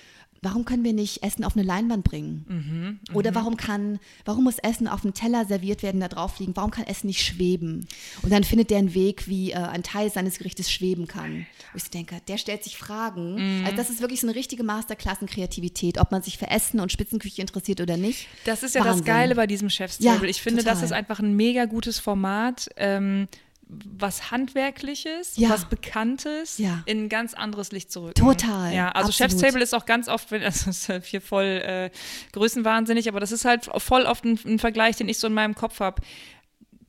warum 0.47 0.65
können 0.65 0.85
wir 0.85 0.93
nicht 0.93 1.25
Essen 1.25 1.43
auf 1.45 1.57
eine 1.57 1.65
Leinwand 1.67 2.05
bringen? 2.05 2.45
Mhm, 2.49 3.15
Oder 3.15 3.35
warum 3.35 3.57
kann, 3.57 3.99
warum 4.25 4.45
muss 4.45 4.59
Essen 4.61 4.87
auf 4.87 5.01
dem 5.03 5.13
Teller 5.13 5.45
serviert 5.45 5.83
werden, 5.83 6.01
da 6.01 6.07
drauf 6.07 6.39
liegen? 6.39 6.55
Warum 6.55 6.71
kann 6.71 6.87
Essen 6.87 7.09
nicht 7.09 7.21
schweben? 7.25 7.87
Und 8.23 8.33
dann 8.33 8.45
findet 8.45 8.71
der 8.71 8.79
einen 8.79 8.95
Weg, 8.95 9.27
wie 9.27 9.51
äh, 9.51 9.57
ein 9.57 9.83
Teil 9.83 10.11
seines 10.13 10.39
Gerichtes 10.39 10.71
schweben 10.71 11.09
kann. 11.09 11.47
Wo 11.73 11.77
ich 11.79 11.83
so 11.83 11.91
denke, 11.91 12.21
der 12.29 12.39
stellt 12.39 12.63
sich 12.63 12.77
Fragen. 12.79 13.35
Mhm. 13.61 13.65
Also 13.65 13.77
das 13.77 13.91
ist 13.91 14.01
wirklich 14.01 14.21
so 14.21 14.29
eine 14.29 14.37
richtige 14.37 14.63
Masterclass 14.63 15.21
in 15.21 15.27
Kreativität, 15.27 15.99
ob 15.99 16.13
man 16.13 16.23
sich 16.23 16.39
für 16.39 16.49
Essen 16.49 16.79
und 16.79 16.93
Spitzenküche 16.93 17.41
interessiert 17.43 17.81
oder 17.81 17.97
nicht. 17.97 18.29
Das 18.45 18.63
ist 18.63 18.75
ja 18.77 18.83
Wahnsinn. 18.85 18.99
das 19.05 19.07
Geile 19.07 19.35
bei 19.35 19.49
diesem 19.49 19.69
Chef's 19.69 19.99
Ja, 19.99 20.23
ich 20.23 20.41
finde, 20.41 20.63
das 20.63 20.75
total. 20.75 20.85
ist 20.85 20.93
einfach 20.93 21.19
ein 21.19 21.35
mega 21.35 21.65
gutes 21.65 21.99
Format. 21.99 22.69
Ähm, 22.77 23.27
was 23.69 24.31
Handwerkliches, 24.31 25.37
Ja. 25.37 25.51
was 25.51 25.65
Bekanntes 25.65 26.59
Ja. 26.59 26.83
in 26.87 27.05
ein 27.05 27.09
ganz 27.09 27.35
anderes 27.35 27.73
Licht 27.73 27.91
zurück. 27.91 28.15
Total, 28.15 28.73
Ja, 28.73 28.91
also 28.91 29.09
absolut. 29.09 29.15
Chef's 29.33 29.43
Table 29.43 29.63
ist 29.63 29.75
auch 29.75 29.87
ganz 29.87 30.09
oft, 30.09 30.31
wenn- 30.31 30.43
das 30.43 30.67
ist 30.69 30.89
äh, 30.89 31.01
hier 31.05 31.21
voll 31.21 31.45
äh, 31.45 31.91
größenwahnsinnig, 32.33 33.09
aber 33.09 33.19
das 33.21 33.33
ist 33.33 33.45
halt 33.45 33.69
voll 33.79 34.03
oft 34.03 34.25
ein, 34.25 34.39
ein 34.45 34.59
Vergleich, 34.59 34.97
den 34.97 35.09
ich 35.09 35.19
so 35.19 35.27
in 35.27 35.35
meinem 35.35 35.55
Kopf 35.55 35.81
habe. 35.81 36.01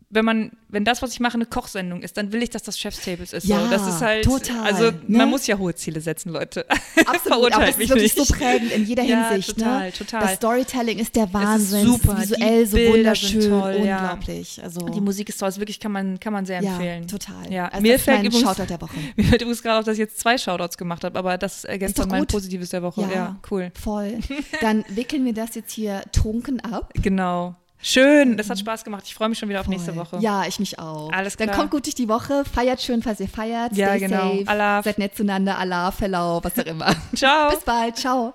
Wenn 0.10 0.24
man, 0.24 0.52
wenn 0.70 0.86
das, 0.86 1.02
was 1.02 1.12
ich 1.12 1.20
mache, 1.20 1.34
eine 1.34 1.46
Kochsendung 1.46 2.02
ist, 2.02 2.16
dann 2.16 2.32
will 2.32 2.42
ich, 2.42 2.50
dass 2.50 2.64
das 2.64 2.80
Chef's 2.80 3.02
Tables 3.04 3.34
ist. 3.34 3.46
Ja, 3.46 3.66
so. 3.66 3.70
Das 3.70 3.86
ist 3.88 4.02
halt, 4.02 4.24
total, 4.24 4.62
also 4.62 4.84
ne? 4.86 5.18
man 5.18 5.30
muss 5.30 5.46
ja 5.48 5.58
hohe 5.58 5.76
Ziele 5.76 6.00
setzen, 6.00 6.32
Leute. 6.32 6.66
Absolut, 7.06 7.52
aber 7.54 7.66
das 7.66 7.78
ist 7.78 7.90
wirklich 7.90 8.16
nicht. 8.16 8.28
so 8.28 8.34
prägend 8.34 8.72
in 8.72 8.86
jeder 8.86 9.04
Ja, 9.04 9.30
Hinsicht. 9.30 9.58
total, 9.58 9.88
ne? 9.88 9.92
total. 9.92 10.22
Das 10.22 10.36
Storytelling 10.36 11.00
ist 11.00 11.14
der 11.18 11.34
Wahnsinn. 11.34 11.86
super, 11.86 12.14
Es 12.20 12.32
ist 12.32 12.40
visuell 12.40 12.60
die 12.64 12.70
so 12.70 12.78
Bilder 12.78 12.94
wunderschön, 12.94 13.50
toll, 13.50 13.80
ja. 13.84 13.98
unglaublich. 14.12 14.64
Also, 14.64 14.88
Die 14.88 15.02
Musik 15.02 15.28
ist 15.28 15.40
toll, 15.40 15.50
das 15.50 15.60
wirklich 15.60 15.80
kann 15.82 15.92
man, 15.92 16.18
kann 16.22 16.32
man 16.32 16.46
sehr 16.46 16.62
ja, 16.64 16.72
empfehlen. 16.72 17.08
total. 17.08 17.52
Ja, 17.52 17.68
also 17.68 17.82
mir 17.82 18.00
fällt 18.00 18.24
übrigens, 18.24 18.42
Shoutout 18.42 18.68
der 18.70 18.80
Woche. 18.80 18.96
Mir 19.18 19.24
fällt 19.26 19.42
übrigens 19.42 19.62
gerade 19.62 19.80
auf, 19.80 19.84
dass 19.86 19.94
ich 19.96 20.00
jetzt 20.00 20.20
zwei 20.20 20.38
Shoutouts 20.38 20.78
gemacht 20.78 21.04
habe, 21.04 21.20
aber 21.20 21.38
das 21.38 21.66
ergänzt 21.66 21.98
doch 22.00 22.04
dann 22.04 22.12
mein 22.12 22.20
gut. 22.22 22.32
Positives 22.32 22.70
der 22.70 22.82
Woche. 22.82 23.02
Ja, 23.14 23.36
cool. 23.52 23.72
Voll. 23.78 24.20
Dann 24.62 24.86
wickeln 24.88 25.26
wir 25.26 25.34
das 25.34 25.56
jetzt 25.56 25.74
hier 25.74 26.02
trunken 26.14 26.62
ab. 26.62 26.94
Genau. 26.96 27.56
Schön, 27.82 28.38
das 28.38 28.50
hat 28.50 28.60
Spaß 28.60 28.84
gemacht. 28.84 29.04
Ich 29.06 29.14
freue 29.14 29.30
mich 29.30 29.38
schon 29.38 29.50
wieder 29.50 29.60
auf 29.62 29.68
nächste. 29.68 29.96
Woche. 29.96 30.18
Ja, 30.20 30.46
ich 30.46 30.60
mich 30.60 30.80
auch. 30.80 31.12
Alles 31.12 31.38
Dann 31.38 31.48
klar. 31.48 31.60
kommt 31.60 31.72
gut 31.72 31.86
durch 31.86 31.96
die 31.96 32.10
Woche, 32.10 32.44
feiert 32.46 32.82
schön, 32.82 33.02
falls 33.02 33.20
ihr 33.20 33.30
feiert. 33.30 33.74
Ja, 33.76 33.90
Stay 33.90 34.00
genau. 34.00 34.38
safe, 34.38 34.48
Allah. 34.48 34.84
Seid 34.84 34.98
nett 34.98 35.16
zueinander, 35.16 35.58
Allah, 35.58 35.92
Fellau, 35.92 36.44
was 36.44 36.58
auch 36.60 36.66
immer. 36.66 36.94
Ciao. 37.16 37.50
Bis 37.52 37.60
bald, 37.62 37.96
ciao. 37.98 38.34